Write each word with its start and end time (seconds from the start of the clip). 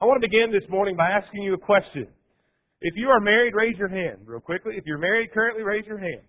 I 0.00 0.04
want 0.04 0.22
to 0.22 0.28
begin 0.28 0.50
this 0.50 0.68
morning 0.68 0.94
by 0.94 1.08
asking 1.08 1.42
you 1.42 1.54
a 1.54 1.58
question. 1.58 2.06
If 2.82 2.94
you 2.96 3.08
are 3.08 3.20
married, 3.20 3.54
raise 3.54 3.76
your 3.78 3.88
hand 3.88 4.18
real 4.26 4.40
quickly. 4.40 4.76
If 4.76 4.84
you're 4.84 4.98
married 4.98 5.32
currently, 5.32 5.62
raise 5.62 5.86
your 5.86 5.98
hand. 5.98 6.20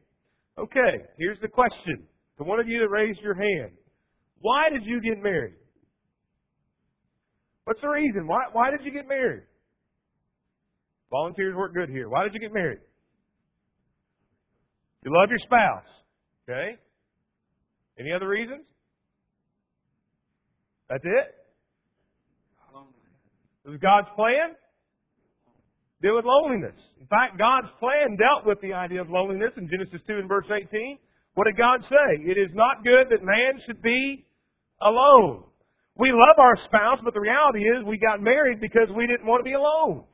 Okay, 0.58 1.04
here's 1.20 1.40
the 1.42 1.50
question. 1.50 2.08
To 2.38 2.44
one 2.44 2.60
of 2.60 2.70
you 2.70 2.80
that 2.80 2.90
raised 2.90 3.20
your 3.20 3.36
hand, 3.36 3.72
why 4.40 4.70
did 4.70 4.86
you 4.86 5.02
get 5.02 5.22
married? 5.22 5.56
What's 7.66 7.82
the 7.82 7.90
reason? 7.90 8.26
Why, 8.26 8.46
why 8.54 8.72
did 8.72 8.86
you 8.86 8.92
get 8.92 9.08
married? 9.08 9.44
Volunteers 11.12 11.54
work 11.54 11.74
good 11.74 11.90
here. 11.90 12.08
Why 12.08 12.24
did 12.24 12.34
you 12.34 12.40
get 12.40 12.54
married? 12.54 12.80
You 15.04 15.12
love 15.14 15.30
your 15.30 15.40
spouse. 15.40 15.84
Okay? 16.50 16.78
Any 18.00 18.14
other 18.14 18.30
reasons? 18.30 18.66
That's 20.90 21.04
it? 21.04 21.36
It 23.68 23.72
was 23.72 23.80
God's 23.82 24.08
plan? 24.16 24.56
Deal 26.02 26.16
with 26.16 26.24
loneliness. 26.24 26.80
In 27.02 27.08
fact, 27.08 27.38
God's 27.38 27.68
plan 27.80 28.16
dealt 28.16 28.46
with 28.46 28.62
the 28.62 28.72
idea 28.72 29.02
of 29.02 29.10
loneliness 29.10 29.52
in 29.58 29.68
Genesis 29.68 30.00
2 30.08 30.16
and 30.16 30.30
verse 30.30 30.46
18. 30.50 30.98
What 31.34 31.48
did 31.48 31.58
God 31.58 31.84
say? 31.84 32.24
It 32.24 32.38
is 32.38 32.50
not 32.54 32.86
good 32.86 33.08
that 33.10 33.24
man 33.24 33.60
should 33.66 33.82
be 33.82 34.26
alone. 34.82 35.44
We 35.98 36.12
love 36.14 36.38
our 36.38 36.56
spouse, 36.64 37.00
but 37.04 37.14
the 37.14 37.20
reality 37.20 37.68
is 37.68 37.84
we 37.84 37.98
got 37.98 38.22
married 38.22 38.62
because 38.62 38.88
we 38.96 39.06
didn't 39.06 39.26
want 39.26 39.42
to 39.42 39.50
be 39.50 39.56
alone. 39.56 40.06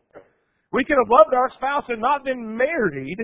We 0.71 0.83
could 0.83 0.97
have 0.97 1.11
loved 1.11 1.35
our 1.35 1.51
spouse 1.51 1.85
and 1.89 2.01
not 2.01 2.25
been 2.25 2.57
married 2.57 3.19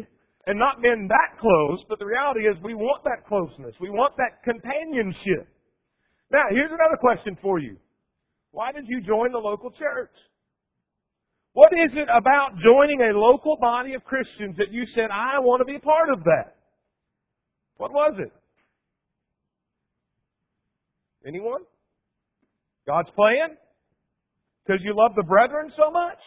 and 0.46 0.60
not 0.60 0.84
been 0.84 1.08
that 1.08 1.40
close, 1.42 1.84
but 1.90 1.98
the 1.98 2.06
reality 2.06 2.42
is 2.42 2.56
we 2.62 2.76
want 2.76 3.04
that 3.06 3.26
closeness. 3.28 3.74
We 3.82 3.90
want 3.90 4.14
that 4.18 4.44
companionship. 4.44 5.48
Now, 6.32 6.44
here's 6.52 6.70
another 6.70 6.98
question 7.00 7.36
for 7.42 7.58
you. 7.58 7.78
Why 8.52 8.72
did 8.72 8.86
you 8.88 9.02
join 9.02 9.32
the 9.32 9.38
local 9.38 9.72
church? 9.72 10.12
What 11.54 11.72
is 11.74 11.90
it 11.94 12.08
about 12.12 12.58
joining 12.58 13.02
a 13.02 13.18
local 13.18 13.58
body 13.58 13.94
of 13.94 14.04
Christians 14.04 14.56
that 14.58 14.72
you 14.72 14.86
said, 14.96 15.10
I 15.12 15.40
want 15.40 15.60
to 15.62 15.66
be 15.66 15.76
a 15.76 15.80
part 15.80 16.10
of 16.10 16.24
that? 16.24 16.56
What 17.78 17.92
was 17.92 18.14
it? 18.20 18.32
Anyone? 21.28 21.62
God's 22.88 23.10
plan? 23.12 23.58
Because 24.66 24.82
you 24.84 24.94
love 24.96 25.12
the 25.16 25.24
brethren 25.24 25.72
so 25.76 25.92
much? 25.92 26.20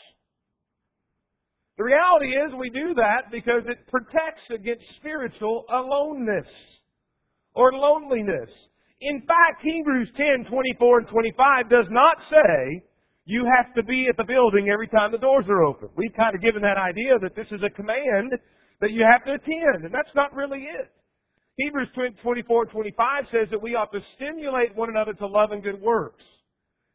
The 1.78 1.84
reality 1.84 2.36
is 2.36 2.54
we 2.58 2.70
do 2.70 2.94
that 2.94 3.24
because 3.30 3.62
it 3.66 3.86
protects 3.88 4.42
against 4.50 4.84
spiritual 4.96 5.64
aloneness 5.70 6.46
or 7.54 7.72
loneliness. 7.72 8.50
In 9.02 9.20
fact, 9.22 9.62
Hebrews 9.62 10.10
10, 10.16 10.44
24 10.44 10.98
and 10.98 11.08
25 11.08 11.68
does 11.68 11.86
not 11.90 12.18
say 12.30 12.82
you 13.24 13.44
have 13.56 13.74
to 13.74 13.82
be 13.82 14.06
at 14.08 14.16
the 14.16 14.24
building 14.24 14.70
every 14.72 14.86
time 14.86 15.10
the 15.10 15.18
doors 15.18 15.46
are 15.48 15.64
open. 15.64 15.88
We've 15.96 16.14
kind 16.14 16.34
of 16.34 16.40
given 16.40 16.62
that 16.62 16.78
idea 16.78 17.18
that 17.20 17.34
this 17.34 17.50
is 17.50 17.62
a 17.64 17.70
command 17.70 18.32
that 18.80 18.92
you 18.92 19.02
have 19.10 19.24
to 19.24 19.34
attend, 19.34 19.84
and 19.84 19.92
that's 19.92 20.14
not 20.14 20.34
really 20.34 20.64
it. 20.64 20.92
Hebrews 21.56 21.88
24, 22.22 22.66
25 22.66 23.24
says 23.32 23.48
that 23.50 23.62
we 23.62 23.74
ought 23.74 23.92
to 23.92 24.00
stimulate 24.14 24.74
one 24.74 24.88
another 24.88 25.12
to 25.14 25.26
love 25.26 25.50
and 25.50 25.62
good 25.62 25.80
works, 25.80 26.24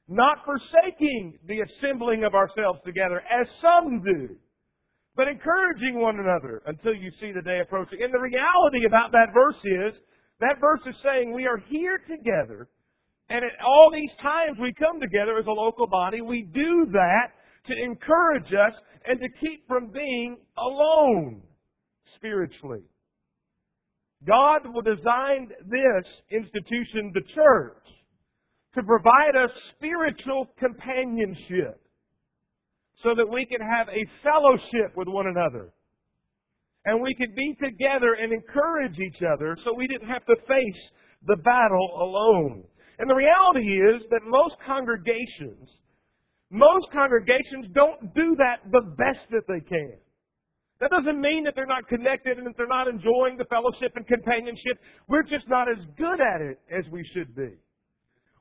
not 0.08 0.40
forsaking 0.46 1.38
the 1.46 1.62
assembling 1.62 2.24
of 2.24 2.34
ourselves 2.34 2.80
together 2.86 3.22
as 3.22 3.48
some 3.62 4.02
do, 4.02 4.36
but 5.16 5.28
encouraging 5.28 6.00
one 6.00 6.20
another 6.20 6.62
until 6.68 6.94
you 6.94 7.12
see 7.20 7.32
the 7.32 7.42
day 7.42 7.60
approaching. 7.60 8.02
And 8.02 8.14
the 8.14 8.20
reality 8.20 8.86
about 8.86 9.12
that 9.12 9.30
verse 9.34 9.60
is 9.64 10.00
that 10.40 10.58
verse 10.60 10.82
is 10.86 10.96
saying 11.04 11.34
we 11.34 11.48
are 11.48 11.62
here 11.68 12.00
together, 12.08 12.70
and 13.30 13.44
at 13.44 13.60
all 13.66 13.92
these 13.92 14.12
times 14.22 14.58
we 14.60 14.74
come 14.74 15.00
together 15.00 15.38
as 15.38 15.48
a 15.48 15.52
local 15.52 15.88
body, 15.88 16.22
we 16.22 16.44
do 16.44 16.88
that 16.92 17.32
to 17.68 17.84
encourage 17.84 18.54
us 18.54 18.74
and 19.06 19.20
to 19.20 19.30
keep 19.44 19.68
from 19.68 19.88
being 19.88 20.38
alone 20.58 21.42
spiritually. 22.16 22.84
God 24.26 24.62
will 24.74 24.82
designed 24.82 25.54
this 25.66 26.06
institution, 26.32 27.12
the 27.14 27.22
church, 27.34 27.84
to 28.76 28.84
provide 28.84 29.36
us 29.36 29.52
spiritual 29.76 30.48
companionship 30.58 31.82
so 33.04 33.14
that 33.14 33.30
we 33.30 33.46
can 33.46 33.60
have 33.62 33.88
a 33.90 34.06
fellowship 34.24 34.96
with 34.96 35.08
one 35.08 35.28
another 35.28 35.72
and 36.88 37.02
we 37.02 37.14
could 37.14 37.36
be 37.36 37.54
together 37.62 38.16
and 38.20 38.32
encourage 38.32 38.98
each 38.98 39.22
other 39.22 39.58
so 39.64 39.74
we 39.74 39.88
didn't 39.88 40.08
have 40.08 40.26
to 40.26 40.36
face 40.48 40.82
the 41.28 41.36
battle 41.36 42.00
alone. 42.02 42.64
And 42.98 43.10
the 43.10 43.16
reality 43.16 43.68
is 43.68 44.04
that 44.10 44.22
most 44.26 44.56
congregations, 44.66 45.70
most 46.50 46.88
congregations 46.94 47.68
don't 47.74 48.14
do 48.16 48.38
that 48.40 48.62
the 48.72 48.82
best 48.98 49.20
that 49.32 49.44
they 49.50 49.60
can. 49.60 49.98
That 50.80 50.92
doesn't 50.92 51.20
mean 51.20 51.44
that 51.44 51.56
they're 51.56 51.66
not 51.66 51.90
connected 51.90 52.38
and 52.38 52.48
that 52.48 52.56
they're 52.56 52.68
not 52.68 52.88
enjoying 52.88 53.36
the 53.38 53.46
fellowship 53.50 53.92
and 53.98 54.08
companionship. 54.08 54.80
We're 55.10 55.24
just 55.24 55.50
not 55.50 55.68
as 55.70 55.84
good 55.98 56.22
at 56.22 56.40
it 56.40 56.60
as 56.72 56.86
we 56.90 57.04
should 57.14 57.36
be. 57.36 57.50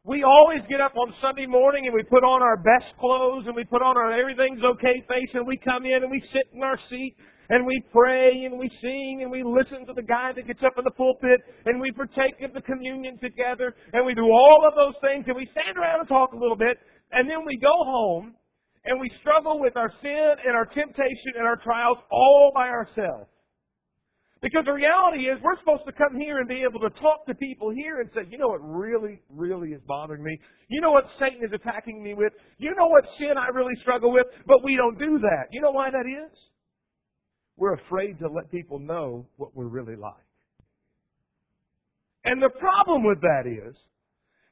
We 0.04 0.22
always 0.22 0.60
get 0.70 0.80
up 0.80 0.92
on 0.96 1.12
Sunday 1.20 1.46
morning 1.46 1.86
and 1.86 1.94
we 1.94 2.04
put 2.04 2.22
on 2.22 2.42
our 2.42 2.58
best 2.58 2.94
clothes 3.00 3.46
and 3.46 3.56
we 3.56 3.64
put 3.64 3.82
on 3.82 3.96
our 3.96 4.12
everything's 4.12 4.62
okay 4.62 5.04
face 5.08 5.30
and 5.34 5.44
we 5.44 5.56
come 5.56 5.84
in 5.84 6.04
and 6.04 6.10
we 6.12 6.22
sit 6.32 6.46
in 6.54 6.62
our 6.62 6.78
seat 6.88 7.16
and 7.48 7.66
we 7.66 7.82
pray 7.92 8.44
and 8.44 8.58
we 8.58 8.70
sing 8.80 9.22
and 9.22 9.30
we 9.30 9.42
listen 9.42 9.86
to 9.86 9.92
the 9.92 10.02
guy 10.02 10.32
that 10.32 10.46
gets 10.46 10.62
up 10.62 10.74
in 10.78 10.84
the 10.84 10.90
pulpit 10.90 11.40
and 11.66 11.80
we 11.80 11.90
partake 11.92 12.40
of 12.42 12.52
the 12.52 12.62
communion 12.62 13.18
together 13.18 13.74
and 13.92 14.04
we 14.04 14.14
do 14.14 14.24
all 14.24 14.66
of 14.66 14.74
those 14.74 14.94
things 15.02 15.24
and 15.26 15.36
we 15.36 15.48
stand 15.52 15.76
around 15.76 16.00
and 16.00 16.08
talk 16.08 16.32
a 16.32 16.36
little 16.36 16.56
bit 16.56 16.78
and 17.12 17.28
then 17.28 17.44
we 17.46 17.56
go 17.56 17.72
home 17.72 18.34
and 18.84 19.00
we 19.00 19.10
struggle 19.20 19.60
with 19.60 19.76
our 19.76 19.92
sin 20.02 20.36
and 20.44 20.56
our 20.56 20.66
temptation 20.66 21.32
and 21.36 21.46
our 21.46 21.56
trials 21.56 21.98
all 22.10 22.52
by 22.54 22.68
ourselves. 22.68 23.28
Because 24.42 24.64
the 24.66 24.72
reality 24.72 25.28
is 25.28 25.38
we're 25.42 25.58
supposed 25.58 25.86
to 25.86 25.92
come 25.92 26.20
here 26.20 26.38
and 26.38 26.48
be 26.48 26.62
able 26.62 26.78
to 26.80 26.90
talk 27.00 27.26
to 27.26 27.34
people 27.34 27.70
here 27.74 28.00
and 28.00 28.10
say, 28.14 28.28
you 28.30 28.38
know 28.38 28.48
what 28.48 28.60
really, 28.62 29.20
really 29.30 29.70
is 29.70 29.80
bothering 29.88 30.22
me? 30.22 30.38
You 30.68 30.80
know 30.82 30.92
what 30.92 31.08
Satan 31.18 31.42
is 31.42 31.52
attacking 31.52 32.02
me 32.02 32.14
with? 32.14 32.32
You 32.58 32.70
know 32.76 32.86
what 32.86 33.04
sin 33.18 33.38
I 33.38 33.48
really 33.48 33.74
struggle 33.80 34.12
with? 34.12 34.26
But 34.46 34.62
we 34.62 34.76
don't 34.76 34.98
do 34.98 35.18
that. 35.18 35.46
You 35.50 35.62
know 35.62 35.70
why 35.70 35.90
that 35.90 36.06
is? 36.06 36.38
We're 37.56 37.74
afraid 37.74 38.18
to 38.18 38.28
let 38.28 38.50
people 38.50 38.78
know 38.78 39.26
what 39.36 39.54
we're 39.54 39.68
really 39.68 39.96
like. 39.96 40.14
And 42.24 42.42
the 42.42 42.50
problem 42.50 43.04
with 43.04 43.20
that 43.20 43.44
is, 43.46 43.76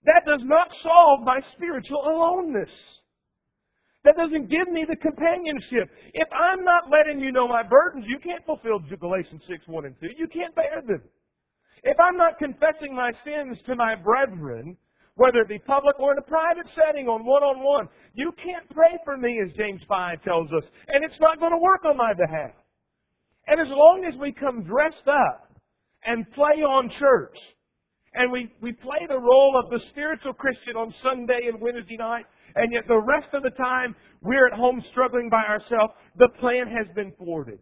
that 0.04 0.22
does 0.26 0.42
not 0.44 0.68
solve 0.82 1.20
my 1.24 1.40
spiritual 1.54 2.02
aloneness. 2.04 2.70
That 4.04 4.16
doesn't 4.16 4.50
give 4.50 4.68
me 4.68 4.84
the 4.88 4.96
companionship. 4.96 5.88
If 6.12 6.28
I'm 6.32 6.62
not 6.62 6.90
letting 6.90 7.20
you 7.20 7.32
know 7.32 7.48
my 7.48 7.62
burdens, 7.62 8.04
you 8.06 8.18
can't 8.18 8.44
fulfill 8.44 8.78
Galatians 8.78 9.42
6, 9.48 9.66
1 9.66 9.86
and 9.86 9.94
2. 10.00 10.08
You 10.18 10.28
can't 10.28 10.54
bear 10.54 10.82
them. 10.86 11.02
If 11.82 11.96
I'm 11.98 12.16
not 12.16 12.38
confessing 12.38 12.94
my 12.94 13.12
sins 13.24 13.58
to 13.66 13.74
my 13.74 13.94
brethren, 13.94 14.76
whether 15.16 15.40
it 15.40 15.48
be 15.48 15.58
public 15.58 15.98
or 15.98 16.12
in 16.12 16.18
a 16.18 16.22
private 16.22 16.66
setting 16.74 17.08
on 17.08 17.24
one-on-one, 17.24 17.88
you 18.14 18.32
can't 18.32 18.68
pray 18.70 18.98
for 19.04 19.16
me, 19.16 19.40
as 19.40 19.56
James 19.56 19.82
5 19.88 20.22
tells 20.22 20.52
us, 20.52 20.64
and 20.88 21.04
it's 21.04 21.18
not 21.20 21.40
going 21.40 21.52
to 21.52 21.58
work 21.58 21.84
on 21.84 21.96
my 21.96 22.12
behalf. 22.14 22.52
And 23.46 23.60
as 23.60 23.68
long 23.68 24.04
as 24.04 24.18
we 24.18 24.32
come 24.32 24.62
dressed 24.62 25.06
up 25.06 25.52
and 26.04 26.30
play 26.32 26.62
on 26.62 26.90
church, 26.98 27.36
and 28.14 28.30
we, 28.30 28.50
we 28.62 28.72
play 28.72 29.06
the 29.08 29.18
role 29.18 29.60
of 29.62 29.70
the 29.70 29.80
spiritual 29.90 30.32
Christian 30.32 30.76
on 30.76 30.94
Sunday 31.02 31.48
and 31.48 31.60
Wednesday 31.60 31.96
night, 31.96 32.26
and 32.54 32.72
yet 32.72 32.84
the 32.86 33.00
rest 33.00 33.34
of 33.34 33.42
the 33.42 33.50
time 33.50 33.94
we're 34.22 34.46
at 34.46 34.54
home 34.54 34.82
struggling 34.90 35.28
by 35.28 35.44
ourselves, 35.44 35.92
the 36.16 36.28
plan 36.40 36.68
has 36.68 36.86
been 36.94 37.12
thwarted. 37.18 37.58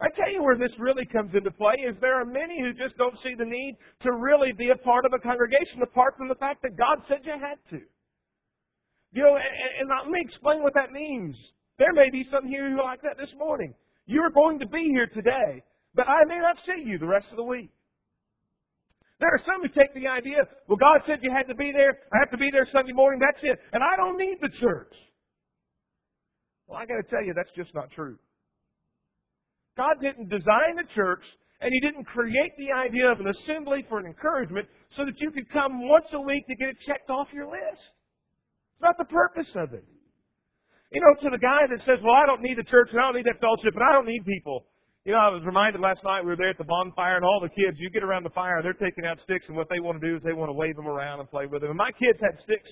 I 0.00 0.08
tell 0.14 0.32
you 0.32 0.42
where 0.42 0.58
this 0.58 0.72
really 0.78 1.06
comes 1.06 1.34
into 1.34 1.50
play 1.50 1.74
is 1.78 1.96
there 2.00 2.20
are 2.20 2.24
many 2.24 2.60
who 2.60 2.74
just 2.74 2.96
don't 2.98 3.16
see 3.22 3.34
the 3.34 3.46
need 3.46 3.76
to 4.02 4.12
really 4.12 4.52
be 4.52 4.70
a 4.70 4.76
part 4.76 5.06
of 5.06 5.12
a 5.14 5.18
congregation 5.18 5.80
apart 5.82 6.14
from 6.18 6.28
the 6.28 6.34
fact 6.34 6.62
that 6.62 6.76
God 6.76 6.98
said 7.08 7.20
you 7.24 7.32
had 7.32 7.58
to. 7.70 7.80
You 9.12 9.22
know, 9.22 9.36
and, 9.36 9.80
and 9.80 9.88
let 9.88 10.06
me 10.10 10.18
explain 10.20 10.62
what 10.62 10.74
that 10.74 10.92
means. 10.92 11.36
There 11.78 11.92
may 11.94 12.10
be 12.10 12.26
some 12.30 12.46
here 12.46 12.68
who 12.68 12.78
are 12.78 12.84
like 12.84 13.02
that 13.02 13.16
this 13.18 13.32
morning. 13.38 13.74
You're 14.06 14.30
going 14.30 14.60
to 14.60 14.68
be 14.68 14.84
here 14.84 15.06
today, 15.06 15.62
but 15.94 16.08
I 16.08 16.24
may 16.26 16.38
not 16.38 16.56
see 16.64 16.82
you 16.84 16.98
the 16.98 17.06
rest 17.06 17.26
of 17.30 17.36
the 17.36 17.44
week. 17.44 17.70
There 19.18 19.30
are 19.30 19.40
some 19.50 19.62
who 19.62 19.68
take 19.68 19.94
the 19.94 20.08
idea, 20.08 20.38
well, 20.68 20.76
God 20.76 21.00
said 21.06 21.20
you 21.22 21.30
had 21.34 21.48
to 21.48 21.54
be 21.54 21.72
there. 21.72 21.98
I 22.12 22.18
have 22.20 22.30
to 22.30 22.36
be 22.36 22.50
there 22.50 22.66
Sunday 22.70 22.92
morning. 22.92 23.18
That's 23.18 23.42
it. 23.42 23.58
And 23.72 23.82
I 23.82 23.96
don't 23.96 24.18
need 24.18 24.38
the 24.42 24.50
church. 24.60 24.92
Well, 26.66 26.78
I 26.78 26.84
got 26.84 26.96
to 26.96 27.02
tell 27.08 27.24
you, 27.24 27.32
that's 27.34 27.50
just 27.56 27.74
not 27.74 27.90
true. 27.92 28.18
God 29.76 29.96
didn't 30.02 30.28
design 30.28 30.76
the 30.76 30.84
church, 30.94 31.22
and 31.60 31.70
He 31.72 31.80
didn't 31.80 32.04
create 32.04 32.52
the 32.58 32.72
idea 32.72 33.10
of 33.10 33.20
an 33.20 33.28
assembly 33.28 33.86
for 33.88 33.98
an 33.98 34.06
encouragement 34.06 34.68
so 34.96 35.04
that 35.04 35.18
you 35.18 35.30
could 35.30 35.50
come 35.50 35.88
once 35.88 36.06
a 36.12 36.20
week 36.20 36.46
to 36.48 36.56
get 36.56 36.70
it 36.70 36.76
checked 36.86 37.08
off 37.08 37.28
your 37.32 37.46
list. 37.46 37.82
It's 38.74 38.82
not 38.82 38.98
the 38.98 39.04
purpose 39.04 39.50
of 39.54 39.72
it. 39.72 39.84
You 40.92 41.00
know, 41.00 41.14
to 41.22 41.30
the 41.30 41.38
guy 41.38 41.66
that 41.66 41.80
says, 41.84 41.98
well, 42.02 42.14
I 42.14 42.26
don't 42.26 42.42
need 42.42 42.58
the 42.58 42.64
church 42.64 42.90
and 42.92 43.00
I 43.00 43.10
don't 43.10 43.16
need 43.16 43.26
that 43.26 43.40
fellowship 43.40 43.74
and 43.74 43.82
I 43.82 43.92
don't 43.92 44.06
need 44.06 44.24
people. 44.24 44.66
You 45.04 45.12
know, 45.12 45.18
I 45.18 45.30
was 45.30 45.42
reminded 45.44 45.80
last 45.80 46.02
night 46.04 46.22
we 46.22 46.30
were 46.30 46.36
there 46.36 46.50
at 46.50 46.58
the 46.58 46.64
bonfire 46.64 47.16
and 47.16 47.24
all 47.24 47.40
the 47.40 47.50
kids, 47.50 47.78
you 47.78 47.90
get 47.90 48.02
around 48.02 48.24
the 48.24 48.30
fire, 48.30 48.62
they're 48.62 48.74
taking 48.74 49.04
out 49.04 49.18
sticks 49.22 49.46
and 49.48 49.56
what 49.56 49.68
they 49.68 49.80
want 49.80 50.00
to 50.00 50.08
do 50.08 50.16
is 50.16 50.22
they 50.22 50.32
want 50.34 50.48
to 50.48 50.54
wave 50.54 50.76
them 50.76 50.86
around 50.86 51.20
and 51.20 51.30
play 51.30 51.46
with 51.46 51.62
them. 51.62 51.70
And 51.70 51.78
my 51.78 51.90
kids 51.92 52.18
had 52.20 52.42
sticks 52.42 52.70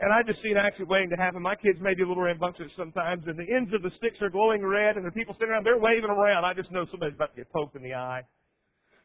And 0.00 0.12
I 0.12 0.22
just 0.22 0.42
see 0.42 0.50
an 0.50 0.56
accident 0.56 0.88
waiting 0.88 1.10
to 1.10 1.16
happen. 1.16 1.42
My 1.42 1.56
kids 1.56 1.78
may 1.80 1.94
be 1.94 2.02
a 2.02 2.06
little 2.06 2.22
rambunctious 2.22 2.70
sometimes, 2.76 3.24
and 3.26 3.38
the 3.38 3.50
ends 3.52 3.72
of 3.74 3.82
the 3.82 3.90
sticks 3.96 4.22
are 4.22 4.30
glowing 4.30 4.64
red, 4.64 4.96
and 4.96 5.04
the 5.04 5.10
people 5.10 5.34
sitting 5.34 5.50
around, 5.50 5.66
they're 5.66 5.78
waving 5.78 6.10
around. 6.10 6.44
I 6.44 6.54
just 6.54 6.70
know 6.70 6.86
somebody's 6.90 7.16
about 7.16 7.34
to 7.34 7.42
get 7.42 7.52
poked 7.52 7.74
in 7.74 7.82
the 7.82 7.94
eye. 7.94 8.22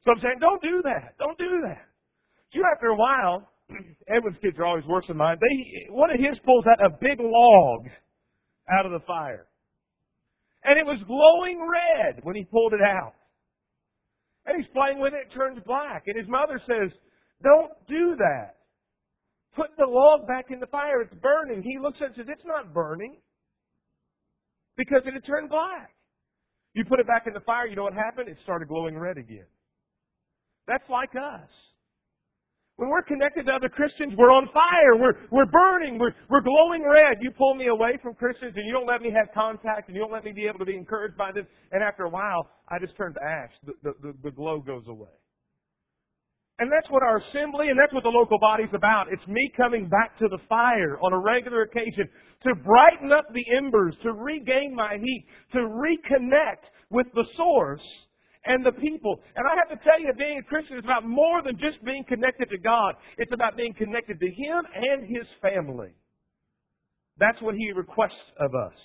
So 0.06 0.12
I'm 0.14 0.20
saying, 0.22 0.38
don't 0.40 0.62
do 0.62 0.82
that. 0.84 1.18
Don't 1.18 1.38
do 1.38 1.62
that. 1.66 1.82
So 2.54 2.62
after 2.72 2.88
a 2.88 2.96
while, 2.96 3.50
Edwin's 4.08 4.38
kids 4.40 4.60
are 4.60 4.66
always 4.66 4.86
worse 4.86 5.08
than 5.08 5.18
mine. 5.18 5.38
They, 5.42 5.88
one 5.90 6.12
of 6.12 6.20
his 6.20 6.38
pulls 6.46 6.66
out 6.68 6.86
a 6.86 6.92
big 7.02 7.20
log 7.20 7.88
out 8.70 8.86
of 8.86 8.92
the 8.92 9.06
fire. 9.06 9.48
And 10.64 10.80
it 10.80 10.86
was 10.86 11.00
glowing 11.06 11.60
red 11.68 12.24
when 12.24 12.36
he 12.36 12.46
pulled 12.46 12.74
it 12.74 12.82
out. 12.82 13.14
And 14.46 14.58
he's 14.62 14.72
playing 14.74 15.00
with 15.00 15.14
it, 15.14 15.28
it 15.28 15.34
turns 15.34 15.60
black. 15.66 16.04
And 16.08 16.18
his 16.18 16.28
mother 16.28 16.62
says, 16.68 16.92
don't 17.44 17.72
do 17.88 18.16
that. 18.18 18.56
Put 19.56 19.70
the 19.78 19.86
log 19.86 20.28
back 20.28 20.46
in 20.50 20.60
the 20.60 20.68
fire, 20.68 21.02
it's 21.02 21.14
burning. 21.16 21.62
He 21.64 21.78
looks 21.80 22.00
at 22.02 22.06
it 22.06 22.08
and 22.08 22.16
says, 22.16 22.26
it's 22.30 22.46
not 22.46 22.74
burning. 22.74 23.18
Because 24.76 25.02
it 25.06 25.14
had 25.14 25.26
turned 25.26 25.50
black. 25.50 25.92
You 26.74 26.84
put 26.86 27.00
it 27.00 27.08
back 27.08 27.28
in 27.28 27.34
the 27.34 27.42
fire, 27.42 27.68
you 27.68 27.76
know 27.76 27.84
what 27.84 27.94
happened? 27.94 28.30
It 28.30 28.38
started 28.44 28.68
glowing 28.68 28.98
red 28.98 29.18
again. 29.18 29.46
That's 30.68 30.90
like 30.90 31.12
us. 31.16 31.50
When 32.78 32.90
we're 32.90 33.04
connected 33.04 33.46
to 33.46 33.54
other 33.54 33.70
Christians, 33.70 34.14
we're 34.18 34.32
on 34.32 34.50
fire. 34.52 34.98
We're, 34.98 35.14
we're 35.30 35.46
burning. 35.46 36.00
We're, 36.00 36.14
we're 36.30 36.42
glowing 36.42 36.84
red. 36.84 37.18
You 37.22 37.30
pull 37.30 37.54
me 37.54 37.68
away 37.68 38.00
from 38.02 38.16
Christians 38.16 38.54
and 38.56 38.66
you 38.66 38.74
don't 38.74 38.88
let 38.88 39.02
me 39.02 39.12
have 39.12 39.32
contact 39.34 39.90
and 39.90 39.96
you 39.96 40.02
don't 40.02 40.12
let 40.12 40.24
me 40.24 40.32
be 40.32 40.48
able 40.48 40.60
to 40.60 40.66
be 40.66 40.76
encouraged 40.76 41.16
by 41.16 41.32
them. 41.32 41.46
And 41.72 41.84
after 41.84 42.04
a 42.04 42.10
while, 42.10 42.50
I 42.70 42.80
just 42.80 42.98
turn 42.98 43.14
to 43.14 43.20
ash. 43.24 43.52
The, 43.64 43.74
the, 43.84 43.94
the, 44.02 44.14
the 44.24 44.32
glow 44.32 44.60
goes 44.60 44.88
away. 44.88 45.12
And 46.60 46.72
that's 46.72 46.90
what 46.90 47.04
our 47.04 47.18
assembly 47.18 47.70
and 47.70 47.78
that's 47.80 47.94
what 47.94 48.04
the 48.04 48.10
local 48.10 48.40
body's 48.40 48.74
about. 48.74 49.08
It's 49.12 49.28
me 49.28 49.52
coming 49.56 49.88
back 49.88 50.18
to 50.18 50.28
the 50.28 50.40
fire 50.50 50.98
on 51.02 51.14
a 51.14 51.20
regular 51.20 51.64
occasion 51.64 52.10
to 52.48 52.56
brighten 52.56 53.12
up 53.12 53.26
the 53.34 53.46
embers, 53.56 53.96
to 54.02 54.14
regain 54.14 54.74
my 54.76 54.98
heat, 55.02 55.26
to 55.54 55.60
reconnect 55.60 56.70
with 56.90 57.08
the 57.14 57.26
source 57.36 57.82
and 58.46 58.66
the 58.66 58.72
people. 58.72 59.22
And 59.36 59.46
I 59.48 59.56
have 59.56 59.80
to 59.80 59.90
tell 59.90 60.00
you, 60.00 60.12
being 60.14 60.40
a 60.40 60.44
Christian 60.44 60.78
is 60.78 60.84
about 60.84 61.06
more 61.06 61.42
than 61.42 61.58
just 61.58 61.84
being 61.84 62.04
connected 62.04 62.50
to 62.50 62.58
God. 62.58 62.96
It's 63.18 63.34
about 63.34 63.56
being 63.56 63.74
connected 63.74 64.20
to 64.20 64.28
Him 64.28 64.64
and 64.76 65.08
His 65.08 65.28
family. 65.42 65.90
That's 67.18 67.42
what 67.42 67.56
He 67.56 67.72
requests 67.72 68.32
of 68.40 68.54
us. 68.54 68.78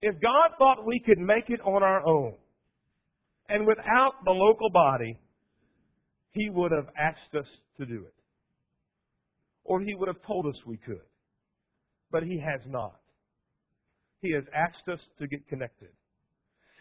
If 0.00 0.14
God 0.20 0.50
thought 0.58 0.86
we 0.86 1.00
could 1.00 1.18
make 1.18 1.50
it 1.50 1.60
on 1.60 1.82
our 1.82 2.06
own, 2.06 2.34
and 3.48 3.66
without 3.66 4.24
the 4.24 4.32
local 4.32 4.70
body, 4.70 5.18
He 6.32 6.50
would 6.50 6.72
have 6.72 6.88
asked 6.96 7.34
us 7.38 7.48
to 7.78 7.86
do 7.86 8.04
it. 8.06 8.14
Or 9.64 9.80
He 9.80 9.94
would 9.94 10.08
have 10.08 10.22
told 10.26 10.46
us 10.46 10.56
we 10.66 10.76
could. 10.76 11.00
But 12.10 12.22
He 12.22 12.38
has 12.38 12.60
not. 12.66 13.00
He 14.22 14.32
has 14.32 14.44
asked 14.54 14.88
us 14.88 15.00
to 15.18 15.26
get 15.26 15.46
connected. 15.48 15.90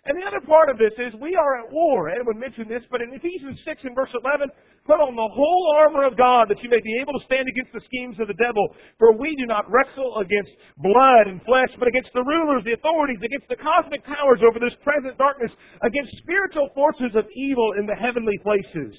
And 0.08 0.16
the 0.16 0.24
other 0.24 0.40
part 0.40 0.72
of 0.72 0.80
this 0.80 0.96
is 0.96 1.12
we 1.20 1.36
are 1.36 1.60
at 1.60 1.68
war. 1.68 2.08
Edwin 2.08 2.40
mentioned 2.40 2.72
this, 2.72 2.88
but 2.88 3.04
in 3.04 3.12
Ephesians 3.12 3.60
6 3.68 3.84
and 3.84 3.94
verse 3.94 4.16
11, 4.16 4.48
put 4.88 5.04
on 5.04 5.20
the 5.20 5.32
whole 5.36 5.66
armor 5.84 6.08
of 6.08 6.16
God 6.16 6.48
that 6.48 6.64
you 6.64 6.72
may 6.72 6.80
be 6.80 6.96
able 7.04 7.12
to 7.20 7.28
stand 7.28 7.44
against 7.44 7.76
the 7.76 7.84
schemes 7.84 8.16
of 8.24 8.32
the 8.32 8.40
devil. 8.40 8.72
For 9.04 9.12
we 9.20 9.36
do 9.36 9.44
not 9.44 9.68
wrestle 9.68 10.16
against 10.24 10.56
blood 10.80 11.28
and 11.28 11.44
flesh, 11.44 11.76
but 11.76 11.92
against 11.92 12.16
the 12.16 12.24
rulers, 12.24 12.64
the 12.64 12.80
authorities, 12.80 13.20
against 13.20 13.52
the 13.52 13.60
cosmic 13.60 14.00
powers 14.08 14.40
over 14.48 14.64
this 14.64 14.80
present 14.80 15.20
darkness, 15.20 15.52
against 15.84 16.24
spiritual 16.24 16.72
forces 16.72 17.12
of 17.12 17.28
evil 17.36 17.76
in 17.76 17.84
the 17.84 18.00
heavenly 18.00 18.40
places. 18.48 18.96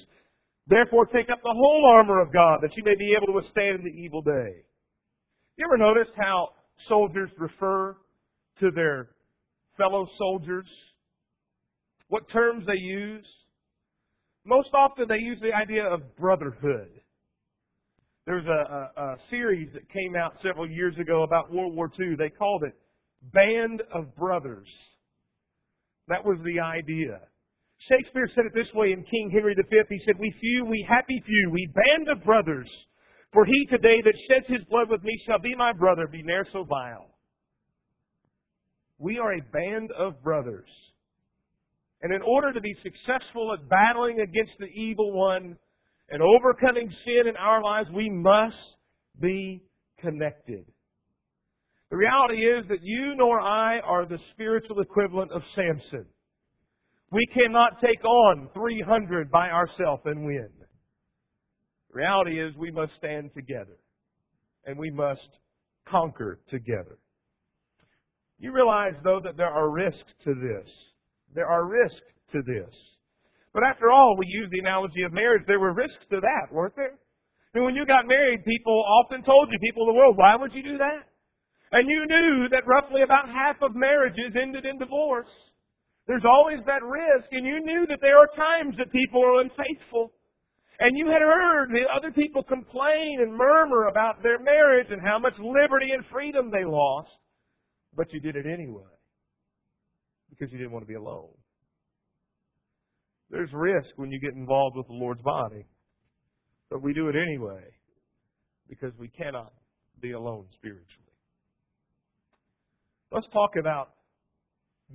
Therefore 0.69 1.09
take 1.09 1.33
up 1.33 1.41
the 1.41 1.57
whole 1.57 1.89
armor 1.89 2.21
of 2.21 2.29
God 2.29 2.61
that 2.61 2.77
you 2.77 2.85
may 2.85 2.93
be 2.93 3.17
able 3.17 3.33
to 3.33 3.41
withstand 3.41 3.81
the 3.81 3.97
evil 3.97 4.21
day. 4.21 4.61
You 5.57 5.65
ever 5.65 5.81
notice 5.81 6.13
how 6.21 6.53
soldiers 6.87 7.33
refer 7.41 7.97
to 8.61 8.69
their 8.69 9.09
fellow 9.75 10.05
soldiers 10.19 10.69
what 12.09 12.29
terms 12.29 12.65
they 12.67 12.77
use. 12.77 13.25
Most 14.45 14.69
often 14.73 15.07
they 15.07 15.19
use 15.19 15.39
the 15.41 15.53
idea 15.53 15.85
of 15.85 16.15
brotherhood. 16.17 16.89
There's 18.25 18.45
a, 18.45 18.91
a, 18.97 19.01
a 19.01 19.17
series 19.29 19.69
that 19.73 19.89
came 19.89 20.15
out 20.15 20.33
several 20.43 20.69
years 20.69 20.97
ago 20.97 21.23
about 21.23 21.51
World 21.51 21.75
War 21.75 21.89
II. 21.99 22.15
They 22.15 22.29
called 22.29 22.63
it 22.63 22.75
Band 23.33 23.81
of 23.91 24.15
Brothers. 24.15 24.67
That 26.07 26.25
was 26.25 26.37
the 26.43 26.59
idea. 26.59 27.21
Shakespeare 27.89 28.29
said 28.35 28.45
it 28.45 28.53
this 28.53 28.73
way 28.73 28.91
in 28.91 29.03
King 29.03 29.31
Henry 29.31 29.55
V. 29.55 29.81
He 29.89 30.01
said, 30.05 30.19
We 30.19 30.33
few, 30.41 30.65
we 30.65 30.85
happy 30.87 31.21
few, 31.25 31.49
we 31.51 31.71
band 31.73 32.09
of 32.09 32.23
brothers. 32.23 32.69
For 33.31 33.45
he 33.45 33.67
today 33.67 34.01
that 34.01 34.15
sheds 34.29 34.47
his 34.47 34.63
blood 34.65 34.89
with 34.89 35.03
me 35.03 35.13
shall 35.25 35.39
be 35.39 35.55
my 35.55 35.71
brother, 35.71 36.07
be 36.07 36.23
ne'er 36.23 36.45
so 36.51 36.63
vile. 36.63 37.15
We 38.97 39.19
are 39.19 39.33
a 39.33 39.41
band 39.53 39.91
of 39.91 40.21
brothers. 40.23 40.67
And 42.01 42.13
in 42.13 42.21
order 42.21 42.53
to 42.53 42.61
be 42.61 42.75
successful 42.81 43.53
at 43.53 43.67
battling 43.67 44.21
against 44.21 44.53
the 44.59 44.67
evil 44.67 45.11
one 45.11 45.57
and 46.09 46.21
overcoming 46.21 46.89
sin 47.05 47.27
in 47.27 47.35
our 47.35 47.61
lives, 47.61 47.89
we 47.93 48.09
must 48.09 48.55
be 49.19 49.63
connected. 49.99 50.65
The 51.89 51.97
reality 51.97 52.45
is 52.45 52.67
that 52.69 52.79
you 52.83 53.15
nor 53.15 53.41
I 53.41 53.79
are 53.79 54.05
the 54.05 54.19
spiritual 54.31 54.79
equivalent 54.79 55.31
of 55.31 55.41
Samson. 55.55 56.05
We 57.11 57.25
cannot 57.25 57.81
take 57.83 58.03
on 58.05 58.49
300 58.53 59.31
by 59.31 59.49
ourselves 59.49 60.03
and 60.05 60.25
win. 60.25 60.49
The 61.89 61.95
reality 61.95 62.39
is 62.39 62.55
we 62.55 62.71
must 62.71 62.95
stand 62.97 63.31
together 63.33 63.77
and 64.65 64.77
we 64.77 64.91
must 64.91 65.27
conquer 65.87 66.39
together. 66.49 66.99
You 68.37 68.53
realize, 68.53 68.93
though, 69.03 69.19
that 69.21 69.35
there 69.35 69.49
are 69.49 69.69
risks 69.69 70.13
to 70.23 70.33
this. 70.35 70.69
There 71.35 71.47
are 71.47 71.67
risks 71.67 72.01
to 72.33 72.41
this. 72.41 72.73
But 73.53 73.63
after 73.63 73.91
all, 73.91 74.15
we 74.17 74.25
use 74.27 74.49
the 74.51 74.59
analogy 74.59 75.03
of 75.03 75.13
marriage. 75.13 75.43
There 75.47 75.59
were 75.59 75.73
risks 75.73 76.05
to 76.11 76.19
that, 76.19 76.53
weren't 76.53 76.75
there? 76.75 76.99
And 77.53 77.65
when 77.65 77.75
you 77.75 77.85
got 77.85 78.07
married, 78.07 78.45
people 78.45 78.83
often 79.01 79.23
told 79.23 79.51
you, 79.51 79.57
people 79.59 79.83
in 79.83 79.95
the 79.95 79.99
world, 79.99 80.17
why 80.17 80.35
would 80.35 80.53
you 80.53 80.61
do 80.61 80.77
that? 80.77 81.03
And 81.71 81.89
you 81.89 82.05
knew 82.05 82.49
that 82.49 82.65
roughly 82.65 83.01
about 83.01 83.29
half 83.29 83.61
of 83.61 83.75
marriages 83.75 84.35
ended 84.39 84.65
in 84.65 84.77
divorce. 84.77 85.29
There's 86.07 86.25
always 86.25 86.59
that 86.65 86.83
risk, 86.83 87.29
and 87.31 87.45
you 87.45 87.59
knew 87.59 87.85
that 87.87 88.01
there 88.01 88.17
are 88.17 88.29
times 88.35 88.75
that 88.77 88.91
people 88.91 89.23
are 89.23 89.41
unfaithful. 89.41 90.11
And 90.79 90.97
you 90.97 91.07
had 91.07 91.21
heard 91.21 91.75
other 91.91 92.11
people 92.11 92.43
complain 92.43 93.19
and 93.19 93.35
murmur 93.35 93.87
about 93.87 94.23
their 94.23 94.39
marriage 94.39 94.87
and 94.91 95.01
how 95.05 95.19
much 95.19 95.37
liberty 95.39 95.91
and 95.91 96.05
freedom 96.11 96.49
they 96.49 96.63
lost. 96.63 97.11
But 97.95 98.13
you 98.13 98.19
did 98.19 98.35
it 98.35 98.45
anyway 98.45 98.98
because 100.39 100.51
you 100.51 100.57
didn't 100.57 100.71
want 100.71 100.83
to 100.83 100.87
be 100.87 100.95
alone. 100.95 101.29
There's 103.29 103.49
risk 103.53 103.89
when 103.97 104.11
you 104.11 104.19
get 104.19 104.33
involved 104.33 104.75
with 104.75 104.87
the 104.87 104.93
Lord's 104.93 105.21
body, 105.21 105.65
but 106.69 106.81
we 106.81 106.93
do 106.93 107.09
it 107.09 107.15
anyway 107.15 107.63
because 108.67 108.91
we 108.97 109.09
cannot 109.09 109.53
be 110.01 110.13
alone 110.13 110.45
spiritually. 110.53 110.85
Let's 113.11 113.27
talk 113.33 113.51
about 113.59 113.89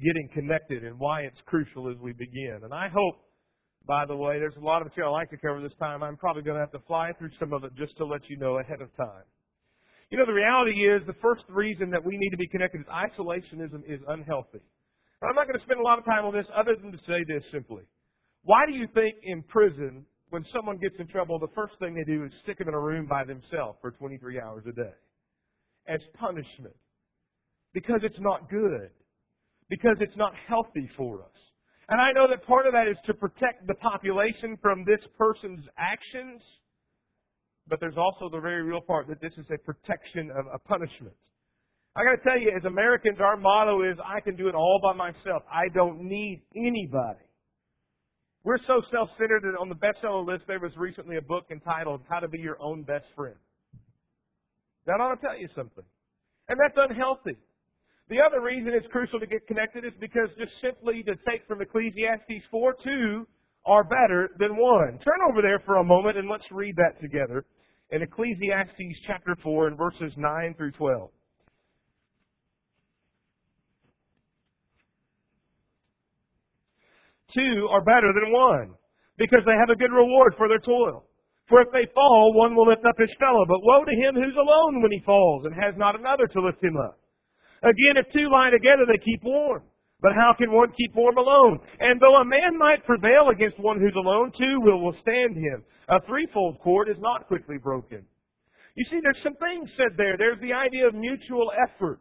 getting 0.02 0.28
connected 0.32 0.84
and 0.84 0.98
why 0.98 1.22
it's 1.22 1.40
crucial 1.46 1.88
as 1.90 1.96
we 1.98 2.12
begin. 2.12 2.60
And 2.62 2.72
I 2.72 2.88
hope, 2.88 3.16
by 3.86 4.06
the 4.06 4.16
way, 4.16 4.38
there's 4.38 4.56
a 4.56 4.64
lot 4.64 4.82
of 4.82 4.88
material 4.88 5.14
I'd 5.14 5.18
like 5.18 5.30
to 5.30 5.36
cover 5.36 5.60
this 5.60 5.74
time. 5.80 6.02
I'm 6.02 6.16
probably 6.16 6.42
going 6.42 6.56
to 6.56 6.60
have 6.60 6.72
to 6.72 6.86
fly 6.86 7.12
through 7.18 7.30
some 7.38 7.52
of 7.52 7.64
it 7.64 7.74
just 7.76 7.96
to 7.98 8.06
let 8.06 8.28
you 8.28 8.36
know 8.38 8.58
ahead 8.58 8.80
of 8.80 8.94
time. 8.96 9.24
You 10.10 10.18
know, 10.18 10.26
the 10.26 10.32
reality 10.32 10.86
is 10.86 11.02
the 11.06 11.14
first 11.20 11.44
reason 11.48 11.90
that 11.90 12.04
we 12.04 12.16
need 12.16 12.30
to 12.30 12.36
be 12.36 12.46
connected 12.48 12.80
is 12.80 12.86
isolationism 12.86 13.82
is 13.86 14.00
unhealthy. 14.08 14.60
I'm 15.28 15.34
not 15.34 15.46
going 15.46 15.58
to 15.58 15.64
spend 15.64 15.80
a 15.80 15.82
lot 15.82 15.98
of 15.98 16.04
time 16.04 16.24
on 16.24 16.34
this 16.34 16.46
other 16.54 16.76
than 16.76 16.92
to 16.92 16.98
say 17.06 17.24
this 17.24 17.44
simply. 17.50 17.82
Why 18.42 18.66
do 18.66 18.72
you 18.72 18.86
think 18.94 19.16
in 19.22 19.42
prison, 19.42 20.04
when 20.30 20.44
someone 20.52 20.78
gets 20.78 20.96
in 20.98 21.06
trouble, 21.06 21.38
the 21.38 21.54
first 21.54 21.74
thing 21.78 21.94
they 21.94 22.04
do 22.04 22.24
is 22.24 22.32
stick 22.42 22.58
them 22.58 22.68
in 22.68 22.74
a 22.74 22.80
room 22.80 23.06
by 23.06 23.24
themselves 23.24 23.78
for 23.80 23.90
23 23.92 24.40
hours 24.40 24.64
a 24.68 24.72
day? 24.72 24.92
As 25.86 26.00
punishment. 26.14 26.76
Because 27.72 28.00
it's 28.02 28.20
not 28.20 28.50
good. 28.50 28.90
Because 29.68 29.96
it's 30.00 30.16
not 30.16 30.34
healthy 30.46 30.88
for 30.96 31.22
us. 31.22 31.38
And 31.88 32.00
I 32.00 32.12
know 32.12 32.28
that 32.28 32.46
part 32.46 32.66
of 32.66 32.72
that 32.72 32.88
is 32.88 32.96
to 33.06 33.14
protect 33.14 33.66
the 33.66 33.74
population 33.74 34.56
from 34.62 34.84
this 34.84 35.00
person's 35.18 35.66
actions, 35.76 36.42
but 37.68 37.78
there's 37.80 37.96
also 37.96 38.28
the 38.30 38.40
very 38.40 38.62
real 38.62 38.80
part 38.80 39.06
that 39.08 39.20
this 39.20 39.34
is 39.36 39.46
a 39.50 39.58
protection 39.58 40.30
of 40.30 40.46
a 40.52 40.58
punishment. 40.58 41.16
I 41.96 42.04
got 42.04 42.22
to 42.22 42.28
tell 42.28 42.40
you, 42.40 42.50
as 42.56 42.64
Americans, 42.64 43.18
our 43.20 43.36
motto 43.36 43.82
is, 43.82 43.94
I 44.04 44.20
can 44.20 44.34
do 44.34 44.48
it 44.48 44.54
all 44.54 44.80
by 44.82 44.94
myself. 44.94 45.44
I 45.50 45.68
don't 45.72 46.02
need 46.02 46.42
anybody. 46.56 47.20
We're 48.42 48.58
so 48.66 48.82
self-centered 48.90 49.42
that 49.44 49.56
on 49.60 49.68
the 49.68 49.76
bestseller 49.76 50.26
list 50.26 50.44
there 50.48 50.58
was 50.58 50.76
recently 50.76 51.16
a 51.16 51.22
book 51.22 51.46
entitled 51.50 52.02
How 52.10 52.18
to 52.18 52.28
Be 52.28 52.40
Your 52.40 52.56
Own 52.60 52.82
Best 52.82 53.06
Friend. 53.14 53.36
That 54.86 55.00
ought 55.00 55.14
to 55.14 55.20
tell 55.20 55.38
you 55.38 55.48
something. 55.54 55.84
And 56.48 56.58
that's 56.60 56.76
unhealthy. 56.76 57.38
The 58.08 58.20
other 58.20 58.42
reason 58.42 58.72
it's 58.74 58.88
crucial 58.88 59.20
to 59.20 59.26
get 59.26 59.46
connected 59.46 59.84
is 59.84 59.92
because 59.98 60.28
just 60.38 60.52
simply 60.60 61.02
to 61.04 61.16
take 61.28 61.46
from 61.46 61.62
Ecclesiastes 61.62 62.44
4, 62.50 62.76
2 62.86 63.26
are 63.66 63.84
better 63.84 64.30
than 64.38 64.56
one. 64.56 64.98
Turn 64.98 65.18
over 65.30 65.40
there 65.40 65.62
for 65.64 65.76
a 65.76 65.84
moment 65.84 66.18
and 66.18 66.28
let's 66.28 66.44
read 66.50 66.76
that 66.76 67.00
together. 67.00 67.46
in 67.90 68.02
Ecclesiastes 68.02 69.00
chapter 69.06 69.36
4 69.42 69.68
and 69.68 69.78
verses 69.78 70.12
9 70.16 70.54
through 70.58 70.72
12. 70.72 71.10
Two 77.36 77.68
are 77.70 77.82
better 77.82 78.12
than 78.12 78.32
one 78.32 78.74
because 79.18 79.42
they 79.46 79.58
have 79.58 79.70
a 79.70 79.76
good 79.76 79.92
reward 79.92 80.34
for 80.36 80.48
their 80.48 80.58
toil. 80.58 81.04
For 81.48 81.60
if 81.60 81.68
they 81.72 81.86
fall, 81.94 82.32
one 82.34 82.54
will 82.54 82.68
lift 82.68 82.86
up 82.86 82.98
his 82.98 83.14
fellow. 83.18 83.44
But 83.46 83.62
woe 83.62 83.84
to 83.84 83.94
him 83.94 84.14
who's 84.14 84.36
alone 84.36 84.80
when 84.80 84.92
he 84.92 85.02
falls 85.04 85.44
and 85.44 85.54
has 85.54 85.74
not 85.76 85.98
another 85.98 86.26
to 86.26 86.40
lift 86.40 86.62
him 86.62 86.76
up. 86.76 86.98
Again, 87.62 87.96
if 87.96 88.12
two 88.12 88.28
lie 88.30 88.50
together, 88.50 88.86
they 88.86 88.98
keep 88.98 89.22
warm. 89.22 89.62
But 90.00 90.12
how 90.14 90.34
can 90.34 90.52
one 90.52 90.72
keep 90.76 90.94
warm 90.94 91.16
alone? 91.16 91.60
And 91.80 92.00
though 92.00 92.16
a 92.16 92.24
man 92.24 92.58
might 92.58 92.84
prevail 92.84 93.30
against 93.30 93.58
one 93.58 93.80
who's 93.80 93.94
alone, 93.96 94.32
two 94.36 94.60
will 94.60 94.84
withstand 94.84 95.36
him. 95.36 95.64
A 95.88 96.00
threefold 96.06 96.58
cord 96.60 96.88
is 96.88 96.98
not 96.98 97.26
quickly 97.26 97.56
broken. 97.62 98.04
You 98.74 98.84
see, 98.90 99.00
there's 99.02 99.22
some 99.22 99.36
things 99.36 99.70
said 99.76 99.96
there. 99.96 100.16
There's 100.18 100.40
the 100.40 100.52
idea 100.52 100.88
of 100.88 100.94
mutual 100.94 101.52
effort. 101.68 102.00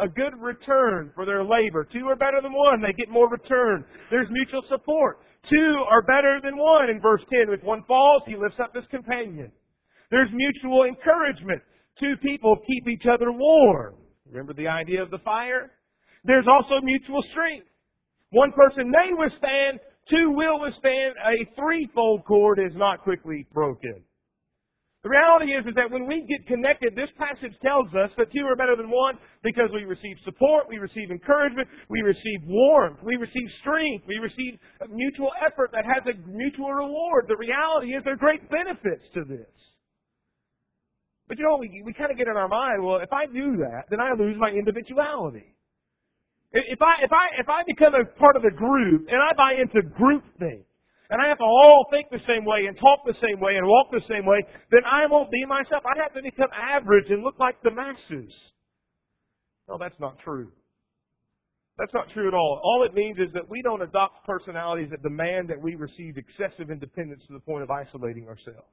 A 0.00 0.08
good 0.08 0.34
return 0.38 1.10
for 1.14 1.26
their 1.26 1.44
labor. 1.44 1.84
Two 1.84 2.06
are 2.08 2.16
better 2.16 2.40
than 2.40 2.52
one. 2.52 2.80
They 2.80 2.92
get 2.92 3.10
more 3.10 3.28
return. 3.28 3.84
There's 4.10 4.28
mutual 4.30 4.62
support. 4.68 5.18
Two 5.52 5.84
are 5.88 6.02
better 6.02 6.40
than 6.42 6.56
one 6.56 6.90
in 6.90 7.00
verse 7.00 7.22
10. 7.32 7.52
If 7.52 7.64
one 7.64 7.82
falls, 7.88 8.22
he 8.26 8.36
lifts 8.36 8.60
up 8.60 8.74
his 8.74 8.86
companion. 8.86 9.50
There's 10.10 10.30
mutual 10.32 10.84
encouragement. 10.84 11.62
Two 11.98 12.16
people 12.18 12.56
keep 12.66 12.88
each 12.88 13.06
other 13.06 13.32
warm. 13.32 13.96
Remember 14.26 14.52
the 14.52 14.68
idea 14.68 15.02
of 15.02 15.10
the 15.10 15.18
fire? 15.18 15.72
There's 16.24 16.46
also 16.46 16.80
mutual 16.82 17.22
strength. 17.30 17.66
One 18.30 18.52
person 18.52 18.90
may 18.90 19.12
withstand, 19.12 19.80
two 20.08 20.30
will 20.30 20.60
withstand. 20.60 21.14
A 21.24 21.44
threefold 21.56 22.24
cord 22.24 22.58
is 22.58 22.76
not 22.76 23.02
quickly 23.02 23.46
broken. 23.52 24.04
The 25.04 25.10
reality 25.10 25.52
is, 25.52 25.64
is 25.64 25.74
that 25.76 25.90
when 25.90 26.06
we 26.06 26.26
get 26.26 26.44
connected, 26.46 26.96
this 26.96 27.10
passage 27.16 27.54
tells 27.64 27.86
us 27.94 28.10
that 28.18 28.32
two 28.32 28.44
are 28.46 28.56
better 28.56 28.74
than 28.74 28.90
one 28.90 29.16
because 29.44 29.70
we 29.72 29.84
receive 29.84 30.16
support, 30.24 30.66
we 30.68 30.78
receive 30.78 31.12
encouragement, 31.12 31.68
we 31.88 32.02
receive 32.02 32.40
warmth, 32.44 32.98
we 33.04 33.16
receive 33.16 33.48
strength, 33.60 34.04
we 34.08 34.18
receive 34.18 34.58
mutual 34.90 35.30
effort 35.40 35.70
that 35.72 35.84
has 35.86 36.02
a 36.12 36.18
mutual 36.26 36.72
reward. 36.72 37.26
The 37.28 37.36
reality 37.36 37.94
is 37.94 38.02
there 38.02 38.14
are 38.14 38.16
great 38.16 38.50
benefits 38.50 39.04
to 39.14 39.22
this. 39.22 39.46
But 41.28 41.38
you 41.38 41.44
know, 41.44 41.58
we, 41.60 41.82
we 41.84 41.92
kind 41.92 42.10
of 42.10 42.16
get 42.16 42.26
in 42.26 42.36
our 42.36 42.48
mind, 42.48 42.82
well, 42.82 42.96
if 42.96 43.12
I 43.12 43.26
do 43.26 43.56
that, 43.58 43.84
then 43.90 44.00
I 44.00 44.12
lose 44.18 44.36
my 44.36 44.50
individuality. 44.50 45.54
If 46.50 46.82
I, 46.82 47.02
if 47.02 47.12
I, 47.12 47.28
if 47.38 47.48
I 47.48 47.62
become 47.66 47.94
a 47.94 48.04
part 48.18 48.34
of 48.34 48.42
a 48.44 48.50
group 48.50 49.06
and 49.08 49.22
I 49.22 49.32
buy 49.36 49.52
into 49.60 49.82
group 49.82 50.24
things, 50.40 50.64
and 51.10 51.22
I 51.22 51.28
have 51.28 51.38
to 51.38 51.44
all 51.44 51.86
think 51.90 52.10
the 52.10 52.20
same 52.26 52.44
way 52.44 52.66
and 52.66 52.76
talk 52.78 53.00
the 53.06 53.16
same 53.22 53.40
way 53.40 53.56
and 53.56 53.66
walk 53.66 53.90
the 53.92 54.02
same 54.08 54.26
way, 54.26 54.40
then 54.70 54.82
I 54.84 55.06
won't 55.06 55.30
be 55.30 55.44
myself. 55.46 55.82
I 55.84 56.02
have 56.02 56.12
to 56.14 56.22
become 56.22 56.50
average 56.52 57.10
and 57.10 57.22
look 57.22 57.38
like 57.38 57.62
the 57.62 57.70
masses. 57.70 58.32
No, 59.68 59.78
that's 59.78 59.98
not 59.98 60.18
true. 60.18 60.50
That's 61.78 61.94
not 61.94 62.10
true 62.10 62.26
at 62.26 62.34
all. 62.34 62.60
All 62.62 62.84
it 62.84 62.92
means 62.92 63.18
is 63.18 63.32
that 63.34 63.48
we 63.48 63.62
don't 63.62 63.82
adopt 63.82 64.26
personalities 64.26 64.90
that 64.90 65.02
demand 65.02 65.48
that 65.48 65.62
we 65.62 65.76
receive 65.76 66.16
excessive 66.16 66.70
independence 66.70 67.22
to 67.28 67.34
the 67.34 67.40
point 67.40 67.62
of 67.62 67.70
isolating 67.70 68.26
ourselves. 68.26 68.66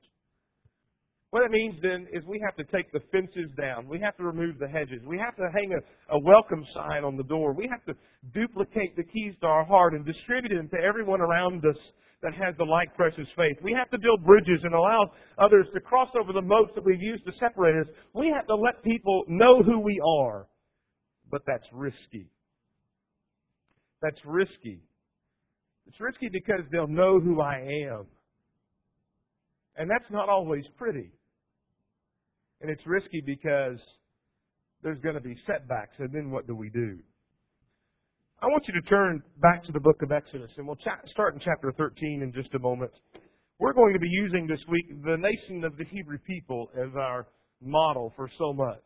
What 1.29 1.43
it 1.43 1.51
means 1.51 1.75
then 1.81 2.07
is 2.11 2.23
we 2.25 2.41
have 2.45 2.55
to 2.55 2.63
take 2.75 2.91
the 2.91 3.01
fences 3.11 3.51
down. 3.59 3.87
We 3.87 3.99
have 3.99 4.15
to 4.17 4.23
remove 4.23 4.57
the 4.57 4.67
hedges. 4.67 5.01
We 5.05 5.19
have 5.19 5.35
to 5.35 5.49
hang 5.53 5.73
a, 5.73 6.15
a 6.15 6.19
welcome 6.19 6.65
sign 6.73 7.03
on 7.03 7.17
the 7.17 7.23
door. 7.23 7.53
We 7.53 7.67
have 7.69 7.83
to 7.85 7.95
duplicate 8.33 8.95
the 8.95 9.03
keys 9.03 9.35
to 9.41 9.47
our 9.47 9.65
heart 9.65 9.93
and 9.93 10.05
distribute 10.05 10.55
them 10.55 10.69
to 10.69 10.81
everyone 10.81 11.21
around 11.21 11.63
us 11.65 11.77
that 12.25 12.33
has 12.33 12.55
the 12.57 12.65
like 12.65 12.93
precious 12.95 13.27
faith. 13.37 13.57
We 13.61 13.71
have 13.73 13.89
to 13.91 13.99
build 13.99 14.25
bridges 14.25 14.61
and 14.63 14.73
allow 14.73 15.11
others 15.37 15.67
to 15.75 15.79
cross 15.79 16.09
over 16.19 16.33
the 16.33 16.41
moats 16.41 16.71
that 16.73 16.83
we've 16.83 17.01
used 17.01 17.23
to 17.27 17.31
separate 17.39 17.75
us. 17.75 17.87
We 18.13 18.31
have 18.35 18.47
to 18.47 18.55
let 18.55 18.83
people 18.83 19.25
know 19.27 19.61
who 19.61 19.79
we 19.79 20.01
are. 20.19 20.47
But 21.29 21.43
that's 21.45 21.67
risky. 21.71 22.31
That's 24.01 24.19
risky. 24.25 24.81
It's 25.85 25.99
risky 25.99 26.29
because 26.29 26.61
they'll 26.71 26.87
know 26.87 27.19
who 27.19 27.41
I 27.41 27.85
am. 27.89 28.07
And 29.77 29.87
that's 29.87 30.09
not 30.09 30.27
always 30.27 30.65
pretty. 30.77 31.11
And 32.61 32.71
it's 32.71 32.85
risky 32.87 33.21
because 33.23 33.79
there's 34.81 34.99
going 34.99 35.15
to 35.15 35.21
be 35.21 35.35
setbacks, 35.45 35.95
and 35.99 36.11
then 36.11 36.31
what 36.31 36.47
do 36.47 36.55
we 36.55 36.69
do? 36.69 36.97
I 38.45 38.47
want 38.49 38.67
you 38.67 38.79
to 38.79 38.87
turn 38.87 39.23
back 39.41 39.63
to 39.63 39.71
the 39.71 39.79
book 39.79 40.03
of 40.03 40.11
Exodus, 40.11 40.51
and 40.57 40.67
we'll 40.67 40.77
start 41.07 41.33
in 41.33 41.39
chapter 41.39 41.71
13 41.75 42.21
in 42.21 42.31
just 42.31 42.53
a 42.53 42.59
moment. 42.59 42.91
We're 43.57 43.73
going 43.73 43.93
to 43.93 43.99
be 43.99 44.07
using 44.07 44.45
this 44.45 44.63
week 44.67 44.85
the 45.03 45.17
nation 45.17 45.63
of 45.63 45.75
the 45.77 45.83
Hebrew 45.85 46.19
people 46.19 46.69
as 46.77 46.91
our 46.95 47.25
model 47.59 48.13
for 48.15 48.29
so 48.37 48.53
much. 48.53 48.83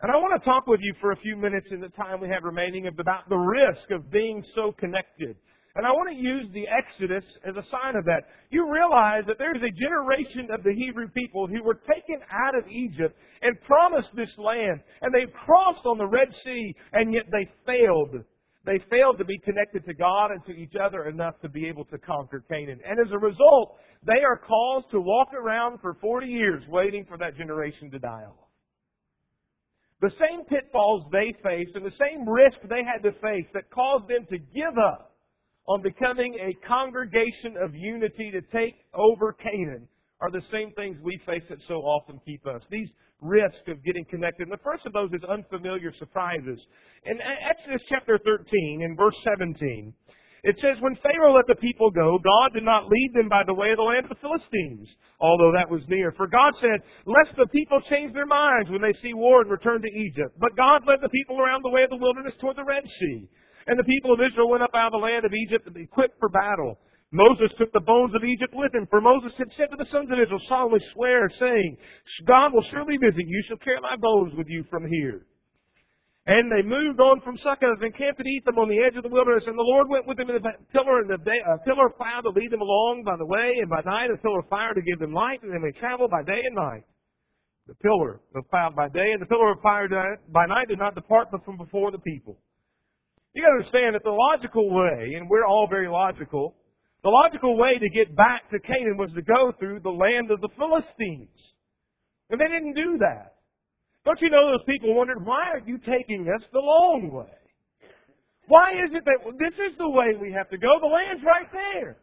And 0.00 0.12
I 0.12 0.16
want 0.16 0.40
to 0.40 0.48
talk 0.48 0.68
with 0.68 0.78
you 0.80 0.94
for 1.00 1.10
a 1.10 1.16
few 1.16 1.36
minutes 1.36 1.72
in 1.72 1.80
the 1.80 1.88
time 1.88 2.20
we 2.20 2.28
have 2.28 2.44
remaining 2.44 2.86
about 2.86 3.28
the 3.28 3.36
risk 3.36 3.90
of 3.90 4.12
being 4.12 4.44
so 4.54 4.70
connected 4.70 5.34
and 5.74 5.86
I 5.86 5.90
want 5.90 6.10
to 6.10 6.22
use 6.22 6.46
the 6.52 6.68
Exodus 6.68 7.24
as 7.48 7.56
a 7.56 7.64
sign 7.70 7.96
of 7.96 8.04
that. 8.04 8.24
You 8.50 8.70
realize 8.70 9.22
that 9.26 9.38
there's 9.38 9.62
a 9.62 9.70
generation 9.70 10.50
of 10.52 10.62
the 10.62 10.74
Hebrew 10.74 11.08
people 11.08 11.46
who 11.46 11.62
were 11.62 11.80
taken 11.90 12.20
out 12.30 12.56
of 12.56 12.68
Egypt 12.68 13.16
and 13.40 13.58
promised 13.62 14.10
this 14.14 14.32
land. 14.36 14.80
And 15.00 15.14
they 15.14 15.24
crossed 15.46 15.86
on 15.86 15.96
the 15.96 16.06
Red 16.06 16.28
Sea, 16.44 16.74
and 16.92 17.14
yet 17.14 17.24
they 17.32 17.48
failed. 17.64 18.22
They 18.64 18.78
failed 18.90 19.18
to 19.18 19.24
be 19.24 19.38
connected 19.38 19.84
to 19.86 19.94
God 19.94 20.30
and 20.30 20.44
to 20.46 20.52
each 20.52 20.76
other 20.76 21.06
enough 21.06 21.40
to 21.42 21.48
be 21.48 21.66
able 21.66 21.84
to 21.86 21.98
conquer 21.98 22.44
Canaan. 22.48 22.80
And 22.86 23.00
as 23.04 23.12
a 23.12 23.18
result, 23.18 23.76
they 24.04 24.22
are 24.22 24.36
caused 24.36 24.90
to 24.92 25.00
walk 25.00 25.34
around 25.34 25.80
for 25.80 25.94
40 26.00 26.26
years 26.26 26.62
waiting 26.68 27.04
for 27.04 27.18
that 27.18 27.36
generation 27.36 27.90
to 27.90 27.98
die 27.98 28.24
off. 28.28 28.48
The 30.00 30.12
same 30.20 30.44
pitfalls 30.44 31.04
they 31.12 31.32
faced 31.44 31.76
and 31.76 31.84
the 31.84 31.94
same 32.04 32.28
risk 32.28 32.58
they 32.68 32.84
had 32.84 33.02
to 33.04 33.12
face 33.20 33.46
that 33.54 33.70
caused 33.70 34.08
them 34.08 34.26
to 34.30 34.38
give 34.38 34.76
up 34.78 35.14
on 35.68 35.82
becoming 35.82 36.36
a 36.40 36.54
congregation 36.66 37.56
of 37.62 37.74
unity 37.74 38.30
to 38.32 38.42
take 38.52 38.76
over 38.94 39.32
Canaan 39.32 39.88
are 40.20 40.30
the 40.30 40.42
same 40.50 40.72
things 40.72 40.96
we 41.02 41.20
face 41.26 41.42
that 41.48 41.58
so 41.68 41.76
often 41.82 42.20
keep 42.24 42.46
us. 42.46 42.62
These 42.70 42.90
risks 43.22 43.62
of 43.68 43.82
getting 43.84 44.04
connected. 44.04 44.48
And 44.48 44.52
the 44.52 44.62
first 44.64 44.84
of 44.84 44.92
those 44.92 45.10
is 45.12 45.24
unfamiliar 45.24 45.92
surprises. 45.98 46.60
In 47.06 47.20
Exodus 47.20 47.82
chapter 47.88 48.18
13, 48.18 48.82
in 48.82 48.96
verse 48.96 49.16
17, 49.24 49.94
it 50.44 50.58
says, 50.60 50.76
When 50.80 50.96
Pharaoh 50.96 51.34
let 51.34 51.46
the 51.46 51.56
people 51.56 51.90
go, 51.90 52.18
God 52.18 52.52
did 52.52 52.64
not 52.64 52.88
lead 52.88 53.10
them 53.14 53.28
by 53.28 53.44
the 53.46 53.54
way 53.54 53.70
of 53.70 53.76
the 53.76 53.84
land 53.84 54.04
of 54.04 54.10
the 54.10 54.20
Philistines, 54.20 54.88
although 55.20 55.52
that 55.54 55.70
was 55.70 55.86
near. 55.86 56.12
For 56.16 56.26
God 56.26 56.54
said, 56.60 56.82
Lest 57.06 57.36
the 57.36 57.46
people 57.46 57.80
change 57.88 58.12
their 58.12 58.26
minds 58.26 58.68
when 58.68 58.82
they 58.82 58.92
see 59.00 59.14
war 59.14 59.42
and 59.42 59.50
return 59.50 59.80
to 59.82 59.98
Egypt. 59.98 60.34
But 60.38 60.56
God 60.56 60.82
led 60.86 61.00
the 61.00 61.14
people 61.14 61.40
around 61.40 61.62
the 61.62 61.70
way 61.70 61.84
of 61.84 61.90
the 61.90 62.02
wilderness 62.02 62.34
toward 62.40 62.56
the 62.56 62.64
Red 62.64 62.82
Sea. 62.98 63.28
And 63.68 63.78
the 63.78 63.84
people 63.84 64.12
of 64.12 64.20
Israel 64.20 64.50
went 64.50 64.64
up 64.64 64.74
out 64.74 64.92
of 64.92 64.98
the 65.00 65.06
land 65.06 65.24
of 65.24 65.32
Egypt 65.32 65.64
to 65.66 65.70
be 65.70 65.82
equipped 65.82 66.18
for 66.18 66.28
battle. 66.28 66.78
Moses 67.12 67.52
took 67.58 67.70
the 67.72 67.80
bones 67.80 68.14
of 68.16 68.24
Egypt 68.24 68.54
with 68.56 68.74
him, 68.74 68.86
for 68.88 69.02
Moses 69.02 69.32
had 69.36 69.52
said 69.56 69.70
to 69.70 69.76
the 69.76 69.90
sons 69.92 70.08
of 70.10 70.18
Israel, 70.18 70.40
solemnly 70.48 70.80
swear, 70.94 71.28
saying, 71.38 71.76
God 72.26 72.54
will 72.54 72.64
surely 72.70 72.96
visit 72.96 73.28
you, 73.28 73.36
You 73.36 73.44
shall 73.46 73.58
carry 73.58 73.80
my 73.80 73.96
bones 73.96 74.32
with 74.34 74.48
you 74.48 74.64
from 74.70 74.88
here. 74.90 75.26
And 76.24 76.50
they 76.50 76.62
moved 76.62 77.00
on 77.00 77.20
from 77.20 77.36
Succoth 77.36 77.82
and 77.82 77.94
camped 77.94 78.20
at 78.20 78.26
Etham 78.26 78.56
on 78.56 78.68
the 78.68 78.78
edge 78.78 78.96
of 78.96 79.02
the 79.02 79.10
wilderness. 79.10 79.44
And 79.46 79.58
the 79.58 79.62
Lord 79.62 79.88
went 79.90 80.06
with 80.06 80.16
them 80.16 80.30
in 80.30 80.36
a 80.36 80.40
pillar 80.72 81.00
and 81.00 81.10
a, 81.10 81.14
a 81.14 81.58
pillar 81.66 81.86
of 81.86 81.96
cloud 81.96 82.22
to 82.22 82.30
lead 82.30 82.50
them 82.50 82.62
along 82.62 83.02
by 83.04 83.16
the 83.18 83.26
way, 83.26 83.58
and 83.58 83.68
by 83.68 83.82
night 83.84 84.10
a 84.10 84.16
pillar 84.16 84.38
of 84.38 84.48
fire 84.48 84.72
to 84.72 84.80
give 84.80 84.98
them 84.98 85.12
light, 85.12 85.42
and 85.42 85.52
they 85.52 85.58
may 85.58 85.72
travel 85.72 86.08
by 86.08 86.22
day 86.22 86.40
and 86.46 86.54
night. 86.54 86.84
The 87.66 87.74
pillar 87.74 88.20
of 88.34 88.48
cloud 88.48 88.74
by 88.74 88.88
day 88.88 89.12
and 89.12 89.20
the 89.20 89.26
pillar 89.26 89.52
of 89.52 89.60
fire 89.62 89.88
by 90.32 90.46
night 90.46 90.68
did 90.68 90.78
not 90.78 90.94
depart 90.94 91.28
from 91.44 91.58
before 91.58 91.90
the 91.90 91.98
people. 91.98 92.38
You 93.34 93.42
gotta 93.42 93.54
understand 93.54 93.94
that 93.94 94.04
the 94.04 94.12
logical 94.12 94.70
way, 94.70 95.14
and 95.16 95.28
we're 95.28 95.46
all 95.46 95.68
very 95.68 95.88
logical, 95.88 96.54
the 97.02 97.10
logical 97.10 97.56
way 97.56 97.78
to 97.78 97.88
get 97.88 98.14
back 98.14 98.48
to 98.50 98.60
Canaan 98.60 98.96
was 98.96 99.10
to 99.14 99.22
go 99.22 99.52
through 99.58 99.80
the 99.80 99.90
land 99.90 100.30
of 100.30 100.40
the 100.40 100.48
Philistines. 100.56 101.28
And 102.30 102.40
they 102.40 102.48
didn't 102.48 102.74
do 102.74 102.98
that. 102.98 103.34
Don't 104.04 104.20
you 104.20 104.30
know 104.30 104.46
those 104.46 104.64
people 104.66 104.94
wondered, 104.94 105.24
why 105.24 105.50
are 105.50 105.62
you 105.64 105.78
taking 105.78 106.28
us 106.34 106.42
the 106.52 106.60
long 106.60 107.10
way? 107.12 107.26
Why 108.46 108.72
is 108.72 108.90
it 108.92 109.04
that 109.04 109.18
well, 109.24 109.34
this 109.38 109.54
is 109.58 109.76
the 109.78 109.88
way 109.88 110.08
we 110.20 110.32
have 110.32 110.50
to 110.50 110.58
go? 110.58 110.78
The 110.80 110.86
land's 110.86 111.22
right 111.24 111.46
there. 111.52 111.98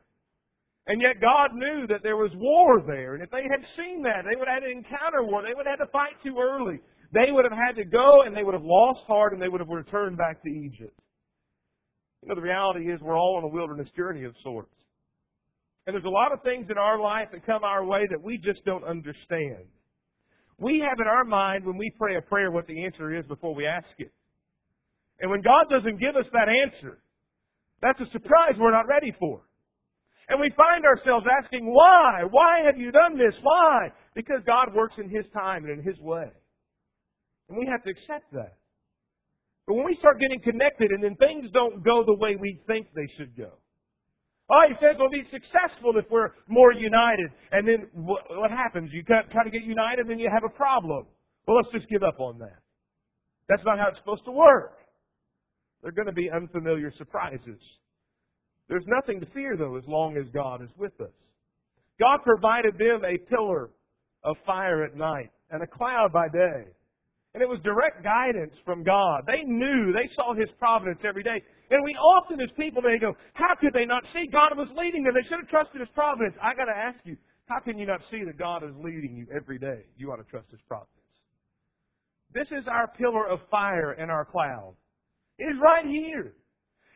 And 0.88 1.02
yet 1.02 1.22
God 1.22 1.50
knew 1.54 1.86
that 1.88 2.02
there 2.02 2.18
was 2.18 2.32
war 2.36 2.82
there. 2.88 3.14
And 3.14 3.24
if 3.24 3.30
they 3.30 3.44
had 3.44 3.64
seen 3.78 4.02
that, 4.04 4.24
they 4.30 4.38
would 4.38 4.48
have 4.48 4.64
had 4.64 4.68
to 4.68 4.72
encounter 4.72 5.24
war. 5.24 5.44
They 5.44 5.54
would 5.54 5.68
have 5.68 5.80
had 5.80 5.86
to 5.86 5.92
fight 5.92 6.16
too 6.24 6.38
early. 6.40 6.80
They 7.12 7.32
would 7.32 7.46
have 7.46 7.58
had 7.58 7.76
to 7.76 7.86
go 7.86 8.24
and 8.24 8.36
they 8.36 8.44
would 8.44 8.54
have 8.54 8.64
lost 8.64 9.02
heart 9.06 9.34
and 9.34 9.42
they 9.42 9.50
would 9.50 9.62
have 9.62 9.70
returned 9.70 10.18
back 10.18 10.42
to 10.44 10.50
Egypt. 10.50 10.98
You 12.22 12.30
know, 12.30 12.36
the 12.36 12.42
reality 12.42 12.92
is 12.92 13.00
we're 13.02 13.18
all 13.18 13.38
on 13.38 13.44
a 13.44 13.48
wilderness 13.48 13.90
journey 13.96 14.24
of 14.24 14.34
sorts. 14.44 14.74
And 15.90 15.96
there's 15.96 16.06
a 16.06 16.08
lot 16.08 16.32
of 16.32 16.44
things 16.44 16.68
in 16.70 16.78
our 16.78 17.00
life 17.00 17.30
that 17.32 17.48
come 17.48 17.64
our 17.64 17.84
way 17.84 18.06
that 18.12 18.22
we 18.22 18.38
just 18.38 18.64
don't 18.64 18.84
understand. 18.84 19.66
We 20.60 20.82
have 20.82 21.00
in 21.00 21.08
our 21.08 21.24
mind 21.24 21.66
when 21.66 21.80
we 21.80 21.90
pray 21.98 22.16
a 22.16 22.22
prayer 22.22 22.52
what 22.52 22.68
the 22.68 22.86
answer 22.86 23.12
is 23.12 23.26
before 23.26 23.56
we 23.56 23.66
ask 23.66 23.88
it. 23.98 24.12
And 25.20 25.32
when 25.32 25.42
God 25.42 25.66
doesn't 25.68 26.00
give 26.00 26.16
us 26.16 26.28
that 26.32 26.48
answer, 26.48 27.00
that's 27.82 28.00
a 28.02 28.06
surprise 28.12 28.54
we're 28.60 28.70
not 28.70 28.88
ready 28.88 29.16
for. 29.20 29.42
And 30.28 30.40
we 30.40 30.52
find 30.52 30.86
ourselves 30.86 31.26
asking, 31.42 31.66
why? 31.66 32.22
Why 32.30 32.62
have 32.68 32.78
you 32.78 32.92
done 32.92 33.18
this? 33.18 33.34
Why? 33.42 33.92
Because 34.14 34.42
God 34.46 34.76
works 34.76 34.94
in 35.00 35.10
His 35.10 35.26
time 35.34 35.66
and 35.66 35.80
in 35.80 35.84
His 35.84 36.00
way. 36.00 36.30
And 37.50 37.58
we 37.58 37.66
have 37.72 37.82
to 37.86 37.90
accept 37.90 38.32
that. 38.34 38.60
But 39.66 39.74
when 39.74 39.86
we 39.86 39.96
start 39.96 40.20
getting 40.20 40.40
connected 40.40 40.92
and 40.92 41.04
then 41.04 41.16
things 41.16 41.50
don't 41.52 41.84
go 41.84 42.04
the 42.06 42.14
way 42.14 42.36
we 42.36 42.62
think 42.68 42.90
they 42.94 43.12
should 43.18 43.36
go. 43.36 43.54
Oh, 44.52 44.62
he 44.68 44.76
says 44.82 44.96
we'll 44.98 45.10
be 45.10 45.28
successful 45.32 45.94
if 45.98 46.06
we're 46.10 46.32
more 46.48 46.74
united. 46.74 47.30
And 47.52 47.68
then 47.68 47.88
what, 47.94 48.24
what 48.30 48.50
happens? 48.50 48.92
You 48.92 49.04
try 49.04 49.44
to 49.44 49.52
get 49.52 49.64
united, 49.64 50.08
then 50.08 50.18
you 50.18 50.30
have 50.34 50.44
a 50.44 50.50
problem. 50.50 51.06
Well, 51.46 51.58
let's 51.58 51.72
just 51.72 51.88
give 51.88 52.02
up 52.04 52.20
on 52.20 52.40
that. 52.40 52.60
That's 53.48 53.64
not 53.66 53.80
how 53.80 53.90
it's 53.90 54.00
supposed 54.00 54.26
to 54.26 54.32
work. 54.32 54.78
There 55.82 55.90
are 55.90 55.94
going 55.94 56.08
to 56.08 56.14
be 56.14 56.30
unfamiliar 56.32 56.92
surprises. 56.98 57.60
There's 58.68 58.86
nothing 58.88 59.20
to 59.20 59.26
fear, 59.28 59.56
though, 59.58 59.78
as 59.78 59.84
long 59.88 60.18
as 60.18 60.26
God 60.34 60.62
is 60.62 60.70
with 60.78 61.00
us. 61.00 61.14
God 62.00 62.20
provided 62.24 62.78
them 62.78 63.04
a 63.04 63.18
pillar 63.18 63.70
of 64.24 64.36
fire 64.46 64.84
at 64.84 64.96
night 64.96 65.32
and 65.52 65.64
a 65.64 65.68
cloud 65.68 66.12
by 66.14 66.28
day. 66.28 66.66
And 67.34 67.44
it 67.44 67.50
was 67.50 67.60
direct 67.60 68.04
guidance 68.04 68.56
from 68.66 68.84
God. 68.84 69.22
They 69.28 69.44
knew, 69.44 69.94
they 69.94 70.10
saw 70.16 70.34
His 70.34 70.50
providence 70.58 71.00
every 71.04 71.22
day. 71.22 71.42
And 71.70 71.84
we 71.86 71.94
often, 71.94 72.42
as 72.42 72.50
people, 72.58 72.82
they 72.82 72.98
go, 72.98 73.14
how 73.34 73.54
could 73.60 73.74
they 73.74 73.86
not 73.86 74.04
see 74.14 74.26
God 74.26 74.58
was 74.58 74.68
leading 74.76 75.04
them? 75.04 75.14
They 75.14 75.28
should 75.28 75.40
have 75.40 75.48
trusted 75.48 75.80
His 75.80 75.90
providence. 75.94 76.36
I 76.42 76.56
got 76.56 76.66
to 76.66 76.76
ask 76.76 76.98
you, 77.04 77.16
how 77.46 77.60
can 77.60 77.78
you 77.78 77.86
not 77.86 78.02
see 78.10 78.24
that 78.24 78.38
God 78.38 78.64
is 78.64 78.74
leading 78.80 79.16
you 79.16 79.28
every 79.36 79.60
day? 79.60 79.86
You 79.98 80.12
ought 80.12 80.18
to 80.18 80.24
trust 80.24 80.50
His 80.50 80.62
providence. 80.68 80.96
This 82.34 82.48
is 82.52 82.68
our 82.68 82.88
pillar 82.88 83.28
of 83.28 83.40
fire 83.52 83.92
and 83.92 84.10
our 84.10 84.26
cloud. 84.26 84.76
It 85.38 85.46
is 85.46 85.58
right 85.62 85.86
here. 85.86 86.34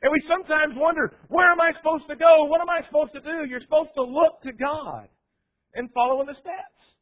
And 0.01 0.11
we 0.11 0.21
sometimes 0.27 0.73
wonder, 0.75 1.13
where 1.29 1.51
am 1.51 1.61
I 1.61 1.71
supposed 1.73 2.07
to 2.09 2.15
go? 2.15 2.45
What 2.45 2.59
am 2.59 2.69
I 2.69 2.81
supposed 2.85 3.13
to 3.13 3.21
do? 3.21 3.47
You're 3.47 3.61
supposed 3.61 3.91
to 3.95 4.03
look 4.03 4.41
to 4.43 4.51
God 4.51 5.07
and 5.75 5.89
follow 5.93 6.21
in 6.21 6.27
the 6.27 6.33
steps. 6.33 6.97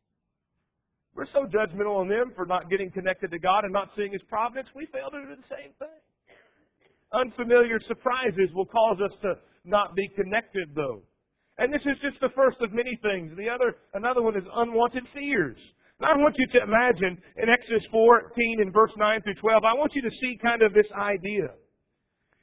We're 1.16 1.26
so 1.26 1.46
judgmental 1.46 1.98
on 1.98 2.08
them 2.08 2.32
for 2.36 2.46
not 2.46 2.70
getting 2.70 2.90
connected 2.90 3.32
to 3.32 3.40
God 3.40 3.64
and 3.64 3.74
not 3.74 3.90
seeing 3.96 4.14
His 4.14 4.24
providence, 4.24 4.70
we 4.74 4.86
fail 4.88 5.10
to 5.12 5.22
do 5.22 5.28
the 5.28 5.56
same 5.56 5.72
thing. 5.78 6.00
Unfamiliar 7.14 7.80
surprises 7.82 8.52
will 8.54 8.66
cause 8.66 8.98
us 9.04 9.14
to 9.22 9.36
not 9.66 9.96
be 9.96 10.08
connected, 10.08 10.70
though. 10.74 11.04
And 11.58 11.74
this 11.74 11.86
is 11.86 11.98
just 12.02 12.20
the 12.22 12.30
first 12.30 12.62
of 12.62 12.72
many 12.72 12.98
things. 13.04 13.36
The 13.38 13.50
other, 13.50 13.76
another 13.94 14.22
one 14.22 14.38
is 14.38 14.44
unwanted 14.56 15.04
fears. 15.14 15.58
Now 16.00 16.14
I 16.14 16.18
want 16.18 16.36
you 16.40 16.48
to 16.48 16.64
imagine 16.64 17.22
in 17.38 17.50
Exodus 17.50 17.86
14 17.92 18.62
in 18.62 18.72
verse 18.72 18.94
9 18.98 19.22
through 19.22 19.36
12, 19.36 19.64
I 19.64 19.74
want 19.76 19.94
you 19.94 20.02
to 20.02 20.10
see 20.22 20.40
kind 20.44 20.64
of 20.64 20.74
this 20.74 20.88
idea. 20.98 21.50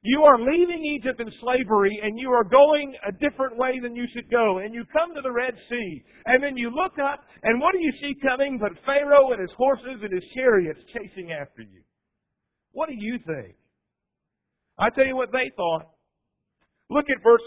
You 0.02 0.23
are 0.23 0.38
leaving 0.38 0.85
Egypt 0.85 1.21
in 1.21 1.31
slavery 1.40 1.99
and 2.02 2.19
you 2.19 2.31
are 2.31 2.45
going 2.45 2.95
a 3.07 3.12
different 3.12 3.57
way 3.57 3.81
than 3.81 3.97
you 3.97 4.07
should 4.12 4.31
go. 4.31 4.59
And 4.59 4.73
you 4.73 4.85
come 4.97 5.14
to 5.14 5.21
the 5.21 5.33
Red 5.33 5.57
Sea. 5.71 6.05
And 6.26 6.43
then 6.43 6.57
you 6.57 6.71
look 6.71 6.93
up 7.02 7.25
and 7.43 7.61
what 7.61 7.73
do 7.73 7.85
you 7.85 7.93
see 8.00 8.14
coming 8.23 8.59
but 8.59 8.85
Pharaoh 8.87 9.33
and 9.33 9.40
his 9.40 9.52
horses 9.57 9.97
and 10.00 10.12
his 10.12 10.25
chariots 10.37 10.81
chasing 10.93 11.33
after 11.33 11.62
you? 11.62 11.83
What 12.73 12.88
do 12.88 12.95
you 12.97 13.19
think? 13.19 13.57
I 14.78 14.90
tell 14.90 15.07
you 15.07 15.17
what 15.17 15.33
they 15.33 15.50
thought. 15.57 15.90
Look 16.90 17.07
at 17.11 17.23
verse 17.23 17.43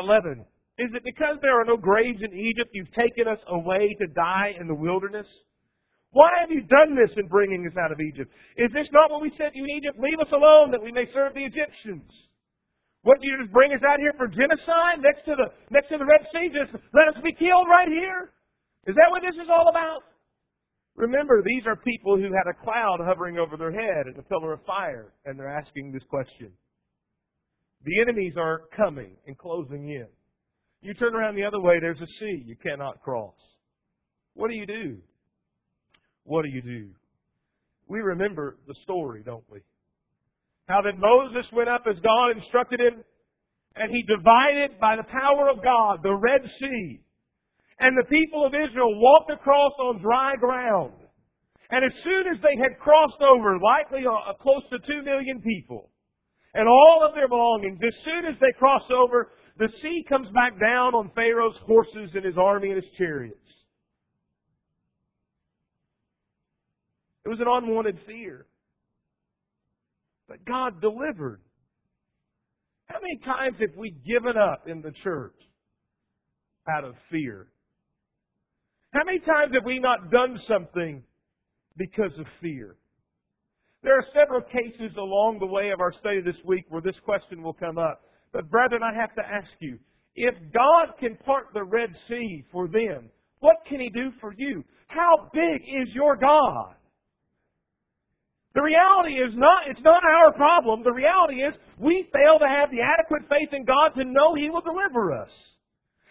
11. 0.00 0.44
Is 0.78 0.90
it 0.94 1.02
because 1.04 1.36
there 1.42 1.60
are 1.60 1.64
no 1.64 1.76
graves 1.76 2.22
in 2.22 2.32
Egypt 2.32 2.70
you've 2.72 2.92
taken 2.92 3.26
us 3.26 3.40
away 3.48 3.96
to 4.00 4.06
die 4.06 4.54
in 4.58 4.68
the 4.68 4.74
wilderness? 4.74 5.26
Why 6.12 6.30
have 6.40 6.50
you 6.50 6.62
done 6.62 6.96
this 6.96 7.10
in 7.16 7.28
bringing 7.28 7.66
us 7.66 7.76
out 7.76 7.92
of 7.92 8.00
Egypt? 8.00 8.32
Is 8.56 8.70
this 8.72 8.88
not 8.92 9.10
what 9.10 9.20
we 9.20 9.32
said 9.36 9.52
you 9.54 9.66
Egypt? 9.66 9.98
Leave 10.00 10.18
us 10.18 10.32
alone 10.32 10.70
that 10.70 10.82
we 10.82 10.92
may 10.92 11.06
serve 11.12 11.34
the 11.34 11.44
Egyptians. 11.44 12.10
What 13.02 13.20
do 13.20 13.28
you 13.28 13.38
just 13.38 13.52
bring 13.52 13.72
us 13.72 13.82
out 13.86 14.00
here 14.00 14.14
for 14.16 14.26
genocide 14.26 15.00
next 15.00 15.24
to 15.26 15.36
the 15.36 15.50
next 15.70 15.88
to 15.90 15.98
the 15.98 16.06
Red 16.06 16.26
Sea? 16.34 16.48
Just 16.48 16.72
let 16.94 17.14
us 17.14 17.22
be 17.22 17.32
killed 17.32 17.66
right 17.68 17.88
here? 17.88 18.32
Is 18.86 18.94
that 18.96 19.10
what 19.10 19.22
this 19.22 19.36
is 19.36 19.48
all 19.50 19.68
about? 19.68 20.02
Remember, 20.96 21.42
these 21.44 21.64
are 21.66 21.76
people 21.76 22.16
who 22.16 22.24
had 22.24 22.50
a 22.50 22.64
cloud 22.64 22.98
hovering 23.00 23.38
over 23.38 23.56
their 23.56 23.70
head 23.70 24.06
and 24.06 24.18
a 24.18 24.22
pillar 24.22 24.52
of 24.52 24.64
fire, 24.64 25.12
and 25.26 25.38
they're 25.38 25.48
asking 25.48 25.92
this 25.92 26.02
question. 26.08 26.50
The 27.84 28.00
enemies 28.00 28.34
are 28.36 28.62
coming 28.76 29.12
and 29.26 29.38
closing 29.38 29.88
in. 29.90 30.08
You 30.80 30.94
turn 30.94 31.14
around 31.14 31.36
the 31.36 31.44
other 31.44 31.60
way, 31.60 31.78
there's 31.78 32.00
a 32.00 32.06
sea 32.18 32.42
you 32.44 32.56
cannot 32.56 33.00
cross. 33.02 33.34
What 34.34 34.50
do 34.50 34.56
you 34.56 34.66
do? 34.66 34.98
What 36.28 36.44
do 36.44 36.50
you 36.50 36.60
do? 36.60 36.90
We 37.88 38.00
remember 38.00 38.58
the 38.66 38.74
story, 38.82 39.22
don't 39.24 39.44
we? 39.50 39.60
How 40.68 40.82
that 40.82 40.98
Moses 40.98 41.46
went 41.54 41.70
up 41.70 41.84
as 41.88 41.98
God 42.00 42.36
instructed 42.36 42.80
him, 42.80 43.02
and 43.74 43.90
he 43.90 44.02
divided 44.02 44.78
by 44.78 44.96
the 44.96 45.04
power 45.04 45.48
of 45.48 45.64
God 45.64 46.00
the 46.02 46.14
Red 46.14 46.42
Sea. 46.60 47.00
And 47.80 47.96
the 47.96 48.04
people 48.10 48.44
of 48.44 48.54
Israel 48.54 49.00
walked 49.00 49.30
across 49.30 49.72
on 49.78 50.02
dry 50.02 50.34
ground. 50.36 50.92
And 51.70 51.82
as 51.82 51.92
soon 52.04 52.26
as 52.26 52.38
they 52.42 52.56
had 52.60 52.78
crossed 52.78 53.22
over, 53.22 53.58
likely 53.58 54.06
close 54.42 54.64
to 54.70 54.78
two 54.80 55.02
million 55.02 55.40
people, 55.40 55.88
and 56.52 56.68
all 56.68 57.06
of 57.08 57.14
their 57.14 57.28
belongings, 57.28 57.78
as 57.82 57.94
soon 58.04 58.26
as 58.26 58.36
they 58.38 58.52
crossed 58.58 58.90
over, 58.90 59.32
the 59.56 59.70
sea 59.80 60.04
comes 60.06 60.28
back 60.32 60.52
down 60.60 60.94
on 60.94 61.10
Pharaoh's 61.14 61.56
horses 61.66 62.10
and 62.14 62.24
his 62.24 62.36
army 62.36 62.68
and 62.72 62.82
his 62.82 62.92
chariots. 62.98 63.47
It 67.24 67.28
was 67.28 67.40
an 67.40 67.46
unwanted 67.48 67.98
fear. 68.06 68.46
But 70.28 70.44
God 70.44 70.80
delivered. 70.80 71.40
How 72.86 73.00
many 73.00 73.18
times 73.18 73.56
have 73.60 73.76
we 73.76 73.90
given 73.90 74.36
up 74.36 74.66
in 74.66 74.80
the 74.80 74.92
church 75.02 75.36
out 76.70 76.84
of 76.84 76.94
fear? 77.10 77.48
How 78.92 79.04
many 79.04 79.18
times 79.18 79.54
have 79.54 79.64
we 79.64 79.78
not 79.78 80.10
done 80.10 80.40
something 80.46 81.02
because 81.76 82.18
of 82.18 82.26
fear? 82.40 82.76
There 83.82 83.94
are 83.94 84.04
several 84.14 84.40
cases 84.40 84.96
along 84.96 85.38
the 85.38 85.46
way 85.46 85.70
of 85.70 85.80
our 85.80 85.92
study 85.92 86.20
this 86.20 86.42
week 86.44 86.64
where 86.68 86.82
this 86.82 86.98
question 87.04 87.42
will 87.42 87.52
come 87.52 87.78
up. 87.78 88.02
But 88.32 88.50
brethren, 88.50 88.82
I 88.82 88.98
have 88.98 89.14
to 89.14 89.22
ask 89.22 89.50
you, 89.60 89.78
if 90.14 90.34
God 90.52 90.94
can 90.98 91.16
part 91.16 91.48
the 91.54 91.62
Red 91.62 91.94
Sea 92.08 92.44
for 92.50 92.68
them, 92.68 93.10
what 93.40 93.58
can 93.66 93.78
He 93.78 93.88
do 93.88 94.10
for 94.20 94.34
you? 94.36 94.64
How 94.88 95.30
big 95.32 95.62
is 95.62 95.94
your 95.94 96.16
God? 96.16 96.74
The 98.54 98.62
reality 98.62 99.14
is 99.14 99.32
not, 99.36 99.68
it's 99.68 99.82
not 99.82 100.02
our 100.04 100.32
problem. 100.32 100.82
The 100.82 100.92
reality 100.92 101.42
is 101.42 101.54
we 101.78 102.08
fail 102.12 102.38
to 102.38 102.48
have 102.48 102.70
the 102.70 102.80
adequate 102.80 103.22
faith 103.30 103.52
in 103.52 103.64
God 103.64 103.90
to 103.90 104.04
know 104.04 104.34
He 104.34 104.50
will 104.50 104.62
deliver 104.62 105.12
us. 105.12 105.30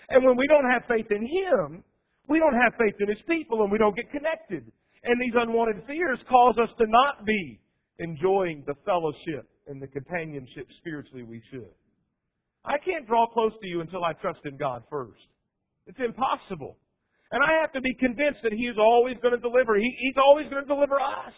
And 0.10 0.24
when 0.26 0.38
we 0.38 0.48
don't 0.48 0.70
have 0.70 0.84
faith 0.88 1.08
in 1.10 1.26
Him, 1.26 1.84
we 2.28 2.40
don't 2.40 2.60
have 2.62 2.74
faith 2.80 2.96
in 3.00 3.10
His 3.10 3.22
people 3.28 3.64
and 3.64 3.72
we 3.72 3.78
don't 3.78 3.96
get 3.96 4.12
connected. 4.12 4.72
And 5.04 5.22
these 5.22 5.34
unwanted 5.36 5.84
fears 5.88 6.20
cause 6.30 6.56
us 6.62 6.70
to 6.78 6.86
not 6.88 7.26
be 7.26 7.60
enjoying 8.00 8.64
the 8.68 8.76
fellowship 8.86 9.50
and 9.68 9.82
the 9.82 9.88
companionship 9.88 10.68
spiritually 10.78 11.24
we 11.24 11.42
should. 11.50 11.74
I 12.64 12.78
can't 12.78 13.08
draw 13.08 13.28
close 13.28 13.54
to 13.62 13.68
you 13.68 13.82
until 13.82 14.04
I 14.04 14.14
trust 14.14 14.42
in 14.46 14.58
God 14.58 14.84
first. 14.90 15.26
It's 15.88 16.00
impossible. 16.00 16.78
And 17.32 17.44
I 17.44 17.60
have 17.62 17.72
to 17.74 17.82
be 17.82 17.94
convinced 17.96 18.42
that 18.44 18.54
He 18.54 18.68
is 18.68 18.78
always 18.78 19.16
going 19.22 19.34
to 19.34 19.40
deliver. 19.40 19.76
He, 19.78 19.96
he's 19.98 20.18
always 20.18 20.48
going 20.50 20.64
to 20.64 20.68
deliver 20.68 21.00
us. 21.00 21.34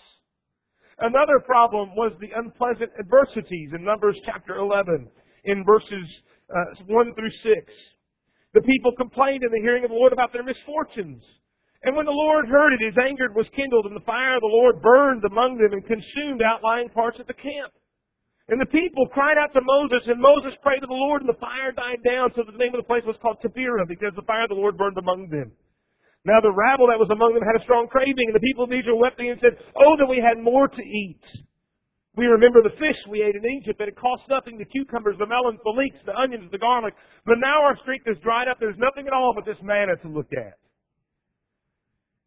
Another 1.01 1.39
problem 1.39 1.95
was 1.95 2.12
the 2.19 2.31
unpleasant 2.35 2.91
adversities 2.99 3.71
in 3.73 3.83
Numbers 3.83 4.19
chapter 4.25 4.55
11 4.55 5.07
in 5.45 5.63
verses 5.63 6.21
uh, 6.49 6.83
1 6.88 7.15
through 7.15 7.31
6. 7.31 7.73
The 8.53 8.62
people 8.62 8.91
complained 8.97 9.43
in 9.43 9.51
the 9.51 9.62
hearing 9.62 9.83
of 9.85 9.91
the 9.91 9.95
Lord 9.95 10.12
about 10.12 10.33
their 10.33 10.43
misfortunes. 10.43 11.23
And 11.83 11.95
when 11.95 12.05
the 12.05 12.12
Lord 12.12 12.49
heard 12.49 12.73
it, 12.73 12.81
his 12.81 12.97
anger 13.01 13.31
was 13.33 13.47
kindled, 13.55 13.85
and 13.85 13.95
the 13.95 14.05
fire 14.05 14.35
of 14.35 14.41
the 14.41 14.47
Lord 14.47 14.81
burned 14.81 15.23
among 15.23 15.57
them 15.57 15.71
and 15.71 15.85
consumed 15.85 16.41
outlying 16.41 16.89
parts 16.89 17.19
of 17.19 17.27
the 17.27 17.33
camp. 17.33 17.71
And 18.49 18.59
the 18.59 18.65
people 18.65 19.07
cried 19.07 19.38
out 19.38 19.53
to 19.53 19.62
Moses, 19.63 20.01
and 20.07 20.19
Moses 20.19 20.55
prayed 20.62 20.81
to 20.81 20.88
the 20.88 20.93
Lord, 20.93 21.21
and 21.21 21.29
the 21.29 21.39
fire 21.39 21.71
died 21.71 22.03
down, 22.03 22.33
so 22.35 22.43
the 22.43 22.57
name 22.57 22.73
of 22.73 22.81
the 22.81 22.89
place 22.89 23.05
was 23.05 23.15
called 23.21 23.38
Taberah, 23.41 23.88
because 23.88 24.12
the 24.15 24.23
fire 24.23 24.43
of 24.43 24.49
the 24.49 24.55
Lord 24.55 24.77
burned 24.77 24.97
among 24.97 25.29
them. 25.29 25.53
Now 26.25 26.41
the 26.41 26.51
rabble 26.51 26.88
that 26.88 26.99
was 26.99 27.10
among 27.10 27.34
them 27.34 27.43
had 27.43 27.60
a 27.60 27.63
strong 27.63 27.88
craving, 27.88 28.27
and 28.27 28.36
the 28.36 28.43
people 28.43 28.65
of 28.65 28.73
Israel 28.73 28.99
wept 28.99 29.19
and 29.19 29.39
said, 29.41 29.58
Oh, 29.75 29.95
that 29.97 30.10
we 30.10 30.19
had 30.19 30.38
more 30.38 30.67
to 30.67 30.84
eat. 30.84 31.23
We 32.15 32.27
remember 32.27 32.62
the 32.62 32.75
fish 32.77 32.97
we 33.08 33.23
ate 33.23 33.36
in 33.36 33.45
Egypt, 33.45 33.79
and 33.79 33.88
it 33.88 33.95
cost 33.95 34.23
nothing, 34.27 34.58
the 34.58 34.65
cucumbers, 34.65 35.15
the 35.17 35.27
melons, 35.27 35.60
the 35.63 35.71
leeks, 35.71 35.99
the 36.05 36.15
onions, 36.17 36.51
the 36.51 36.58
garlic. 36.58 36.93
But 37.25 37.39
now 37.39 37.63
our 37.63 37.77
strength 37.77 38.08
is 38.08 38.17
dried 38.21 38.49
up, 38.49 38.60
there's 38.60 38.77
nothing 38.77 39.08
at 39.08 39.13
all 39.13 39.34
but 39.34 39.45
this 39.45 39.62
manna 39.62 39.95
to 40.01 40.10
look 40.10 40.27
at. 40.36 40.60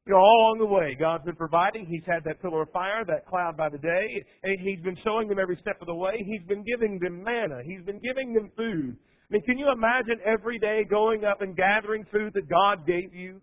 You 0.07 0.15
know, 0.15 0.19
all 0.19 0.57
along 0.57 0.59
the 0.59 0.75
way, 0.75 0.97
God's 0.99 1.25
been 1.25 1.37
providing. 1.37 1.87
He's 1.87 2.03
had 2.07 2.25
that 2.25 2.43
pillar 2.43 2.63
of 2.63 2.73
fire, 2.73 3.05
that 3.05 3.27
cloud 3.27 3.57
by 3.57 3.69
the 3.69 3.79
day. 3.79 4.25
And 4.43 4.59
He's 4.59 4.81
been 4.81 4.97
showing 5.05 5.29
them 5.29 5.39
every 5.39 5.57
step 5.57 5.81
of 5.81 5.87
the 5.87 5.95
way. 5.95 6.17
He's 6.27 6.43
been 6.43 6.65
giving 6.65 6.99
them 6.99 7.23
manna. 7.23 7.61
He's 7.65 7.83
been 7.83 8.01
giving 8.01 8.33
them 8.33 8.51
food. 8.57 8.97
I 8.97 9.27
mean, 9.31 9.43
can 9.43 9.59
you 9.59 9.71
imagine 9.71 10.19
every 10.27 10.59
day 10.59 10.85
going 10.91 11.25
up 11.25 11.41
and 11.41 11.57
gathering 11.57 12.05
food 12.11 12.33
that 12.35 12.49
God 12.49 12.85
gave 12.85 13.15
you? 13.15 13.41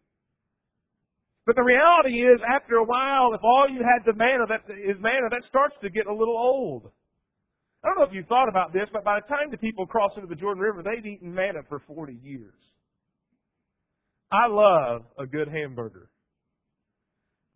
But 1.49 1.55
the 1.55 1.63
reality 1.63 2.21
is, 2.21 2.39
after 2.47 2.75
a 2.75 2.83
while, 2.83 3.33
if 3.33 3.41
all 3.41 3.67
you 3.67 3.81
had 3.81 4.05
the 4.05 4.13
manna 4.13 4.45
that 4.49 4.61
is 4.69 4.97
manna, 4.99 5.29
that 5.31 5.41
starts 5.47 5.73
to 5.81 5.89
get 5.89 6.05
a 6.05 6.13
little 6.13 6.37
old. 6.37 6.91
I 7.83 7.87
don't 7.87 7.97
know 7.97 8.05
if 8.05 8.13
you 8.13 8.21
thought 8.29 8.47
about 8.47 8.71
this, 8.71 8.87
but 8.93 9.03
by 9.03 9.19
the 9.19 9.25
time 9.35 9.49
the 9.49 9.57
people 9.57 9.87
cross 9.87 10.11
into 10.15 10.27
the 10.27 10.35
Jordan 10.35 10.61
River, 10.61 10.83
they'd 10.83 11.03
eaten 11.07 11.33
manna 11.33 11.61
for 11.67 11.81
40 11.87 12.19
years. 12.21 12.53
I 14.31 14.45
love 14.45 15.05
a 15.17 15.25
good 15.25 15.47
hamburger. 15.47 16.11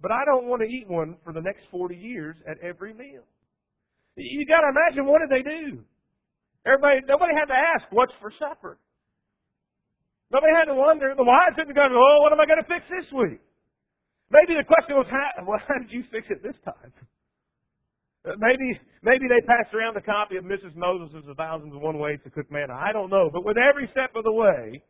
but 0.01 0.11
I 0.11 0.25
don't 0.25 0.47
want 0.47 0.63
to 0.63 0.67
eat 0.67 0.89
one 0.89 1.17
for 1.23 1.31
the 1.31 1.41
next 1.41 1.65
40 1.69 1.95
years 1.95 2.35
at 2.49 2.57
every 2.63 2.95
meal. 2.95 3.21
You 4.17 4.43
got 4.47 4.61
to 4.61 4.69
imagine 4.69 5.05
what 5.05 5.21
did 5.21 5.29
they 5.29 5.47
do? 5.47 5.83
Everybody, 6.65 7.01
nobody 7.07 7.33
had 7.37 7.45
to 7.45 7.53
ask 7.53 7.85
what's 7.91 8.13
for 8.19 8.31
supper. 8.39 8.79
Nobody 10.31 10.53
had 10.55 10.65
to 10.65 10.73
wonder. 10.73 11.13
The 11.15 11.23
wives 11.23 11.55
didn't 11.55 11.75
go, 11.75 11.85
oh, 11.91 12.21
what 12.23 12.33
am 12.33 12.39
I 12.39 12.47
going 12.47 12.63
to 12.63 12.67
fix 12.67 12.85
this 12.89 13.05
week? 13.13 13.39
Maybe 14.33 14.57
the 14.57 14.65
question 14.65 14.97
was, 14.97 15.05
how, 15.09 15.45
well, 15.47 15.61
how 15.67 15.77
did 15.77 15.91
you 15.91 16.03
fix 16.11 16.27
it 16.29 16.41
this 16.41 16.57
time? 16.65 16.91
Maybe, 18.39 18.79
maybe 19.03 19.27
they 19.27 19.41
passed 19.41 19.73
around 19.73 19.97
a 19.97 20.01
copy 20.01 20.37
of 20.37 20.45
Mrs. 20.45 20.75
Moses' 20.75 21.23
A 21.29 21.35
Thousand 21.35 21.71
and 21.71 21.81
One 21.81 21.99
Ways 21.99 22.19
to 22.23 22.29
Cook 22.29 22.49
Manna. 22.49 22.73
I 22.73 22.93
don't 22.93 23.09
know. 23.09 23.29
But 23.31 23.45
with 23.45 23.57
every 23.57 23.87
step 23.91 24.15
of 24.15 24.23
the 24.23 24.31
way, 24.31 24.81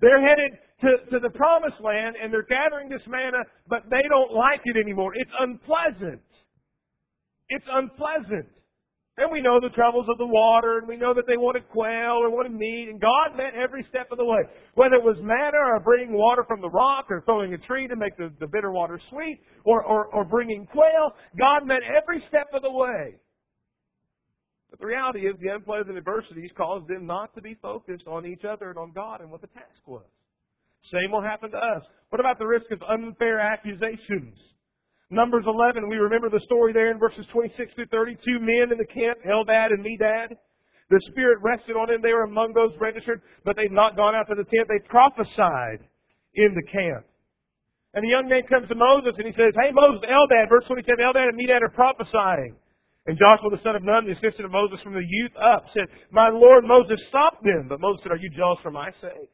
they're 0.00 0.20
headed 0.20 0.58
to, 0.82 0.98
to 1.10 1.18
the 1.18 1.30
promised 1.30 1.80
land 1.80 2.16
and 2.20 2.32
they're 2.32 2.42
gathering 2.42 2.90
this 2.90 3.02
manna, 3.06 3.38
but 3.68 3.84
they 3.90 4.06
don't 4.08 4.32
like 4.32 4.60
it 4.64 4.76
anymore. 4.76 5.12
It's 5.14 5.32
unpleasant. 5.40 6.20
It's 7.48 7.66
unpleasant. 7.70 8.50
And 9.16 9.30
we 9.30 9.40
know 9.40 9.60
the 9.60 9.70
troubles 9.70 10.06
of 10.08 10.18
the 10.18 10.26
water, 10.26 10.78
and 10.78 10.88
we 10.88 10.96
know 10.96 11.14
that 11.14 11.28
they 11.28 11.36
wanted 11.36 11.68
quail 11.68 12.18
or 12.20 12.30
wanted 12.30 12.52
meat, 12.52 12.88
and 12.88 13.00
God 13.00 13.36
met 13.36 13.54
every 13.54 13.84
step 13.88 14.10
of 14.10 14.18
the 14.18 14.24
way. 14.24 14.40
Whether 14.74 14.96
it 14.96 15.04
was 15.04 15.18
manna 15.20 15.58
or 15.64 15.78
bringing 15.78 16.12
water 16.12 16.44
from 16.48 16.60
the 16.60 16.70
rock 16.70 17.06
or 17.10 17.22
throwing 17.24 17.54
a 17.54 17.58
tree 17.58 17.86
to 17.86 17.94
make 17.94 18.16
the, 18.16 18.32
the 18.40 18.48
bitter 18.48 18.72
water 18.72 19.00
sweet 19.10 19.40
or, 19.64 19.84
or, 19.84 20.06
or 20.06 20.24
bringing 20.24 20.66
quail, 20.66 21.12
God 21.38 21.64
met 21.64 21.82
every 21.84 22.24
step 22.28 22.48
of 22.52 22.62
the 22.62 22.72
way. 22.72 23.14
But 24.70 24.80
the 24.80 24.86
reality 24.86 25.28
is 25.28 25.34
the 25.40 25.54
unpleasant 25.54 25.96
adversities 25.96 26.50
caused 26.56 26.88
them 26.88 27.06
not 27.06 27.32
to 27.36 27.40
be 27.40 27.54
focused 27.62 28.08
on 28.08 28.26
each 28.26 28.44
other 28.44 28.70
and 28.70 28.78
on 28.78 28.90
God 28.90 29.20
and 29.20 29.30
what 29.30 29.42
the 29.42 29.46
task 29.46 29.86
was. 29.86 30.02
Same 30.92 31.12
will 31.12 31.22
happen 31.22 31.52
to 31.52 31.56
us. 31.56 31.84
What 32.08 32.18
about 32.18 32.40
the 32.40 32.46
risk 32.46 32.68
of 32.72 32.82
unfair 32.82 33.38
accusations? 33.38 34.36
Numbers 35.14 35.44
11, 35.46 35.88
we 35.88 35.96
remember 35.96 36.28
the 36.28 36.40
story 36.40 36.72
there 36.72 36.90
in 36.90 36.98
verses 36.98 37.26
26 37.32 37.74
through 37.74 37.86
32. 37.86 38.40
Men 38.40 38.72
in 38.72 38.78
the 38.78 38.86
camp, 38.86 39.18
Eldad 39.26 39.70
and 39.70 39.84
Medad. 39.84 40.36
The 40.90 41.00
Spirit 41.10 41.38
rested 41.42 41.76
on 41.76 41.88
them. 41.88 42.02
They 42.02 42.12
were 42.12 42.24
among 42.24 42.52
those 42.52 42.72
registered, 42.78 43.22
but 43.44 43.56
they've 43.56 43.72
not 43.72 43.96
gone 43.96 44.14
out 44.14 44.26
to 44.28 44.34
the 44.34 44.44
tent. 44.44 44.68
They 44.68 44.86
prophesied 44.88 45.80
in 46.34 46.54
the 46.54 46.62
camp. 46.62 47.06
And 47.94 48.04
the 48.04 48.08
young 48.08 48.28
man 48.28 48.42
comes 48.42 48.68
to 48.68 48.74
Moses 48.74 49.14
and 49.16 49.26
he 49.26 49.32
says, 49.32 49.52
Hey 49.54 49.70
Moses, 49.72 50.02
Eldad, 50.02 50.48
verse 50.48 50.64
27, 50.66 50.98
Eldad 50.98 51.28
and 51.28 51.38
Medad 51.38 51.62
are 51.62 51.70
prophesying. 51.70 52.56
And 53.06 53.18
Joshua 53.18 53.50
the 53.50 53.62
son 53.62 53.76
of 53.76 53.84
Nun, 53.84 54.06
the 54.06 54.12
assistant 54.12 54.46
of 54.46 54.50
Moses 54.50 54.80
from 54.82 54.94
the 54.94 55.06
youth 55.06 55.32
up, 55.36 55.66
said, 55.76 55.86
My 56.10 56.28
Lord 56.28 56.64
Moses, 56.64 56.98
stop 57.08 57.42
them. 57.42 57.66
But 57.68 57.80
Moses 57.80 58.02
said, 58.02 58.12
Are 58.12 58.18
you 58.18 58.30
jealous 58.30 58.58
for 58.62 58.70
my 58.70 58.90
sake? 59.00 59.30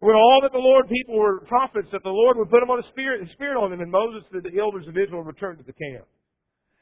When 0.00 0.14
all 0.14 0.40
that 0.42 0.52
the 0.52 0.58
Lord 0.58 0.88
people 0.88 1.18
were 1.18 1.40
prophets, 1.48 1.88
that 1.92 2.02
the 2.02 2.10
Lord 2.10 2.36
would 2.36 2.50
put 2.50 2.60
them 2.60 2.70
on 2.70 2.80
a 2.80 2.88
spirit, 2.88 3.26
a 3.26 3.32
spirit 3.32 3.56
on 3.56 3.70
them, 3.70 3.80
and 3.80 3.90
Moses, 3.90 4.24
the, 4.30 4.40
the 4.40 4.60
elders 4.60 4.86
of 4.88 4.96
Israel, 4.96 5.22
returned 5.22 5.58
to 5.58 5.64
the 5.64 5.72
camp. 5.72 6.04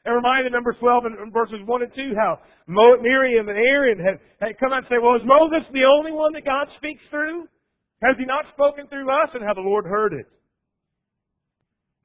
And 0.03 0.15
reminded 0.15 0.51
number 0.51 0.73
12 0.73 1.05
in 1.05 1.31
verses 1.31 1.61
1 1.65 1.81
and 1.81 1.93
2 1.95 2.13
how 2.15 2.39
Miriam 2.67 3.49
and 3.49 3.57
Aaron 3.57 3.97
had, 3.97 4.19
had 4.39 4.59
come 4.59 4.71
out 4.71 4.85
and 4.85 4.87
say, 4.87 4.99
well, 5.01 5.15
is 5.15 5.25
Moses 5.25 5.65
the 5.73 5.85
only 5.85 6.11
one 6.11 6.33
that 6.33 6.45
God 6.45 6.67
speaks 6.77 7.01
through? 7.09 7.47
Has 8.03 8.15
he 8.19 8.25
not 8.25 8.45
spoken 8.53 8.87
through 8.87 9.09
us? 9.09 9.29
And 9.33 9.43
how 9.43 9.55
the 9.55 9.61
Lord 9.61 9.85
heard 9.85 10.13
it. 10.13 10.27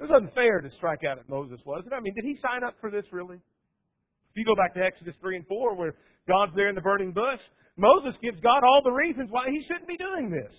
It 0.01 0.09
was 0.09 0.23
unfair 0.23 0.62
to 0.62 0.70
strike 0.77 1.05
out 1.05 1.18
at 1.18 1.29
Moses, 1.29 1.61
wasn't 1.66 1.92
it? 1.92 1.96
I 1.96 2.01
mean, 2.01 2.14
did 2.14 2.25
he 2.25 2.38
sign 2.40 2.64
up 2.64 2.75
for 2.81 2.90
this 2.90 3.05
really? 3.12 3.37
If 3.37 4.37
you 4.37 4.46
go 4.46 4.55
back 4.55 4.73
to 4.75 4.83
Exodus 4.83 5.14
3 5.20 5.37
and 5.37 5.46
4 5.46 5.75
where 5.75 5.94
God's 6.27 6.53
there 6.57 6.68
in 6.68 6.75
the 6.75 6.81
burning 6.81 7.12
bush, 7.12 7.40
Moses 7.77 8.14
gives 8.23 8.40
God 8.40 8.62
all 8.64 8.81
the 8.83 8.92
reasons 8.92 9.29
why 9.31 9.46
he 9.51 9.62
shouldn't 9.66 9.88
be 9.88 9.99
doing 9.99 10.31
this. 10.31 10.55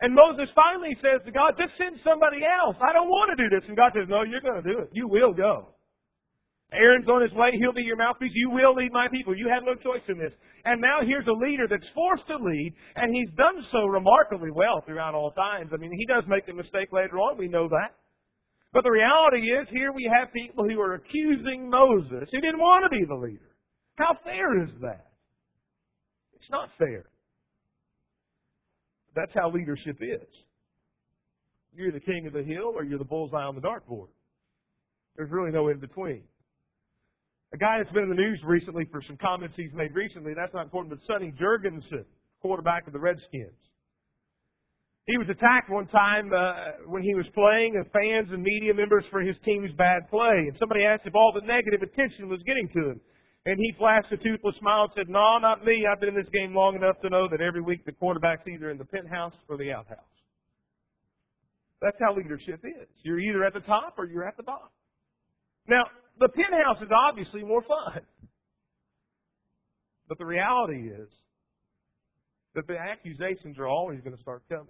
And 0.00 0.14
Moses 0.14 0.48
finally 0.54 0.96
says 1.02 1.20
to 1.26 1.32
God, 1.32 1.54
just 1.58 1.76
send 1.76 1.98
somebody 2.04 2.44
else. 2.44 2.76
I 2.80 2.92
don't 2.92 3.08
want 3.08 3.36
to 3.36 3.42
do 3.42 3.50
this. 3.50 3.66
And 3.68 3.76
God 3.76 3.92
says, 3.94 4.06
no, 4.08 4.22
you're 4.22 4.40
going 4.40 4.62
to 4.62 4.70
do 4.70 4.78
it. 4.78 4.90
You 4.92 5.08
will 5.08 5.32
go. 5.32 5.74
Aaron's 6.72 7.08
on 7.08 7.22
his 7.22 7.32
way. 7.32 7.52
He'll 7.58 7.72
be 7.72 7.82
your 7.82 7.96
mouthpiece. 7.96 8.32
You 8.34 8.50
will 8.50 8.74
lead 8.74 8.92
my 8.92 9.08
people. 9.08 9.36
You 9.36 9.48
have 9.52 9.64
no 9.64 9.74
choice 9.74 10.02
in 10.06 10.18
this. 10.18 10.32
And 10.64 10.80
now 10.80 11.00
here's 11.02 11.26
a 11.26 11.32
leader 11.32 11.66
that's 11.68 11.88
forced 11.94 12.26
to 12.26 12.36
lead, 12.36 12.74
and 12.94 13.14
he's 13.14 13.30
done 13.36 13.64
so 13.72 13.86
remarkably 13.86 14.50
well 14.52 14.82
throughout 14.84 15.14
all 15.14 15.30
times. 15.30 15.70
I 15.72 15.78
mean, 15.78 15.92
he 15.96 16.04
does 16.04 16.24
make 16.28 16.46
a 16.48 16.52
mistake 16.52 16.92
later 16.92 17.16
on. 17.18 17.38
We 17.38 17.48
know 17.48 17.68
that. 17.68 17.94
But 18.72 18.84
the 18.84 18.90
reality 18.90 19.50
is, 19.50 19.66
here 19.70 19.92
we 19.92 20.10
have 20.12 20.30
people 20.32 20.68
who 20.68 20.78
are 20.78 20.94
accusing 20.94 21.70
Moses, 21.70 22.28
who 22.30 22.40
didn't 22.40 22.60
want 22.60 22.84
to 22.84 22.90
be 22.90 23.04
the 23.06 23.14
leader. 23.14 23.56
How 23.96 24.18
fair 24.22 24.62
is 24.62 24.70
that? 24.82 25.06
It's 26.34 26.50
not 26.50 26.68
fair. 26.78 27.06
That's 29.18 29.34
how 29.34 29.50
leadership 29.50 29.96
is. 30.00 30.28
You're 31.74 31.90
the 31.90 31.98
king 31.98 32.28
of 32.28 32.32
the 32.32 32.42
hill 32.44 32.72
or 32.76 32.84
you're 32.84 33.00
the 33.00 33.04
bullseye 33.04 33.42
on 33.42 33.56
the 33.56 33.60
dartboard. 33.60 34.08
There's 35.16 35.30
really 35.30 35.50
no 35.50 35.68
in 35.68 35.78
between. 35.78 36.22
A 37.52 37.56
guy 37.56 37.78
that's 37.78 37.90
been 37.90 38.04
in 38.04 38.10
the 38.10 38.22
news 38.22 38.40
recently 38.44 38.84
for 38.92 39.02
some 39.02 39.16
comments 39.16 39.56
he's 39.56 39.72
made 39.74 39.92
recently, 39.92 40.34
that's 40.34 40.54
not 40.54 40.64
important, 40.64 40.94
but 40.94 41.04
Sonny 41.12 41.32
Jurgensen, 41.32 42.04
quarterback 42.40 42.86
of 42.86 42.92
the 42.92 43.00
Redskins. 43.00 43.58
He 45.06 45.18
was 45.18 45.28
attacked 45.28 45.68
one 45.68 45.88
time 45.88 46.30
uh, 46.32 46.54
when 46.86 47.02
he 47.02 47.14
was 47.16 47.26
playing, 47.34 47.74
and 47.74 47.86
fans 47.90 48.28
and 48.30 48.42
media 48.42 48.72
members 48.72 49.04
for 49.10 49.20
his 49.20 49.36
team's 49.44 49.72
bad 49.72 50.08
play. 50.10 50.34
And 50.36 50.54
somebody 50.60 50.84
asked 50.84 51.06
if 51.06 51.14
all 51.16 51.32
the 51.34 51.40
negative 51.40 51.82
attention 51.82 52.28
was 52.28 52.40
getting 52.44 52.68
to 52.68 52.90
him. 52.90 53.00
And 53.46 53.56
he 53.58 53.72
flashed 53.78 54.12
a 54.12 54.16
toothless 54.16 54.56
smile 54.56 54.84
and 54.84 54.92
said, 54.96 55.08
No, 55.08 55.38
not 55.38 55.64
me. 55.64 55.86
I've 55.86 56.00
been 56.00 56.10
in 56.10 56.14
this 56.14 56.28
game 56.32 56.54
long 56.54 56.76
enough 56.76 57.00
to 57.02 57.08
know 57.08 57.28
that 57.28 57.40
every 57.40 57.62
week 57.62 57.84
the 57.86 57.92
quarterback's 57.92 58.46
either 58.46 58.70
in 58.70 58.78
the 58.78 58.84
penthouse 58.84 59.34
or 59.48 59.56
the 59.56 59.72
outhouse. 59.72 59.98
That's 61.80 61.96
how 62.00 62.14
leadership 62.14 62.60
is. 62.64 62.88
You're 63.02 63.20
either 63.20 63.44
at 63.44 63.54
the 63.54 63.60
top 63.60 63.94
or 63.96 64.06
you're 64.06 64.26
at 64.26 64.36
the 64.36 64.42
bottom. 64.42 64.68
Now, 65.68 65.84
the 66.18 66.28
penthouse 66.28 66.82
is 66.82 66.88
obviously 66.92 67.44
more 67.44 67.62
fun. 67.62 68.00
But 70.08 70.18
the 70.18 70.26
reality 70.26 70.88
is 70.88 71.08
that 72.54 72.66
the 72.66 72.76
accusations 72.78 73.58
are 73.58 73.68
always 73.68 74.00
going 74.00 74.16
to 74.16 74.22
start 74.22 74.42
coming. 74.48 74.66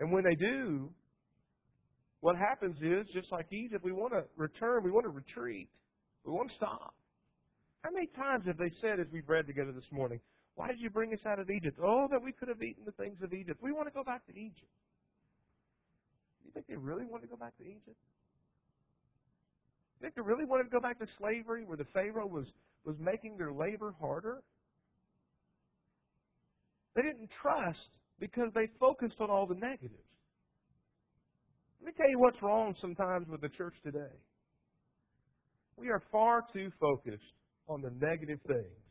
And 0.00 0.12
when 0.12 0.24
they 0.24 0.36
do, 0.36 0.90
what 2.20 2.36
happens 2.36 2.76
is, 2.80 3.12
just 3.12 3.30
like 3.32 3.46
Egypt, 3.52 3.84
we 3.84 3.92
want 3.92 4.12
to 4.12 4.24
return, 4.36 4.82
we 4.84 4.90
want 4.90 5.04
to 5.04 5.10
retreat. 5.10 5.68
We 6.24 6.32
won't 6.32 6.52
stop. 6.52 6.94
How 7.82 7.90
many 7.90 8.06
times 8.06 8.46
have 8.46 8.58
they 8.58 8.70
said, 8.80 9.00
as 9.00 9.06
we've 9.12 9.28
read 9.28 9.46
together 9.46 9.72
this 9.72 9.90
morning, 9.90 10.20
why 10.54 10.68
did 10.68 10.80
you 10.80 10.90
bring 10.90 11.12
us 11.12 11.20
out 11.26 11.38
of 11.38 11.50
Egypt? 11.50 11.78
Oh, 11.82 12.06
that 12.10 12.22
we 12.22 12.32
could 12.32 12.48
have 12.48 12.62
eaten 12.62 12.84
the 12.84 12.92
things 12.92 13.22
of 13.22 13.32
Egypt. 13.32 13.60
We 13.62 13.72
want 13.72 13.88
to 13.88 13.94
go 13.94 14.04
back 14.04 14.24
to 14.26 14.32
Egypt. 14.32 14.70
You 16.44 16.50
think 16.52 16.66
they 16.66 16.76
really 16.76 17.06
want 17.06 17.22
to 17.22 17.28
go 17.28 17.36
back 17.36 17.56
to 17.58 17.64
Egypt? 17.64 17.96
You 19.96 20.02
think 20.02 20.14
they 20.14 20.22
really 20.22 20.44
wanted 20.44 20.64
to 20.64 20.70
go 20.70 20.80
back 20.80 20.98
to 20.98 21.06
slavery 21.18 21.64
where 21.64 21.76
the 21.76 21.86
Pharaoh 21.92 22.26
was, 22.26 22.46
was 22.84 22.96
making 23.00 23.36
their 23.38 23.52
labor 23.52 23.94
harder? 24.00 24.42
They 26.94 27.02
didn't 27.02 27.30
trust 27.40 27.88
because 28.20 28.52
they 28.54 28.68
focused 28.78 29.20
on 29.20 29.30
all 29.30 29.46
the 29.46 29.54
negatives. 29.54 29.94
Let 31.80 31.86
me 31.86 31.92
tell 31.96 32.10
you 32.10 32.18
what's 32.18 32.40
wrong 32.42 32.76
sometimes 32.80 33.28
with 33.28 33.40
the 33.40 33.48
church 33.48 33.74
today. 33.82 34.14
We 35.76 35.88
are 35.90 36.02
far 36.10 36.44
too 36.52 36.70
focused 36.80 37.34
on 37.68 37.80
the 37.82 37.90
negative 37.90 38.40
things 38.46 38.82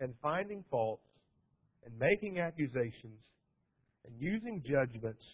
and 0.00 0.14
finding 0.22 0.64
faults 0.70 1.06
and 1.84 1.98
making 1.98 2.38
accusations 2.38 3.20
and 4.04 4.14
using 4.18 4.62
judgments 4.64 5.24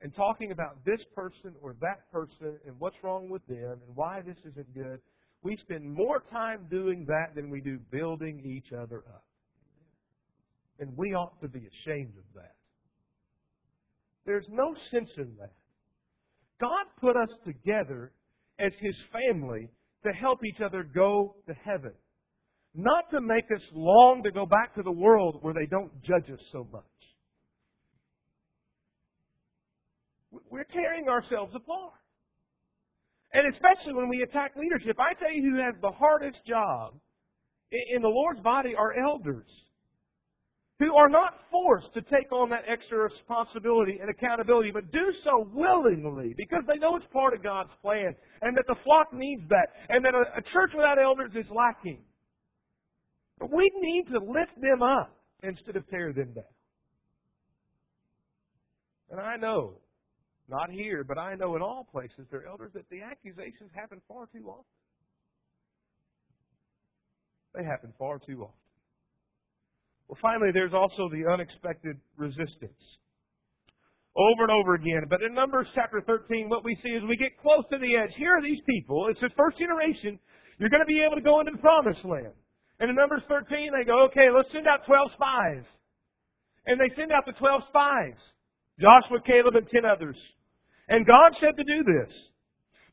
and 0.00 0.14
talking 0.14 0.52
about 0.52 0.84
this 0.84 1.04
person 1.14 1.54
or 1.62 1.74
that 1.80 2.10
person 2.12 2.58
and 2.66 2.74
what's 2.78 2.96
wrong 3.02 3.28
with 3.28 3.46
them 3.46 3.80
and 3.86 3.96
why 3.96 4.20
this 4.20 4.36
isn't 4.44 4.74
good. 4.74 5.00
We 5.42 5.56
spend 5.56 5.84
more 5.84 6.22
time 6.30 6.66
doing 6.70 7.06
that 7.06 7.34
than 7.34 7.50
we 7.50 7.60
do 7.60 7.78
building 7.90 8.42
each 8.44 8.72
other 8.72 8.98
up. 9.08 9.24
And 10.78 10.96
we 10.96 11.14
ought 11.14 11.40
to 11.40 11.48
be 11.48 11.66
ashamed 11.66 12.14
of 12.18 12.24
that. 12.34 12.54
There's 14.26 14.46
no 14.50 14.74
sense 14.90 15.10
in 15.16 15.36
that. 15.38 15.52
God 16.60 16.86
put 17.00 17.16
us 17.16 17.30
together 17.44 18.12
as 18.58 18.72
His 18.80 18.96
family 19.12 19.68
to 20.04 20.12
help 20.12 20.44
each 20.44 20.60
other 20.60 20.82
go 20.82 21.36
to 21.46 21.54
heaven. 21.54 21.92
Not 22.74 23.10
to 23.10 23.20
make 23.20 23.44
us 23.54 23.62
long 23.72 24.22
to 24.24 24.30
go 24.30 24.46
back 24.46 24.74
to 24.74 24.82
the 24.82 24.92
world 24.92 25.38
where 25.42 25.54
they 25.54 25.66
don't 25.66 26.02
judge 26.02 26.30
us 26.30 26.40
so 26.50 26.66
much. 26.72 26.82
We're 30.50 30.64
tearing 30.64 31.08
ourselves 31.08 31.54
apart. 31.54 31.92
And 33.32 33.52
especially 33.52 33.94
when 33.94 34.08
we 34.08 34.22
attack 34.22 34.52
leadership, 34.56 34.96
I 34.98 35.12
tell 35.14 35.32
you 35.32 35.50
who 35.50 35.60
has 35.60 35.74
the 35.80 35.90
hardest 35.90 36.44
job 36.46 36.94
in 37.70 38.02
the 38.02 38.08
Lord's 38.08 38.40
body 38.40 38.74
are 38.76 38.94
elders 38.96 39.48
who 40.84 40.94
are 40.96 41.08
not 41.08 41.34
forced 41.50 41.92
to 41.94 42.02
take 42.02 42.30
on 42.32 42.50
that 42.50 42.64
extra 42.66 42.98
responsibility 42.98 43.98
and 44.00 44.10
accountability, 44.10 44.70
but 44.70 44.92
do 44.92 45.12
so 45.24 45.48
willingly 45.52 46.34
because 46.36 46.62
they 46.66 46.78
know 46.78 46.96
it's 46.96 47.06
part 47.12 47.32
of 47.34 47.42
God's 47.42 47.70
plan 47.80 48.14
and 48.42 48.56
that 48.56 48.64
the 48.68 48.76
flock 48.84 49.12
needs 49.12 49.42
that 49.48 49.68
and 49.88 50.04
that 50.04 50.14
a, 50.14 50.24
a 50.36 50.42
church 50.42 50.72
without 50.74 50.98
elders 51.00 51.32
is 51.34 51.46
lacking. 51.50 52.02
But 53.38 53.50
we 53.52 53.70
need 53.76 54.04
to 54.12 54.18
lift 54.18 54.60
them 54.60 54.82
up 54.82 55.16
instead 55.42 55.76
of 55.76 55.88
tear 55.88 56.12
them 56.12 56.32
down. 56.34 56.44
And 59.10 59.20
I 59.20 59.36
know 59.36 59.74
Not 60.48 60.70
here, 60.70 61.04
but 61.04 61.18
I 61.18 61.34
know 61.34 61.56
in 61.56 61.62
all 61.62 61.86
places 61.90 62.26
there 62.30 62.40
are 62.40 62.46
elders 62.46 62.72
that 62.74 62.88
the 62.90 63.00
accusations 63.02 63.70
happen 63.74 64.00
far 64.06 64.26
too 64.26 64.46
often. 64.48 64.64
They 67.54 67.64
happen 67.64 67.92
far 67.98 68.18
too 68.18 68.42
often. 68.42 68.63
Well, 70.08 70.18
finally, 70.20 70.50
there's 70.52 70.74
also 70.74 71.08
the 71.08 71.30
unexpected 71.30 71.96
resistance. 72.16 72.98
Over 74.16 74.44
and 74.44 74.52
over 74.52 74.74
again. 74.74 75.02
But 75.08 75.22
in 75.22 75.34
Numbers 75.34 75.66
chapter 75.74 76.00
13, 76.06 76.48
what 76.48 76.64
we 76.64 76.76
see 76.84 76.90
is 76.90 77.02
we 77.02 77.16
get 77.16 77.38
close 77.40 77.64
to 77.72 77.78
the 77.78 77.96
edge. 77.96 78.14
Here 78.16 78.36
are 78.36 78.42
these 78.42 78.60
people. 78.68 79.08
It's 79.08 79.20
the 79.20 79.30
first 79.36 79.58
generation. 79.58 80.18
You're 80.58 80.70
going 80.70 80.82
to 80.82 80.86
be 80.86 81.02
able 81.02 81.16
to 81.16 81.22
go 81.22 81.40
into 81.40 81.52
the 81.52 81.58
promised 81.58 82.04
land. 82.04 82.32
And 82.78 82.90
in 82.90 82.96
Numbers 82.96 83.22
13, 83.28 83.70
they 83.76 83.84
go, 83.84 84.04
okay, 84.04 84.30
let's 84.30 84.52
send 84.52 84.68
out 84.68 84.86
12 84.86 85.12
spies. 85.12 85.64
And 86.66 86.80
they 86.80 86.94
send 86.96 87.12
out 87.12 87.26
the 87.26 87.32
12 87.32 87.62
spies. 87.68 88.18
Joshua, 88.80 89.20
Caleb, 89.24 89.56
and 89.56 89.68
10 89.68 89.84
others. 89.84 90.16
And 90.88 91.06
God 91.06 91.32
said 91.40 91.56
to 91.56 91.64
do 91.64 91.82
this. 91.82 92.14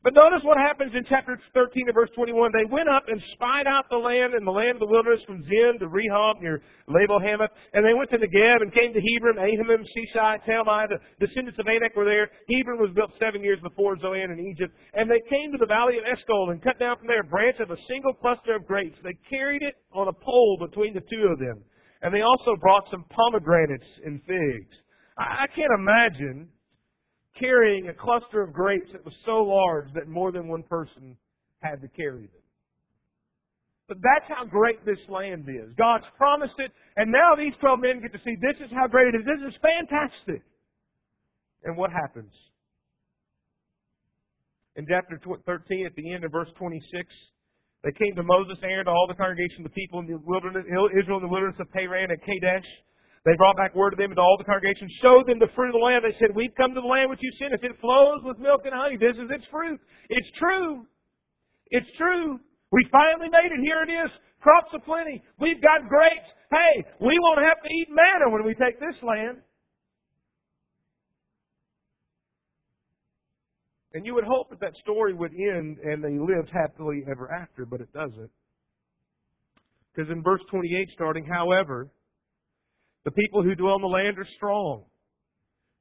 But 0.02 0.14
notice 0.14 0.42
what 0.42 0.58
happens 0.58 0.96
in 0.96 1.04
chapter 1.04 1.38
13 1.54 1.84
and 1.86 1.94
verse 1.94 2.10
21. 2.16 2.50
They 2.52 2.64
went 2.64 2.88
up 2.88 3.04
and 3.06 3.22
spied 3.34 3.68
out 3.68 3.88
the 3.88 3.96
land 3.96 4.34
and 4.34 4.44
the 4.44 4.50
land 4.50 4.72
of 4.72 4.80
the 4.80 4.86
wilderness 4.86 5.22
from 5.24 5.44
Zin 5.44 5.78
to 5.78 5.86
Rehob 5.86 6.40
near 6.40 6.60
Lebo 6.88 7.20
Hamath. 7.20 7.50
And 7.72 7.86
they 7.86 7.94
went 7.94 8.10
to 8.10 8.18
Negeb 8.18 8.62
and 8.62 8.74
came 8.74 8.92
to 8.92 9.00
Hebron, 9.00 9.36
Ahiman, 9.36 9.86
Sheshai, 9.86 10.40
Talmai. 10.44 10.88
The 10.88 10.98
descendants 11.24 11.60
of 11.60 11.68
Anak 11.68 11.94
were 11.94 12.04
there. 12.04 12.28
Hebron 12.50 12.80
was 12.80 12.90
built 12.96 13.12
seven 13.20 13.44
years 13.44 13.60
before 13.60 13.96
Zoan 14.00 14.32
in 14.32 14.40
Egypt. 14.40 14.74
And 14.94 15.08
they 15.08 15.20
came 15.30 15.52
to 15.52 15.58
the 15.58 15.66
valley 15.66 15.98
of 15.98 16.04
Eshcol 16.04 16.50
and 16.50 16.60
cut 16.60 16.80
down 16.80 16.98
from 16.98 17.06
there 17.06 17.20
a 17.20 17.28
branch 17.28 17.60
of 17.60 17.70
a 17.70 17.76
single 17.88 18.14
cluster 18.14 18.54
of 18.54 18.66
grapes. 18.66 18.98
They 19.04 19.16
carried 19.30 19.62
it 19.62 19.76
on 19.92 20.08
a 20.08 20.12
pole 20.12 20.58
between 20.60 20.94
the 20.94 21.02
two 21.02 21.28
of 21.30 21.38
them. 21.38 21.62
And 22.02 22.12
they 22.12 22.22
also 22.22 22.56
brought 22.60 22.90
some 22.90 23.04
pomegranates 23.08 23.86
and 24.04 24.20
figs. 24.24 24.74
I 25.16 25.46
can't 25.46 25.70
imagine 25.78 26.48
carrying 27.38 27.88
a 27.88 27.94
cluster 27.94 28.42
of 28.42 28.52
grapes 28.52 28.92
that 28.92 29.04
was 29.04 29.14
so 29.24 29.42
large 29.42 29.92
that 29.94 30.08
more 30.08 30.32
than 30.32 30.48
one 30.48 30.62
person 30.62 31.16
had 31.62 31.80
to 31.80 31.88
carry 31.88 32.22
them. 32.22 32.42
But 33.88 33.98
that's 34.02 34.38
how 34.38 34.44
great 34.44 34.84
this 34.84 35.00
land 35.08 35.48
is. 35.48 35.74
God's 35.76 36.06
promised 36.16 36.58
it, 36.58 36.72
and 36.96 37.10
now 37.10 37.34
these 37.36 37.54
12 37.60 37.80
men 37.80 38.00
get 38.00 38.12
to 38.12 38.18
see 38.24 38.36
this 38.40 38.60
is 38.64 38.70
how 38.72 38.86
great 38.86 39.14
it 39.14 39.18
is. 39.18 39.24
This 39.24 39.52
is 39.52 39.58
fantastic. 39.60 40.42
And 41.64 41.76
what 41.76 41.90
happens? 41.90 42.32
In 44.76 44.86
chapter 44.88 45.20
13, 45.44 45.86
at 45.86 45.94
the 45.96 46.12
end 46.12 46.24
of 46.24 46.32
verse 46.32 46.48
26, 46.56 47.06
they 47.84 47.92
came 47.92 48.16
to 48.16 48.22
Moses, 48.22 48.58
Aaron, 48.62 48.86
to 48.86 48.90
all 48.90 49.06
the 49.08 49.14
congregation, 49.14 49.66
of 49.66 49.72
the 49.72 49.74
people 49.74 50.00
in 50.00 50.06
the 50.06 50.18
wilderness, 50.24 50.64
Israel 50.98 51.18
in 51.18 51.24
the 51.24 51.28
wilderness 51.28 51.58
of 51.60 51.70
Paran 51.72 52.10
and 52.10 52.22
Kadesh. 52.22 52.66
They 53.24 53.36
brought 53.36 53.56
back 53.56 53.74
word 53.74 53.90
to 53.90 53.96
them 53.96 54.10
and 54.10 54.16
to 54.16 54.22
all 54.22 54.36
the 54.36 54.44
congregation, 54.44 54.88
showed 55.00 55.28
them 55.28 55.38
the 55.38 55.48
fruit 55.54 55.68
of 55.68 55.74
the 55.74 55.78
land. 55.78 56.04
They 56.04 56.16
said, 56.18 56.34
We've 56.34 56.54
come 56.56 56.74
to 56.74 56.80
the 56.80 56.86
land 56.86 57.08
which 57.08 57.22
you 57.22 57.30
sent 57.38 57.54
us. 57.54 57.60
It 57.62 57.78
flows 57.80 58.20
with 58.24 58.38
milk 58.38 58.62
and 58.64 58.74
honey. 58.74 58.96
This 58.96 59.12
is 59.12 59.30
its 59.30 59.46
fruit. 59.46 59.80
It's 60.08 60.30
true. 60.36 60.86
It's 61.70 61.88
true. 61.96 62.40
We 62.72 62.88
finally 62.90 63.28
made 63.30 63.52
it. 63.52 63.60
Here 63.62 63.82
it 63.86 63.90
is. 63.90 64.10
Crops 64.40 64.74
of 64.74 64.84
plenty. 64.84 65.22
We've 65.38 65.62
got 65.62 65.86
grapes. 65.88 66.28
Hey, 66.50 66.84
we 67.00 67.16
won't 67.20 67.44
have 67.44 67.62
to 67.62 67.72
eat 67.72 67.88
manna 67.90 68.28
when 68.28 68.44
we 68.44 68.54
take 68.54 68.80
this 68.80 68.96
land. 69.02 69.38
And 73.94 74.04
you 74.04 74.14
would 74.14 74.24
hope 74.24 74.50
that 74.50 74.60
that 74.60 74.76
story 74.76 75.14
would 75.14 75.32
end 75.32 75.78
and 75.78 76.02
they 76.02 76.18
lived 76.18 76.50
happily 76.50 77.04
ever 77.08 77.30
after, 77.30 77.66
but 77.66 77.80
it 77.80 77.92
doesn't. 77.92 78.30
Because 79.94 80.10
in 80.10 80.22
verse 80.22 80.40
28 80.50 80.90
starting, 80.90 81.26
however, 81.26 81.90
the 83.04 83.10
people 83.10 83.42
who 83.42 83.54
dwell 83.54 83.76
in 83.76 83.82
the 83.82 83.88
land 83.88 84.18
are 84.18 84.26
strong. 84.36 84.84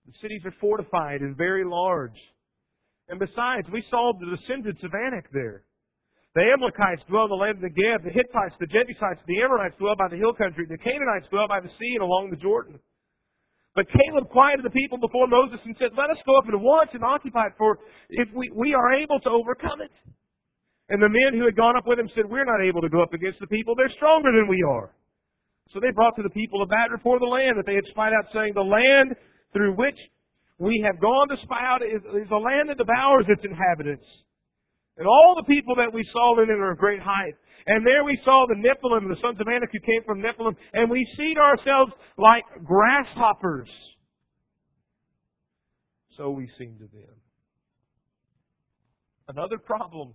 The 0.05 0.13
cities 0.21 0.41
are 0.45 0.55
fortified 0.59 1.21
and 1.21 1.37
very 1.37 1.63
large. 1.63 2.17
And 3.09 3.19
besides, 3.19 3.67
we 3.71 3.83
saw 3.89 4.13
the 4.13 4.35
descendants 4.35 4.83
of 4.83 4.91
Anak 4.93 5.27
there. 5.31 5.63
The 6.33 6.47
Amalekites 6.47 7.03
dwell 7.09 7.25
in 7.25 7.29
the 7.29 7.35
land 7.35 7.57
of 7.59 7.69
Negev. 7.69 8.03
The 8.03 8.15
Hittites, 8.15 8.55
the 8.59 8.67
Jebusites, 8.67 9.21
the 9.27 9.41
Amorites 9.43 9.75
dwell 9.77 9.95
by 9.97 10.07
the 10.07 10.15
hill 10.15 10.33
country. 10.33 10.65
The 10.65 10.77
Canaanites 10.77 11.27
dwell 11.29 11.47
by 11.47 11.59
the 11.59 11.69
sea 11.77 11.95
and 11.95 12.03
along 12.03 12.29
the 12.31 12.37
Jordan. 12.37 12.79
But 13.75 13.87
Caleb 13.87 14.29
quieted 14.29 14.65
the 14.65 14.71
people 14.71 14.97
before 14.97 15.27
Moses 15.27 15.59
and 15.63 15.75
said, 15.77 15.91
Let 15.97 16.09
us 16.09 16.17
go 16.25 16.37
up 16.37 16.45
at 16.47 16.59
once 16.59 16.89
and 16.93 17.03
occupy 17.03 17.47
it, 17.47 17.53
for 17.57 17.79
if 18.09 18.27
we, 18.33 18.49
we 18.55 18.73
are 18.73 18.93
able 18.93 19.19
to 19.19 19.29
overcome 19.29 19.81
it. 19.81 19.91
And 20.89 21.01
the 21.01 21.09
men 21.09 21.39
who 21.39 21.45
had 21.45 21.55
gone 21.55 21.77
up 21.77 21.87
with 21.87 21.99
him 21.99 22.09
said, 22.15 22.25
We're 22.27 22.45
not 22.45 22.61
able 22.63 22.81
to 22.81 22.89
go 22.89 23.01
up 23.01 23.13
against 23.13 23.39
the 23.39 23.47
people. 23.47 23.75
They're 23.75 23.89
stronger 23.95 24.31
than 24.31 24.47
we 24.47 24.61
are. 24.67 24.91
So 25.73 25.79
they 25.79 25.91
brought 25.91 26.15
to 26.17 26.23
the 26.23 26.29
people 26.29 26.61
a 26.61 26.67
bad 26.67 26.91
report 26.91 27.21
of 27.21 27.21
the 27.21 27.33
land 27.33 27.57
that 27.57 27.65
they 27.65 27.75
had 27.75 27.85
spied 27.85 28.11
out, 28.13 28.31
saying, 28.33 28.53
The 28.55 28.61
land 28.61 29.15
through 29.53 29.75
which 29.75 29.97
we 30.57 30.83
have 30.85 30.99
gone 30.99 31.29
to 31.29 31.37
spy 31.37 31.59
out 31.63 31.81
is, 31.81 32.01
is 32.03 32.29
a 32.29 32.37
land 32.37 32.69
that 32.69 32.77
devours 32.77 33.25
its 33.29 33.43
inhabitants. 33.45 34.05
And 34.97 35.07
all 35.07 35.33
the 35.35 35.43
people 35.43 35.75
that 35.75 35.93
we 35.93 36.03
saw 36.11 36.37
in 36.41 36.49
it 36.49 36.59
are 36.59 36.71
of 36.71 36.77
great 36.77 37.01
height. 37.01 37.35
And 37.67 37.87
there 37.87 38.03
we 38.03 38.19
saw 38.23 38.45
the 38.47 38.55
Nephilim, 38.55 39.07
the 39.07 39.19
sons 39.21 39.39
of 39.39 39.47
Anak 39.47 39.69
who 39.71 39.79
came 39.79 40.03
from 40.05 40.21
Nephilim, 40.21 40.55
and 40.73 40.89
we 40.89 41.07
seed 41.17 41.37
ourselves 41.37 41.93
like 42.17 42.43
grasshoppers. 42.63 43.69
So 46.17 46.31
we 46.31 46.49
seemed 46.57 46.79
to 46.79 46.87
them. 46.87 47.15
Another 49.29 49.57
problem. 49.57 50.13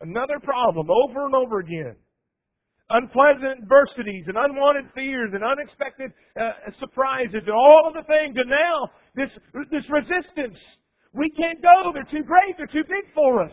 Another 0.00 0.38
problem 0.42 0.90
over 0.90 1.24
and 1.24 1.34
over 1.34 1.60
again 1.60 1.96
unpleasant 2.92 3.62
adversities 3.62 4.24
and 4.26 4.36
unwanted 4.36 4.86
fears 4.94 5.30
and 5.32 5.42
unexpected 5.42 6.12
uh, 6.40 6.52
surprises 6.78 7.40
and 7.46 7.50
all 7.50 7.84
of 7.88 7.94
the 7.94 8.04
things. 8.04 8.36
And 8.38 8.50
now 8.50 8.90
this, 9.14 9.30
this 9.70 9.88
resistance. 9.88 10.58
We 11.12 11.30
can't 11.30 11.60
go. 11.62 11.92
They're 11.92 12.04
too 12.04 12.24
great. 12.24 12.56
They're 12.56 12.66
too 12.66 12.84
big 12.88 13.12
for 13.14 13.42
us. 13.42 13.52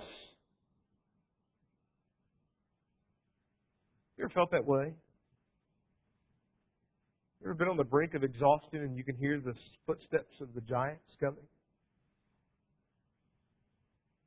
You 4.17 4.25
ever 4.25 4.34
felt 4.34 4.52
that 4.52 4.65
way? 4.65 4.93
You 7.41 7.45
ever 7.45 7.54
been 7.54 7.69
on 7.69 7.78
the 7.78 7.86
brink 7.86 8.15
of 8.15 8.23
exhaustion 8.23 8.82
and 8.82 8.97
you 8.97 9.04
can 9.04 9.15
hear 9.15 9.39
the 9.39 9.54
footsteps 9.86 10.41
of 10.41 10.54
the 10.54 10.62
giants 10.62 11.15
coming? 11.19 11.45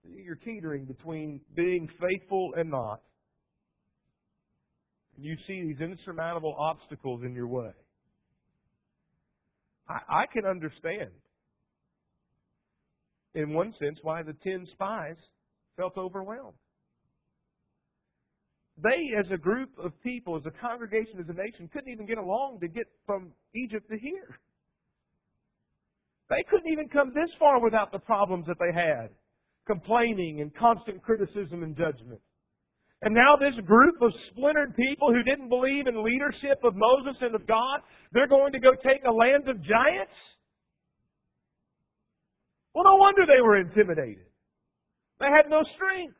You're 0.05 0.35
teetering 0.37 0.87
between 0.87 1.41
being 1.55 1.89
faithful 2.01 2.55
and 2.57 2.71
not 2.71 3.01
you 5.19 5.37
see 5.47 5.63
these 5.63 5.81
insurmountable 5.81 6.55
obstacles 6.59 7.23
in 7.25 7.35
your 7.35 7.47
way, 7.47 7.73
I, 9.89 10.23
I 10.23 10.27
can 10.27 10.45
understand, 10.47 11.11
in 13.35 13.53
one 13.53 13.75
sense, 13.79 13.99
why 14.03 14.23
the 14.23 14.35
ten 14.35 14.67
spies 14.73 15.17
felt 15.77 15.97
overwhelmed. 15.97 16.57
They, 18.79 19.15
as 19.19 19.31
a 19.31 19.37
group 19.37 19.71
of 19.79 19.93
people, 20.03 20.37
as 20.37 20.47
a 20.47 20.51
congregation, 20.51 21.21
as 21.21 21.29
a 21.29 21.35
nation, 21.35 21.69
couldn't 21.73 21.93
even 21.93 22.07
get 22.07 22.19
along 22.19 22.61
to 22.61 22.69
get 22.69 22.87
from 23.07 23.33
Egypt 23.55 23.91
to 23.91 23.99
here. 23.99 24.39
They 26.31 26.43
couldn't 26.49 26.73
even 26.73 26.89
come 26.89 27.13
this 27.15 27.31
far 27.39 27.63
without 27.63 27.93
the 27.93 27.99
problems 27.99 28.47
that 28.47 28.57
they 28.59 28.73
had 28.75 29.11
complaining 29.67 30.41
and 30.41 30.55
constant 30.55 31.03
criticism 31.03 31.63
and 31.63 31.77
judgment. 31.77 32.21
And 33.03 33.15
now 33.15 33.35
this 33.37 33.57
group 33.67 33.97
of 34.01 34.13
splintered 34.31 34.77
people 34.77 35.13
who 35.13 35.25
didn't 35.25 35.49
believe 35.49 35.89
in 35.89 36.05
leadership 36.05 36.61
of 36.63 36.75
Moses 36.77 37.17
and 37.21 37.35
of 37.35 37.47
God, 37.49 37.81
they're 38.13 38.29
going 38.29 38.53
to 38.53 38.61
go 38.61 38.71
take 38.87 39.03
a 39.05 39.13
land 39.13 39.49
of 39.49 39.61
giants? 39.61 40.15
Well, 42.75 42.85
no 42.85 42.97
wonder 42.97 43.27
they 43.27 43.43
were 43.43 43.59
intimidated. 43.59 44.27
They 45.19 45.27
had 45.27 45.51
no 45.51 45.63
strength. 45.75 46.15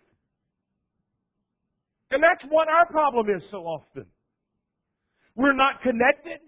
And 2.11 2.23
that's 2.23 2.45
what 2.51 2.69
our 2.69 2.87
problem 2.87 3.29
is 3.35 3.43
so 3.51 3.59
often. 3.59 4.07
We're 5.37 5.55
not 5.55 5.81
connected. 5.83 6.41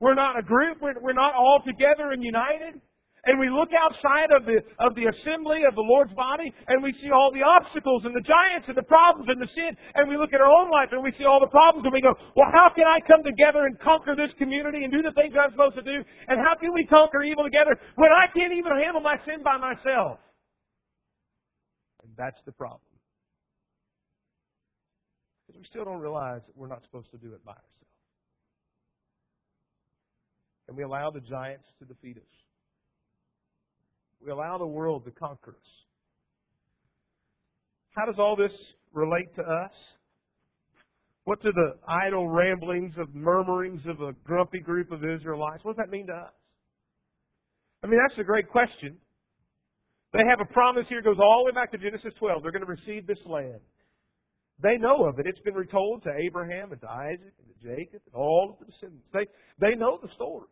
We're 0.00 0.14
not 0.14 0.38
a 0.38 0.42
group. 0.42 0.78
We're, 0.80 0.94
we're 1.02 1.12
not 1.12 1.34
all 1.34 1.60
together 1.66 2.10
and 2.12 2.24
united 2.24 2.80
and 3.26 3.38
we 3.38 3.50
look 3.50 3.70
outside 3.74 4.30
of 4.30 4.46
the, 4.46 4.62
of 4.78 4.94
the 4.94 5.10
assembly 5.10 5.66
of 5.66 5.74
the 5.74 5.82
Lord's 5.82 6.14
body 6.14 6.54
and 6.68 6.82
we 6.82 6.94
see 7.02 7.10
all 7.10 7.30
the 7.34 7.42
obstacles 7.42 8.04
and 8.04 8.14
the 8.14 8.22
giants 8.22 8.68
and 8.68 8.76
the 8.76 8.86
problems 8.86 9.28
and 9.28 9.42
the 9.42 9.50
sin 9.54 9.76
and 9.94 10.08
we 10.08 10.16
look 10.16 10.32
at 10.32 10.40
our 10.40 10.50
own 10.50 10.70
life 10.70 10.88
and 10.92 11.02
we 11.02 11.12
see 11.18 11.24
all 11.24 11.40
the 11.40 11.50
problems 11.50 11.84
and 11.84 11.92
we 11.92 12.00
go, 12.00 12.14
well, 12.36 12.50
how 12.54 12.70
can 12.74 12.86
I 12.86 13.00
come 13.00 13.22
together 13.22 13.66
and 13.66 13.78
conquer 13.80 14.14
this 14.14 14.32
community 14.38 14.84
and 14.84 14.92
do 14.92 15.02
the 15.02 15.12
things 15.12 15.34
I'm 15.34 15.50
supposed 15.50 15.76
to 15.76 15.82
do? 15.82 16.04
And 16.28 16.38
how 16.46 16.54
can 16.54 16.72
we 16.72 16.86
conquer 16.86 17.22
evil 17.22 17.44
together 17.44 17.74
when 17.96 18.10
I 18.14 18.28
can't 18.28 18.52
even 18.52 18.78
handle 18.78 19.02
my 19.02 19.18
sin 19.26 19.42
by 19.42 19.58
myself? 19.58 20.18
And 22.02 22.12
that's 22.16 22.40
the 22.46 22.52
problem. 22.52 22.80
Because 25.46 25.60
we 25.60 25.66
still 25.66 25.84
don't 25.84 26.00
realize 26.00 26.42
that 26.46 26.56
we're 26.56 26.68
not 26.68 26.82
supposed 26.84 27.10
to 27.10 27.18
do 27.18 27.34
it 27.34 27.44
by 27.44 27.52
ourselves. 27.52 27.72
And 30.68 30.76
we 30.76 30.82
allow 30.82 31.10
the 31.10 31.20
giants 31.20 31.66
to 31.78 31.84
defeat 31.84 32.18
us. 32.18 32.45
We 34.24 34.30
allow 34.30 34.58
the 34.58 34.66
world 34.66 35.04
to 35.04 35.10
conquer 35.10 35.52
us. 35.52 35.86
How 37.96 38.06
does 38.06 38.18
all 38.18 38.36
this 38.36 38.52
relate 38.92 39.34
to 39.36 39.42
us? 39.42 39.72
What 41.24 41.42
do 41.42 41.50
the 41.52 41.74
idle 41.88 42.28
ramblings 42.28 42.94
of 42.98 43.14
murmurings 43.14 43.84
of 43.86 44.00
a 44.00 44.12
grumpy 44.24 44.60
group 44.60 44.92
of 44.92 45.04
Israelites, 45.04 45.64
what 45.64 45.76
does 45.76 45.84
that 45.84 45.90
mean 45.90 46.06
to 46.06 46.12
us? 46.12 46.32
I 47.82 47.88
mean, 47.88 47.98
that's 48.06 48.18
a 48.18 48.24
great 48.24 48.48
question. 48.48 48.96
They 50.12 50.22
have 50.28 50.40
a 50.40 50.52
promise 50.52 50.86
here, 50.88 51.02
goes 51.02 51.18
all 51.20 51.44
the 51.44 51.52
way 51.52 51.54
back 51.54 51.72
to 51.72 51.78
Genesis 51.78 52.14
12. 52.18 52.42
They're 52.42 52.52
going 52.52 52.64
to 52.64 52.70
receive 52.70 53.06
this 53.06 53.18
land. 53.26 53.60
They 54.62 54.78
know 54.78 55.04
of 55.06 55.18
it. 55.18 55.26
It's 55.26 55.40
been 55.40 55.54
retold 55.54 56.02
to 56.04 56.10
Abraham 56.18 56.72
and 56.72 56.80
to 56.80 56.88
Isaac 56.88 57.34
and 57.38 57.48
to 57.48 57.76
Jacob 57.76 58.00
and 58.06 58.14
all 58.14 58.52
of 58.52 58.58
the 58.66 58.72
descendants. 58.72 59.06
They, 59.12 59.26
they 59.58 59.76
know 59.76 59.98
the 60.00 60.08
story. 60.14 60.46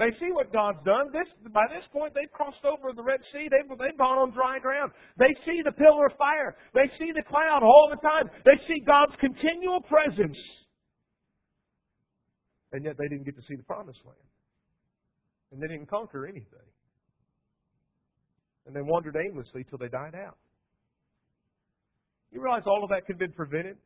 They 0.00 0.12
see 0.18 0.32
what 0.32 0.50
God's 0.50 0.78
done. 0.82 1.12
This, 1.12 1.28
by 1.52 1.66
this 1.68 1.84
point, 1.92 2.14
they've 2.14 2.32
crossed 2.32 2.64
over 2.64 2.94
the 2.96 3.02
Red 3.02 3.20
Sea. 3.30 3.50
They've, 3.50 3.68
they've 3.78 3.98
gone 3.98 4.16
on 4.16 4.30
dry 4.30 4.58
ground. 4.58 4.92
They 5.18 5.36
see 5.44 5.60
the 5.60 5.72
pillar 5.72 6.06
of 6.06 6.16
fire. 6.16 6.56
They 6.72 6.88
see 6.98 7.12
the 7.12 7.22
cloud 7.22 7.62
all 7.62 7.90
the 7.90 8.08
time. 8.08 8.30
They 8.46 8.64
see 8.66 8.80
God's 8.80 9.14
continual 9.20 9.82
presence. 9.82 10.38
And 12.72 12.82
yet 12.82 12.96
they 12.98 13.08
didn't 13.08 13.26
get 13.26 13.36
to 13.36 13.42
see 13.42 13.56
the 13.56 13.62
promised 13.64 14.00
land. 14.06 14.16
And 15.52 15.60
they 15.62 15.66
didn't 15.66 15.90
conquer 15.90 16.26
anything. 16.26 16.70
And 18.66 18.74
they 18.74 18.80
wandered 18.80 19.16
aimlessly 19.22 19.66
till 19.68 19.76
they 19.76 19.88
died 19.88 20.14
out. 20.14 20.38
You 22.32 22.40
realize 22.40 22.62
all 22.64 22.82
of 22.84 22.88
that 22.88 23.04
could 23.04 23.16
have 23.16 23.20
been 23.20 23.32
prevented? 23.32 23.76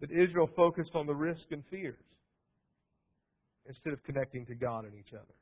But 0.00 0.10
Israel 0.10 0.50
focused 0.54 0.94
on 0.94 1.06
the 1.06 1.14
risk 1.14 1.44
and 1.50 1.64
fears 1.70 1.96
instead 3.70 3.92
of 3.92 4.02
connecting 4.02 4.44
to 4.46 4.54
God 4.56 4.84
and 4.84 4.92
each 4.98 5.14
other. 5.14 5.34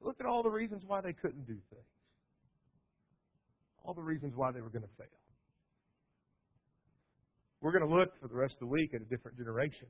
Look 0.00 0.16
at 0.20 0.26
all 0.26 0.44
the 0.44 0.50
reasons 0.50 0.84
why 0.86 1.00
they 1.00 1.12
couldn't 1.12 1.46
do 1.46 1.58
things. 1.68 1.92
All 3.84 3.92
the 3.92 4.02
reasons 4.02 4.34
why 4.36 4.52
they 4.52 4.60
were 4.60 4.70
going 4.70 4.84
to 4.84 4.96
fail. 4.96 5.06
We're 7.60 7.72
going 7.72 7.88
to 7.88 7.94
look 7.94 8.12
for 8.20 8.28
the 8.28 8.36
rest 8.36 8.54
of 8.54 8.60
the 8.60 8.66
week 8.66 8.94
at 8.94 9.00
a 9.00 9.04
different 9.04 9.36
generation. 9.36 9.88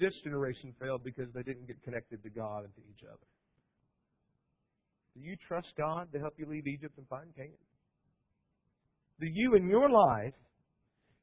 This 0.00 0.14
generation 0.24 0.74
failed 0.80 1.04
because 1.04 1.28
they 1.32 1.44
didn't 1.44 1.68
get 1.68 1.80
connected 1.84 2.20
to 2.24 2.30
God 2.30 2.64
and 2.64 2.74
to 2.74 2.80
each 2.90 3.04
other. 3.06 3.26
Do 5.14 5.20
you 5.20 5.36
trust 5.46 5.68
God 5.78 6.08
to 6.12 6.18
help 6.18 6.34
you 6.38 6.46
leave 6.46 6.66
Egypt 6.66 6.98
and 6.98 7.06
find 7.06 7.32
Canaan? 7.36 7.52
Do 9.20 9.28
you 9.32 9.54
in 9.54 9.68
your 9.68 9.88
life, 9.88 10.34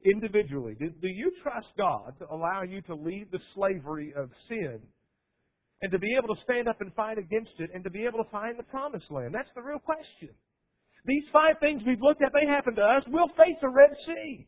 individually, 0.05 0.75
do, 0.79 0.89
do 0.89 1.07
you 1.07 1.31
trust 1.43 1.67
God 1.77 2.13
to 2.19 2.25
allow 2.31 2.63
you 2.63 2.81
to 2.83 2.95
leave 2.95 3.31
the 3.31 3.39
slavery 3.53 4.13
of 4.15 4.29
sin 4.47 4.79
and 5.81 5.91
to 5.91 5.99
be 5.99 6.15
able 6.15 6.35
to 6.35 6.41
stand 6.43 6.67
up 6.67 6.81
and 6.81 6.93
fight 6.93 7.17
against 7.17 7.53
it 7.59 7.71
and 7.73 7.83
to 7.83 7.89
be 7.89 8.05
able 8.05 8.23
to 8.23 8.29
find 8.29 8.57
the 8.57 8.63
promised 8.63 9.11
land? 9.11 9.33
That's 9.33 9.49
the 9.55 9.61
real 9.61 9.79
question. 9.79 10.29
These 11.05 11.23
five 11.33 11.55
things 11.59 11.81
we've 11.85 12.01
looked 12.01 12.21
at, 12.21 12.31
they 12.39 12.47
happen 12.47 12.75
to 12.75 12.83
us. 12.83 13.03
We'll 13.07 13.29
face 13.29 13.57
a 13.63 13.69
Red 13.69 13.95
Sea. 14.05 14.47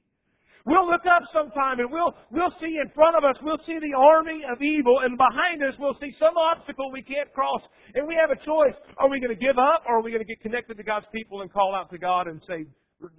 We'll 0.65 0.87
look 0.87 1.05
up 1.05 1.23
sometime 1.33 1.79
and 1.79 1.91
we'll, 1.91 2.15
we'll 2.31 2.53
see 2.61 2.77
in 2.79 2.89
front 2.95 3.17
of 3.17 3.25
us, 3.25 3.35
we'll 3.43 3.59
see 3.65 3.79
the 3.79 3.93
army 3.97 4.45
of 4.49 4.61
evil, 4.61 4.99
and 4.99 5.17
behind 5.17 5.61
us 5.61 5.73
we'll 5.77 5.97
see 5.99 6.15
some 6.17 6.37
obstacle 6.37 6.89
we 6.91 7.01
can't 7.01 7.31
cross. 7.33 7.61
And 7.95 8.07
we 8.07 8.15
have 8.15 8.31
a 8.31 8.37
choice. 8.45 8.75
Are 8.97 9.09
we 9.09 9.19
going 9.19 9.35
to 9.35 9.39
give 9.39 9.57
up 9.57 9.83
or 9.87 9.97
are 9.97 10.01
we 10.01 10.11
going 10.11 10.23
to 10.23 10.27
get 10.27 10.39
connected 10.39 10.77
to 10.77 10.83
God's 10.83 11.07
people 11.13 11.41
and 11.41 11.51
call 11.51 11.75
out 11.75 11.89
to 11.91 11.97
God 11.97 12.27
and 12.27 12.41
say, 12.47 12.65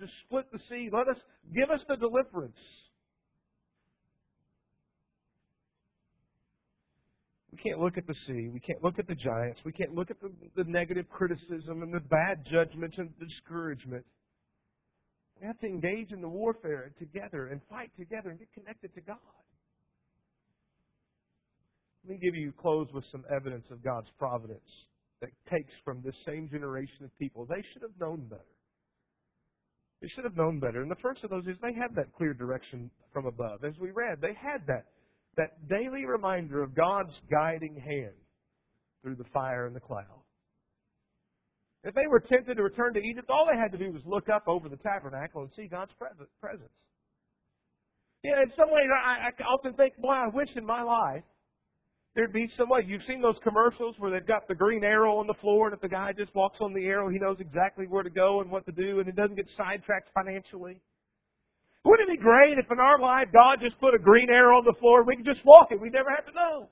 just 0.01 0.13
split 0.27 0.47
the 0.53 0.59
sea, 0.69 0.91
let 0.93 1.09
us, 1.09 1.17
give 1.55 1.71
us 1.71 1.81
the 1.89 1.97
deliverance. 1.97 2.59
We 7.53 7.59
can't 7.59 7.81
look 7.81 7.97
at 7.97 8.07
the 8.07 8.15
sea. 8.27 8.49
We 8.53 8.59
can't 8.59 8.83
look 8.83 8.99
at 8.99 9.07
the 9.07 9.15
giants. 9.15 9.61
We 9.65 9.73
can't 9.73 9.95
look 9.95 10.11
at 10.11 10.21
the, 10.21 10.33
the 10.57 10.65
negative 10.65 11.09
criticism 11.09 11.83
and 11.83 11.95
the 11.95 12.01
bad 12.01 12.45
judgments 12.51 12.99
and 12.99 13.11
discouragement. 13.19 14.05
We 15.41 15.47
have 15.47 15.59
to 15.61 15.67
engage 15.67 16.13
in 16.13 16.21
the 16.21 16.29
warfare 16.29 16.93
together 16.99 17.49
and 17.49 17.61
fight 17.71 17.91
together 17.97 18.31
and 18.31 18.39
get 18.39 18.53
connected 18.53 18.95
to 18.95 19.01
God. 19.01 19.19
Let 22.05 22.11
me 22.11 22.19
give 22.23 22.37
you 22.37 22.53
close 22.53 22.89
with 22.93 23.05
some 23.11 23.25
evidence 23.35 23.67
of 23.71 23.83
God's 23.83 24.11
providence 24.19 24.69
that 25.21 25.31
takes 25.51 25.73
from 25.85 26.03
this 26.05 26.17
same 26.27 26.49
generation 26.51 27.05
of 27.05 27.19
people. 27.19 27.47
They 27.47 27.63
should 27.73 27.83
have 27.83 27.99
known 28.01 28.27
better. 28.29 28.43
They 30.05 30.11
should 30.11 30.25
have 30.25 30.37
known 30.37 30.61
better. 30.61 30.83
And 30.83 30.91
the 30.91 31.01
first 31.01 31.25
of 31.25 31.31
those 31.31 31.47
is 31.47 31.57
they 31.63 31.73
had 31.73 31.95
that 31.95 32.13
clear 32.13 32.35
direction 32.35 32.91
from 33.11 33.25
above. 33.25 33.65
As 33.65 33.73
we 33.81 33.91
read, 33.91 34.21
they 34.21 34.35
had 34.35 34.61
that, 34.67 34.85
that 35.39 35.67
daily 35.67 36.05
reminder 36.05 36.63
of 36.63 36.75
God's 36.75 37.19
guiding 37.31 37.75
hand 37.75 38.13
through 39.01 39.15
the 39.15 39.25
fire 39.33 39.67
and 39.67 39.75
the 39.75 39.81
cloud. 39.81 40.21
If 41.85 41.95
they 41.95 42.07
were 42.07 42.21
tempted 42.21 42.59
to 42.59 42.63
return 42.63 42.93
to 42.93 43.01
Egypt, 43.01 43.31
all 43.31 43.49
they 43.51 43.59
had 43.59 43.73
to 43.73 43.79
do 43.79 43.93
was 43.93 44.03
look 44.05 44.29
up 44.29 44.43
over 44.47 44.69
the 44.69 44.77
tabernacle 44.77 45.41
and 45.41 45.51
see 45.57 45.69
God's 45.69 45.93
presence. 45.99 46.69
Yeah, 48.23 48.43
in 48.43 48.53
some 48.59 48.71
ways, 48.71 48.91
I, 48.95 49.31
I 49.31 49.43
often 49.45 49.73
think, 49.73 49.97
boy, 49.97 50.13
I 50.13 50.29
wish 50.35 50.51
in 50.55 50.67
my 50.67 50.83
life 50.83 51.25
there'd 52.15 52.33
be 52.33 52.51
some 52.57 52.69
way. 52.69 52.85
You've 52.87 53.03
seen 53.07 53.21
those 53.21 53.39
commercials 53.43 53.97
where 53.99 54.11
they've 54.11 54.27
got 54.27 54.47
the 54.49 54.55
green 54.55 54.85
arrow 54.85 55.19
on 55.19 55.27
the 55.27 55.35
floor, 55.35 55.67
and 55.67 55.75
if 55.75 55.81
the 55.81 55.89
guy 55.89 56.13
just 56.13 56.35
walks 56.35 56.59
on 56.61 56.73
the 56.73 56.87
arrow, 56.87 57.09
he 57.09 57.19
knows 57.19 57.39
exactly 57.41 57.87
where 57.87 58.03
to 58.03 58.11
go 58.11 58.41
and 58.41 58.51
what 58.51 58.65
to 58.67 58.73
do, 58.73 58.99
and 58.99 59.07
he 59.07 59.13
doesn't 59.13 59.37
get 59.37 59.49
sidetracked 59.57 60.11
financially. 60.15 60.81
Wouldn't 61.85 62.09
it 62.09 62.13
be 62.17 62.23
great 62.23 62.59
if 62.59 62.65
in 62.71 62.79
our 62.81 62.99
life 62.99 63.29
God 63.33 63.61
just 63.61 63.79
put 63.79 63.95
a 63.95 63.99
green 63.99 64.31
arrow 64.31 64.57
on 64.57 64.65
the 64.65 64.73
floor 64.81 65.01
and 65.01 65.07
we 65.07 65.17
could 65.17 65.27
just 65.27 65.45
walk 65.45 65.69
it? 65.71 65.79
We'd 65.79 65.93
never 65.93 66.09
have 66.09 66.25
to 66.25 66.33
know. 66.33 66.69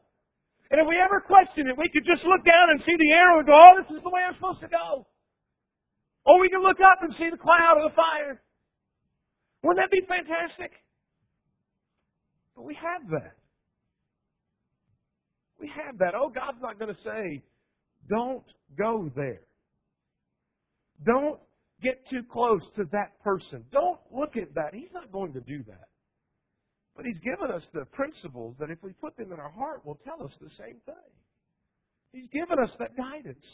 And 0.71 0.81
if 0.81 0.87
we 0.89 0.97
ever 0.97 1.21
question 1.21 1.69
it, 1.69 1.77
we 1.77 1.91
could 1.91 2.07
just 2.07 2.25
look 2.25 2.43
down 2.47 2.71
and 2.71 2.81
see 2.89 2.97
the 2.97 3.13
arrow 3.13 3.39
and 3.39 3.47
go, 3.47 3.53
oh, 3.53 3.83
this 3.83 3.95
is 3.95 4.03
the 4.03 4.09
way 4.09 4.23
I'm 4.27 4.35
supposed 4.35 4.61
to 4.61 4.69
go. 4.69 5.07
Or 6.25 6.41
we 6.41 6.49
can 6.49 6.63
look 6.63 6.81
up 6.81 7.03
and 7.03 7.13
see 7.21 7.29
the 7.29 7.37
cloud 7.37 7.77
or 7.77 7.91
the 7.91 7.95
fire. 7.95 8.41
Wouldn't 9.63 9.85
that 9.85 9.91
be 9.91 10.01
fantastic? 10.09 10.73
But 12.57 12.65
we 12.65 12.75
have 12.75 13.11
that. 13.11 13.37
We 15.63 15.69
have 15.69 15.97
that. 15.99 16.15
Oh, 16.17 16.29
God's 16.29 16.61
not 16.61 16.81
going 16.81 16.93
to 16.93 17.01
say, 17.03 17.41
don't 18.11 18.45
go 18.77 19.09
there. 19.15 19.43
Don't 21.07 21.39
get 21.81 22.05
too 22.11 22.25
close 22.25 22.63
to 22.75 22.83
that 22.91 23.23
person. 23.23 23.65
Don't 23.71 24.01
look 24.11 24.37
at 24.37 24.53
that. 24.55 24.75
He's 24.75 24.93
not 24.93 25.13
going 25.13 25.33
to 25.35 25.41
do 25.41 25.63
that. 25.69 25.89
But 26.97 27.07
He's 27.07 27.19
given 27.21 27.55
us 27.55 27.63
the 27.73 27.85
principles 27.93 28.57
that 28.59 28.71
if 28.71 28.83
we 28.83 28.93
put 28.93 29.17
them 29.17 29.33
in 29.33 29.39
our 29.39 29.53
heart 29.53 29.87
will 29.87 30.01
tell 30.05 30.27
us 30.27 30.33
the 30.41 30.51
same 30.59 30.79
thing. 30.85 31.13
He's 32.13 32.29
given 32.33 32.59
us 32.59 32.71
that 32.81 32.97
guidance. 32.97 33.47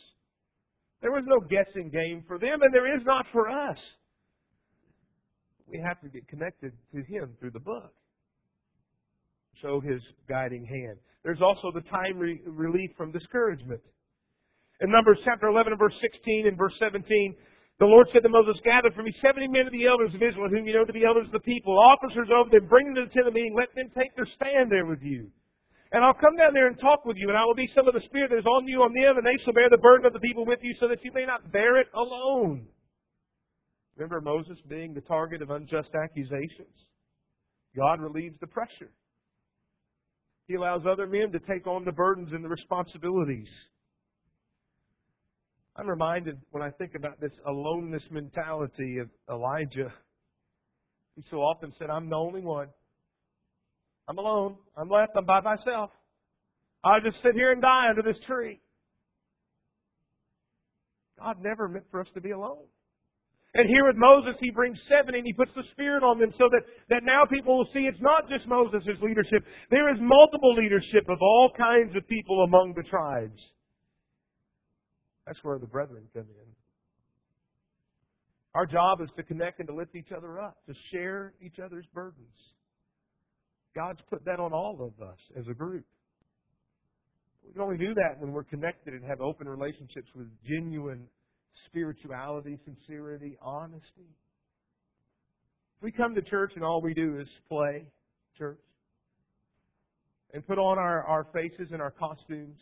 There 1.02 1.12
was 1.12 1.24
no 1.26 1.40
guessing 1.46 1.90
game 1.90 2.24
for 2.26 2.38
them, 2.38 2.62
and 2.62 2.74
there 2.74 2.96
is 2.96 3.04
not 3.04 3.26
for 3.32 3.50
us. 3.50 3.78
We 5.66 5.78
have 5.86 6.00
to 6.00 6.08
get 6.08 6.26
connected 6.26 6.72
to 6.94 7.02
Him 7.02 7.36
through 7.38 7.50
the 7.50 7.60
book. 7.60 7.92
Show 9.60 9.80
His 9.80 10.02
guiding 10.28 10.64
hand. 10.64 10.98
There's 11.24 11.42
also 11.42 11.70
the 11.72 11.82
time 11.82 12.18
re- 12.18 12.40
relief 12.46 12.90
from 12.96 13.12
discouragement. 13.12 13.80
In 14.80 14.90
Numbers 14.90 15.20
chapter 15.24 15.48
11 15.48 15.72
and 15.72 15.78
verse 15.78 15.96
16 16.00 16.46
and 16.46 16.56
verse 16.56 16.74
17, 16.78 17.34
the 17.78 17.86
Lord 17.86 18.08
said 18.12 18.22
to 18.24 18.28
Moses, 18.28 18.60
Gather 18.64 18.90
for 18.90 19.02
me 19.02 19.14
seventy 19.22 19.46
men 19.46 19.66
of 19.66 19.72
the 19.72 19.86
elders 19.86 20.12
of 20.14 20.22
Israel, 20.22 20.48
whom 20.50 20.66
you 20.66 20.74
know 20.74 20.84
to 20.84 20.92
be 20.92 21.04
elders 21.04 21.26
of 21.26 21.32
the 21.32 21.40
people, 21.40 21.78
officers 21.78 22.28
over 22.34 22.50
them, 22.50 22.66
bring 22.66 22.86
them 22.86 22.94
to 22.96 23.04
the 23.06 23.10
tent 23.14 23.28
of 23.28 23.34
meeting, 23.34 23.54
let 23.54 23.74
them 23.74 23.90
take 23.96 24.14
their 24.16 24.26
stand 24.26 24.70
there 24.70 24.86
with 24.86 25.02
you. 25.02 25.30
And 25.92 26.04
I'll 26.04 26.14
come 26.14 26.36
down 26.36 26.54
there 26.54 26.66
and 26.66 26.78
talk 26.78 27.04
with 27.04 27.16
you, 27.16 27.28
and 27.28 27.38
I 27.38 27.44
will 27.44 27.54
be 27.54 27.70
some 27.74 27.86
of 27.86 27.94
the 27.94 28.00
Spirit 28.00 28.30
that 28.30 28.38
is 28.38 28.46
on 28.46 28.66
you 28.66 28.82
on 28.82 28.92
them, 28.92 29.16
and 29.16 29.24
they 29.24 29.42
shall 29.42 29.54
bear 29.54 29.70
the 29.70 29.78
burden 29.78 30.06
of 30.06 30.12
the 30.12 30.20
people 30.20 30.44
with 30.44 30.58
you, 30.62 30.74
so 30.78 30.88
that 30.88 31.04
you 31.04 31.12
may 31.14 31.24
not 31.24 31.52
bear 31.52 31.78
it 31.78 31.86
alone. 31.94 32.66
Remember 33.96 34.20
Moses 34.20 34.58
being 34.68 34.92
the 34.92 35.00
target 35.00 35.40
of 35.40 35.50
unjust 35.50 35.90
accusations? 35.94 36.86
God 37.76 38.00
relieves 38.00 38.38
the 38.40 38.46
pressure. 38.46 38.90
He 40.48 40.54
allows 40.54 40.86
other 40.86 41.06
men 41.06 41.30
to 41.32 41.38
take 41.38 41.66
on 41.66 41.84
the 41.84 41.92
burdens 41.92 42.32
and 42.32 42.42
the 42.42 42.48
responsibilities. 42.48 43.48
I'm 45.76 45.86
reminded 45.86 46.40
when 46.50 46.62
I 46.62 46.70
think 46.70 46.94
about 46.96 47.20
this 47.20 47.32
aloneness 47.46 48.02
mentality 48.10 48.98
of 48.98 49.10
Elijah. 49.30 49.92
He 51.14 51.22
so 51.30 51.36
often 51.36 51.72
said, 51.78 51.90
I'm 51.90 52.08
the 52.08 52.16
only 52.16 52.40
one. 52.40 52.68
I'm 54.08 54.16
alone. 54.16 54.56
I'm 54.74 54.88
left. 54.88 55.12
I'm 55.16 55.26
by 55.26 55.42
myself. 55.42 55.90
I'll 56.82 57.02
just 57.02 57.22
sit 57.22 57.34
here 57.34 57.52
and 57.52 57.60
die 57.60 57.88
under 57.90 58.02
this 58.02 58.18
tree. 58.26 58.60
God 61.18 61.42
never 61.42 61.68
meant 61.68 61.84
for 61.90 62.00
us 62.00 62.08
to 62.14 62.22
be 62.22 62.30
alone. 62.30 62.64
And 63.58 63.68
here 63.74 63.84
with 63.84 63.96
Moses, 63.96 64.36
he 64.38 64.52
brings 64.52 64.78
seven 64.88 65.16
and 65.16 65.26
he 65.26 65.32
puts 65.32 65.50
the 65.56 65.64
Spirit 65.72 66.04
on 66.04 66.20
them 66.20 66.32
so 66.38 66.48
that, 66.48 66.62
that 66.90 67.02
now 67.02 67.24
people 67.24 67.58
will 67.58 67.68
see 67.74 67.88
it's 67.88 68.00
not 68.00 68.28
just 68.28 68.46
Moses' 68.46 68.96
leadership. 69.02 69.42
There 69.68 69.92
is 69.92 69.98
multiple 70.00 70.54
leadership 70.54 71.08
of 71.08 71.18
all 71.20 71.50
kinds 71.58 71.96
of 71.96 72.06
people 72.06 72.44
among 72.44 72.74
the 72.76 72.84
tribes. 72.84 73.42
That's 75.26 75.42
where 75.42 75.58
the 75.58 75.66
brethren 75.66 76.04
come 76.14 76.22
in. 76.22 76.52
Our 78.54 78.64
job 78.64 79.00
is 79.00 79.10
to 79.16 79.24
connect 79.24 79.58
and 79.58 79.66
to 79.66 79.74
lift 79.74 79.96
each 79.96 80.12
other 80.16 80.40
up, 80.40 80.58
to 80.68 80.74
share 80.92 81.34
each 81.42 81.58
other's 81.58 81.86
burdens. 81.92 82.36
God's 83.74 84.02
put 84.08 84.24
that 84.24 84.38
on 84.38 84.52
all 84.52 84.78
of 84.80 85.04
us 85.04 85.18
as 85.36 85.48
a 85.48 85.54
group. 85.54 85.84
We 87.44 87.54
can 87.54 87.62
only 87.62 87.76
do 87.76 87.92
that 87.94 88.20
when 88.20 88.30
we're 88.30 88.44
connected 88.44 88.94
and 88.94 89.04
have 89.04 89.20
open 89.20 89.48
relationships 89.48 90.10
with 90.14 90.28
genuine 90.46 91.08
spirituality, 91.66 92.58
sincerity, 92.64 93.36
honesty. 93.40 94.08
If 95.76 95.82
We 95.82 95.92
come 95.92 96.14
to 96.14 96.22
church 96.22 96.52
and 96.54 96.64
all 96.64 96.80
we 96.80 96.94
do 96.94 97.18
is 97.18 97.28
play 97.48 97.86
church. 98.36 98.60
and 100.32 100.46
put 100.46 100.58
on 100.58 100.78
our, 100.78 101.04
our 101.04 101.24
faces 101.32 101.72
and 101.72 101.80
our 101.80 101.90
costumes 101.90 102.58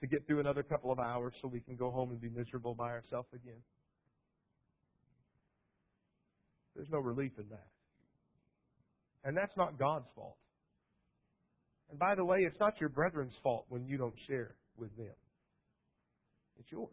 to 0.00 0.06
get 0.06 0.26
through 0.26 0.40
another 0.40 0.62
couple 0.62 0.90
of 0.90 0.98
hours 0.98 1.34
so 1.40 1.48
we 1.48 1.60
can 1.60 1.76
go 1.76 1.90
home 1.90 2.10
and 2.10 2.20
be 2.20 2.30
miserable 2.30 2.74
by 2.74 2.90
ourselves 2.90 3.28
again. 3.34 3.62
There's 6.74 6.88
no 6.90 6.98
relief 6.98 7.32
in 7.38 7.48
that. 7.50 7.66
And 9.24 9.36
that's 9.36 9.54
not 9.56 9.78
God's 9.78 10.08
fault. 10.14 10.38
And 11.90 11.98
by 11.98 12.14
the 12.14 12.24
way, 12.24 12.38
it's 12.40 12.58
not 12.58 12.80
your 12.80 12.88
brethren's 12.88 13.34
fault 13.42 13.66
when 13.68 13.84
you 13.86 13.98
don't 13.98 14.14
share 14.26 14.54
with 14.78 14.96
them. 14.96 15.14
It's 16.58 16.70
yours. 16.72 16.88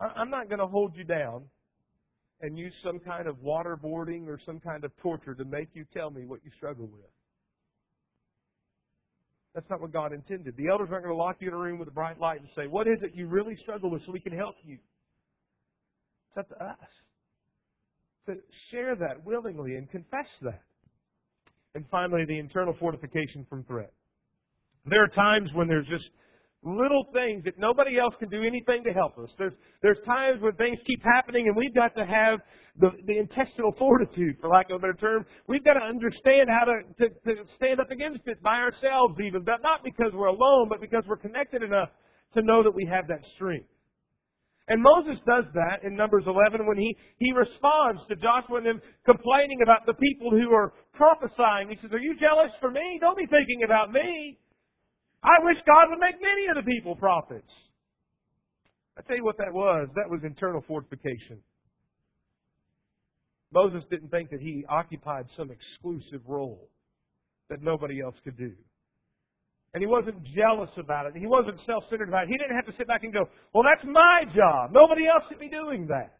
I'm 0.00 0.30
not 0.30 0.48
going 0.48 0.60
to 0.60 0.66
hold 0.66 0.96
you 0.96 1.04
down 1.04 1.44
and 2.40 2.58
use 2.58 2.72
some 2.82 2.98
kind 2.98 3.26
of 3.26 3.36
waterboarding 3.36 4.26
or 4.26 4.38
some 4.46 4.60
kind 4.60 4.84
of 4.84 4.96
torture 4.98 5.34
to 5.34 5.44
make 5.44 5.68
you 5.74 5.84
tell 5.92 6.10
me 6.10 6.24
what 6.24 6.40
you 6.42 6.50
struggle 6.56 6.86
with. 6.86 7.10
That's 9.54 9.68
not 9.68 9.80
what 9.80 9.92
God 9.92 10.12
intended. 10.12 10.56
The 10.56 10.68
elders 10.68 10.88
aren't 10.92 11.04
going 11.04 11.14
to 11.14 11.22
lock 11.22 11.36
you 11.40 11.48
in 11.48 11.54
a 11.54 11.58
room 11.58 11.78
with 11.78 11.88
a 11.88 11.92
bright 11.92 12.20
light 12.20 12.40
and 12.40 12.48
say, 12.56 12.66
What 12.66 12.86
is 12.86 12.98
it 13.02 13.12
you 13.14 13.26
really 13.26 13.56
struggle 13.56 13.90
with 13.90 14.04
so 14.06 14.12
we 14.12 14.20
can 14.20 14.36
help 14.36 14.54
you? 14.64 14.78
It's 16.28 16.38
up 16.38 16.48
to 16.50 16.64
us 16.64 16.76
to 18.26 18.36
share 18.70 18.94
that 18.94 19.24
willingly 19.24 19.74
and 19.74 19.90
confess 19.90 20.28
that. 20.42 20.62
And 21.74 21.84
finally, 21.90 22.24
the 22.24 22.38
internal 22.38 22.74
fortification 22.78 23.44
from 23.48 23.64
threat. 23.64 23.92
There 24.86 25.02
are 25.02 25.08
times 25.08 25.50
when 25.52 25.68
there's 25.68 25.86
just 25.88 26.08
little 26.62 27.06
things 27.14 27.42
that 27.44 27.58
nobody 27.58 27.98
else 27.98 28.14
can 28.18 28.28
do 28.28 28.42
anything 28.42 28.84
to 28.84 28.92
help 28.92 29.18
us. 29.18 29.30
There's, 29.38 29.54
there's 29.82 29.98
times 30.04 30.42
when 30.42 30.52
things 30.54 30.78
keep 30.86 31.02
happening 31.02 31.46
and 31.46 31.56
we've 31.56 31.74
got 31.74 31.96
to 31.96 32.04
have 32.04 32.40
the, 32.78 32.90
the 33.06 33.18
intestinal 33.18 33.72
fortitude, 33.78 34.36
for 34.40 34.48
lack 34.50 34.68
of 34.70 34.76
a 34.76 34.78
better 34.78 34.94
term. 34.94 35.24
We've 35.46 35.64
got 35.64 35.74
to 35.74 35.84
understand 35.84 36.48
how 36.50 36.66
to, 36.66 36.82
to, 36.98 37.34
to 37.34 37.44
stand 37.56 37.80
up 37.80 37.90
against 37.90 38.20
it 38.26 38.42
by 38.42 38.58
ourselves 38.60 39.14
even, 39.22 39.42
but 39.42 39.62
not 39.62 39.82
because 39.82 40.12
we're 40.12 40.26
alone, 40.26 40.68
but 40.68 40.80
because 40.80 41.04
we're 41.08 41.16
connected 41.16 41.62
enough 41.62 41.88
to 42.34 42.42
know 42.42 42.62
that 42.62 42.74
we 42.74 42.86
have 42.86 43.08
that 43.08 43.24
strength. 43.34 43.66
And 44.68 44.80
Moses 44.82 45.18
does 45.26 45.44
that 45.54 45.82
in 45.82 45.96
Numbers 45.96 46.24
11 46.26 46.64
when 46.64 46.76
he, 46.76 46.96
he 47.18 47.32
responds 47.32 48.02
to 48.08 48.14
Joshua 48.14 48.58
and 48.58 48.66
them 48.66 48.82
complaining 49.04 49.62
about 49.62 49.84
the 49.84 49.94
people 49.94 50.30
who 50.30 50.54
are 50.54 50.74
prophesying. 50.94 51.70
He 51.70 51.78
says, 51.82 51.90
Are 51.92 51.98
you 51.98 52.16
jealous 52.16 52.52
for 52.60 52.70
me? 52.70 52.98
Don't 53.00 53.18
be 53.18 53.26
thinking 53.26 53.64
about 53.64 53.90
me. 53.90 54.38
I 55.22 55.36
wish 55.42 55.58
God 55.66 55.88
would 55.90 55.98
make 55.98 56.20
many 56.20 56.46
of 56.48 56.56
the 56.56 56.62
people 56.62 56.96
prophets. 56.96 57.52
I 58.98 59.02
tell 59.02 59.16
you 59.16 59.24
what 59.24 59.38
that 59.38 59.52
was. 59.52 59.88
That 59.94 60.08
was 60.10 60.20
internal 60.24 60.62
fortification. 60.66 61.40
Moses 63.52 63.84
didn't 63.90 64.10
think 64.10 64.30
that 64.30 64.40
he 64.40 64.64
occupied 64.68 65.26
some 65.36 65.50
exclusive 65.50 66.22
role 66.26 66.68
that 67.48 67.62
nobody 67.62 68.00
else 68.00 68.14
could 68.24 68.36
do. 68.36 68.52
And 69.74 69.82
he 69.82 69.86
wasn't 69.86 70.22
jealous 70.24 70.70
about 70.76 71.06
it. 71.06 71.16
He 71.16 71.26
wasn't 71.26 71.60
self-centered 71.66 72.08
about 72.08 72.24
it. 72.24 72.30
He 72.30 72.38
didn't 72.38 72.56
have 72.56 72.66
to 72.66 72.72
sit 72.76 72.88
back 72.88 73.04
and 73.04 73.12
go, 73.12 73.28
well, 73.52 73.64
that's 73.68 73.84
my 73.84 74.22
job. 74.34 74.72
Nobody 74.72 75.06
else 75.06 75.24
should 75.28 75.38
be 75.38 75.48
doing 75.48 75.86
that. 75.88 76.18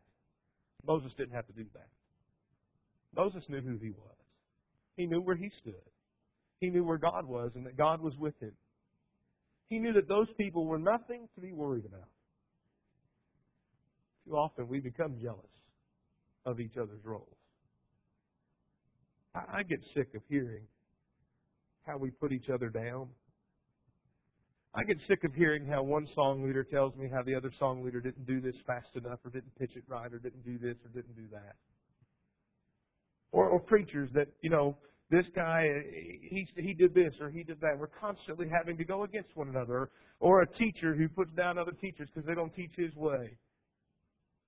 Moses 0.87 1.13
didn't 1.17 1.35
have 1.35 1.47
to 1.47 1.53
do 1.53 1.65
that. 1.75 1.89
Moses 3.17 3.43
knew 3.49 3.61
who 3.61 3.77
he 3.79 3.91
was. 3.91 4.17
He 4.97 5.07
knew 5.07 5.21
where 5.21 5.37
he 5.37 5.51
stood. 5.61 5.75
He 6.61 6.71
knew 6.71 6.85
where 6.85 6.99
God 6.99 7.27
was 7.27 7.51
and 7.55 7.67
that 7.67 7.77
God 7.77 8.01
was 8.01 8.17
with 8.19 8.39
him. 8.41 8.53
He 9.71 9.79
knew 9.79 9.93
that 9.93 10.09
those 10.09 10.27
people 10.37 10.67
were 10.67 10.81
nothing 10.81 11.29
to 11.37 11.41
be 11.41 11.53
worried 11.53 11.87
about. 11.87 12.09
Too 14.27 14.37
often 14.37 14.69
we 14.69 14.81
become 14.81 15.17
jealous 15.23 15.47
of 16.45 16.61
each 16.61 16.77
other's 16.77 17.05
roles. 17.05 17.37
I 19.35 19.63
get 19.63 19.81
sick 19.95 20.09
of 20.17 20.23
hearing 20.29 20.65
how 21.87 21.99
we 21.99 22.11
put 22.11 22.33
each 22.33 22.51
other 22.51 22.69
down. 22.69 23.09
I 24.75 24.83
get 24.83 24.99
sick 25.07 25.23
of 25.23 25.35
hearing 25.35 25.67
how 25.67 25.85
one 25.85 26.09
song 26.15 26.45
leader 26.45 26.65
tells 26.65 26.97
me 26.97 27.09
how 27.09 27.23
the 27.23 27.37
other 27.37 27.53
song 27.57 27.85
leader 27.85 28.01
didn't 28.01 28.27
do 28.27 28.41
this 28.41 28.57
fast 28.67 28.97
enough 28.97 29.21
or 29.25 29.31
didn't 29.31 29.57
pitch 29.57 29.77
it 29.77 29.85
right 29.87 30.13
or 30.13 30.19
didn't 30.19 30.45
do 30.45 30.59
this 30.59 30.77
or 30.85 30.89
didn't 30.89 31.15
do 31.15 31.29
that. 31.33 31.55
Or, 33.31 33.49
or 33.49 33.61
preachers 33.61 34.11
that, 34.15 34.29
you 34.43 34.51
know, 34.51 34.77
this 35.11 35.27
guy, 35.35 35.83
he, 35.93 36.47
he 36.57 36.73
did 36.73 36.95
this 36.95 37.15
or 37.21 37.31
he 37.31 37.43
did 37.43 37.61
that. 37.61 37.77
We're 37.79 37.89
constantly 37.89 38.49
having 38.49 38.77
to 38.79 38.85
go 38.85 39.03
against 39.03 39.37
one 39.37 39.49
another. 39.49 39.91
Or 40.21 40.43
a 40.43 40.47
teacher 40.47 40.95
who 40.95 41.09
puts 41.09 41.33
down 41.33 41.59
other 41.59 41.73
teachers 41.73 42.09
because 42.15 42.27
they 42.27 42.35
don't 42.35 42.55
teach 42.55 42.73
his 42.77 42.95
way. 42.95 43.37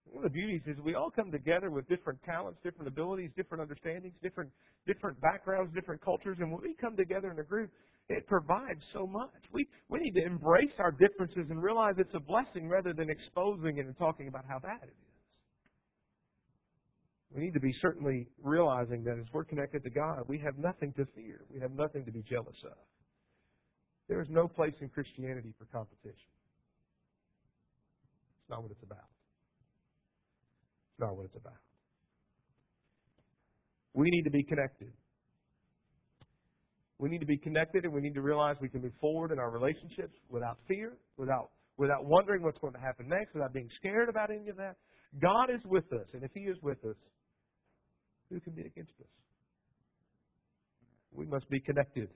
One 0.04 0.24
of 0.24 0.32
the 0.32 0.38
beauties 0.38 0.62
is 0.66 0.78
we 0.80 0.94
all 0.94 1.10
come 1.10 1.32
together 1.32 1.70
with 1.70 1.88
different 1.88 2.22
talents, 2.22 2.60
different 2.62 2.88
abilities, 2.88 3.30
different 3.36 3.62
understandings, 3.62 4.14
different 4.22 4.50
different 4.86 5.20
backgrounds, 5.20 5.72
different 5.74 6.02
cultures, 6.02 6.36
and 6.40 6.50
when 6.50 6.60
we 6.60 6.74
come 6.74 6.96
together 6.96 7.30
in 7.30 7.38
a 7.38 7.42
group, 7.42 7.70
it 8.08 8.26
provides 8.26 8.84
so 8.92 9.06
much. 9.06 9.30
We 9.52 9.66
we 9.88 10.00
need 10.00 10.14
to 10.16 10.24
embrace 10.24 10.74
our 10.78 10.90
differences 10.90 11.46
and 11.48 11.62
realize 11.62 11.94
it's 11.98 12.14
a 12.14 12.20
blessing 12.20 12.68
rather 12.68 12.92
than 12.92 13.08
exposing 13.08 13.78
it 13.78 13.86
and 13.86 13.96
talking 13.96 14.28
about 14.28 14.44
how 14.46 14.58
bad 14.58 14.80
it 14.82 14.88
is 14.88 15.11
we 17.34 17.42
need 17.42 17.54
to 17.54 17.60
be 17.60 17.72
certainly 17.80 18.28
realizing 18.42 19.04
that 19.04 19.18
as 19.18 19.26
we're 19.32 19.44
connected 19.44 19.82
to 19.84 19.90
God, 19.90 20.24
we 20.28 20.38
have 20.38 20.58
nothing 20.58 20.92
to 20.94 21.06
fear. 21.14 21.44
We 21.52 21.60
have 21.60 21.72
nothing 21.72 22.04
to 22.04 22.12
be 22.12 22.22
jealous 22.22 22.56
of. 22.64 22.76
There 24.08 24.20
is 24.20 24.28
no 24.30 24.48
place 24.48 24.74
in 24.80 24.88
Christianity 24.88 25.54
for 25.58 25.64
competition. 25.66 26.14
It's 28.40 28.50
not 28.50 28.62
what 28.62 28.70
it's 28.70 28.82
about. 28.82 29.08
It's 30.90 31.00
not 31.00 31.16
what 31.16 31.24
it's 31.24 31.36
about. 31.36 31.60
We 33.94 34.10
need 34.10 34.22
to 34.22 34.30
be 34.30 34.42
connected. 34.42 34.92
We 36.98 37.08
need 37.08 37.20
to 37.20 37.26
be 37.26 37.38
connected 37.38 37.84
and 37.84 37.92
we 37.92 38.00
need 38.00 38.14
to 38.14 38.22
realize 38.22 38.56
we 38.60 38.68
can 38.68 38.82
move 38.82 38.92
forward 39.00 39.32
in 39.32 39.38
our 39.38 39.50
relationships 39.50 40.16
without 40.28 40.58
fear, 40.68 40.98
without 41.16 41.50
without 41.78 42.04
wondering 42.04 42.42
what's 42.42 42.58
going 42.58 42.74
to 42.74 42.78
happen 42.78 43.08
next, 43.08 43.34
without 43.34 43.52
being 43.52 43.68
scared 43.76 44.08
about 44.08 44.30
any 44.30 44.48
of 44.48 44.56
that. 44.56 44.76
God 45.20 45.50
is 45.50 45.60
with 45.64 45.90
us, 45.92 46.06
and 46.12 46.22
if 46.22 46.30
He 46.34 46.42
is 46.42 46.56
with 46.62 46.84
us, 46.84 46.96
who 48.32 48.40
can 48.40 48.54
be 48.54 48.62
against 48.62 48.92
us? 49.00 49.06
We 51.12 51.26
must 51.26 51.48
be 51.50 51.60
connected. 51.60 52.08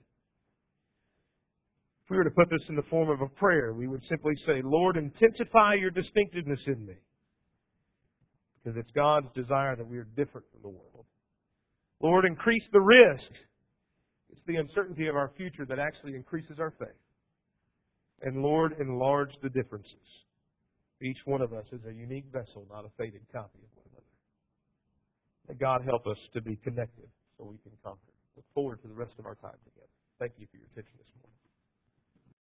If 2.03 2.09
we 2.09 2.17
were 2.17 2.23
to 2.23 2.31
put 2.31 2.49
this 2.49 2.67
in 2.69 2.75
the 2.75 2.83
form 2.89 3.09
of 3.09 3.21
a 3.21 3.27
prayer, 3.27 3.73
we 3.73 3.87
would 3.87 4.03
simply 4.09 4.33
say, 4.45 4.61
Lord, 4.63 4.97
intensify 4.97 5.75
your 5.75 5.91
distinctiveness 5.91 6.61
in 6.65 6.85
me. 6.85 6.95
Because 8.63 8.79
it's 8.79 8.91
God's 8.91 9.27
desire 9.35 9.75
that 9.75 9.87
we 9.87 9.97
are 9.97 10.07
different 10.15 10.47
from 10.51 10.61
the 10.63 10.69
world. 10.69 11.05
Lord, 12.01 12.25
increase 12.25 12.63
the 12.71 12.81
risk. 12.81 13.31
It's 14.31 14.41
the 14.47 14.55
uncertainty 14.55 15.07
of 15.07 15.15
our 15.15 15.31
future 15.37 15.65
that 15.65 15.79
actually 15.79 16.15
increases 16.15 16.59
our 16.59 16.71
faith. 16.79 16.89
And 18.21 18.41
Lord, 18.41 18.75
enlarge 18.79 19.31
the 19.43 19.49
differences. 19.49 19.93
Each 21.01 21.19
one 21.25 21.41
of 21.41 21.53
us 21.53 21.65
is 21.71 21.81
a 21.87 21.93
unique 21.93 22.25
vessel, 22.31 22.65
not 22.71 22.85
a 22.85 22.89
faded 22.97 23.21
copy 23.31 23.59
of 23.59 23.69
one 23.75 23.86
May 25.47 25.55
God 25.55 25.83
help 25.85 26.07
us 26.07 26.17
to 26.33 26.41
be 26.41 26.57
connected 26.57 27.07
so 27.37 27.45
we 27.45 27.57
can 27.63 27.71
conquer. 27.83 27.99
Look 28.35 28.45
forward 28.53 28.81
to 28.81 28.87
the 28.87 28.93
rest 28.93 29.13
of 29.19 29.25
our 29.25 29.35
time 29.35 29.57
together. 29.63 29.87
Thank 30.19 30.33
you 30.37 30.47
for 30.51 30.57
your 30.57 30.67
attention 30.73 30.93
this 30.97 31.07
morning. 31.15 31.26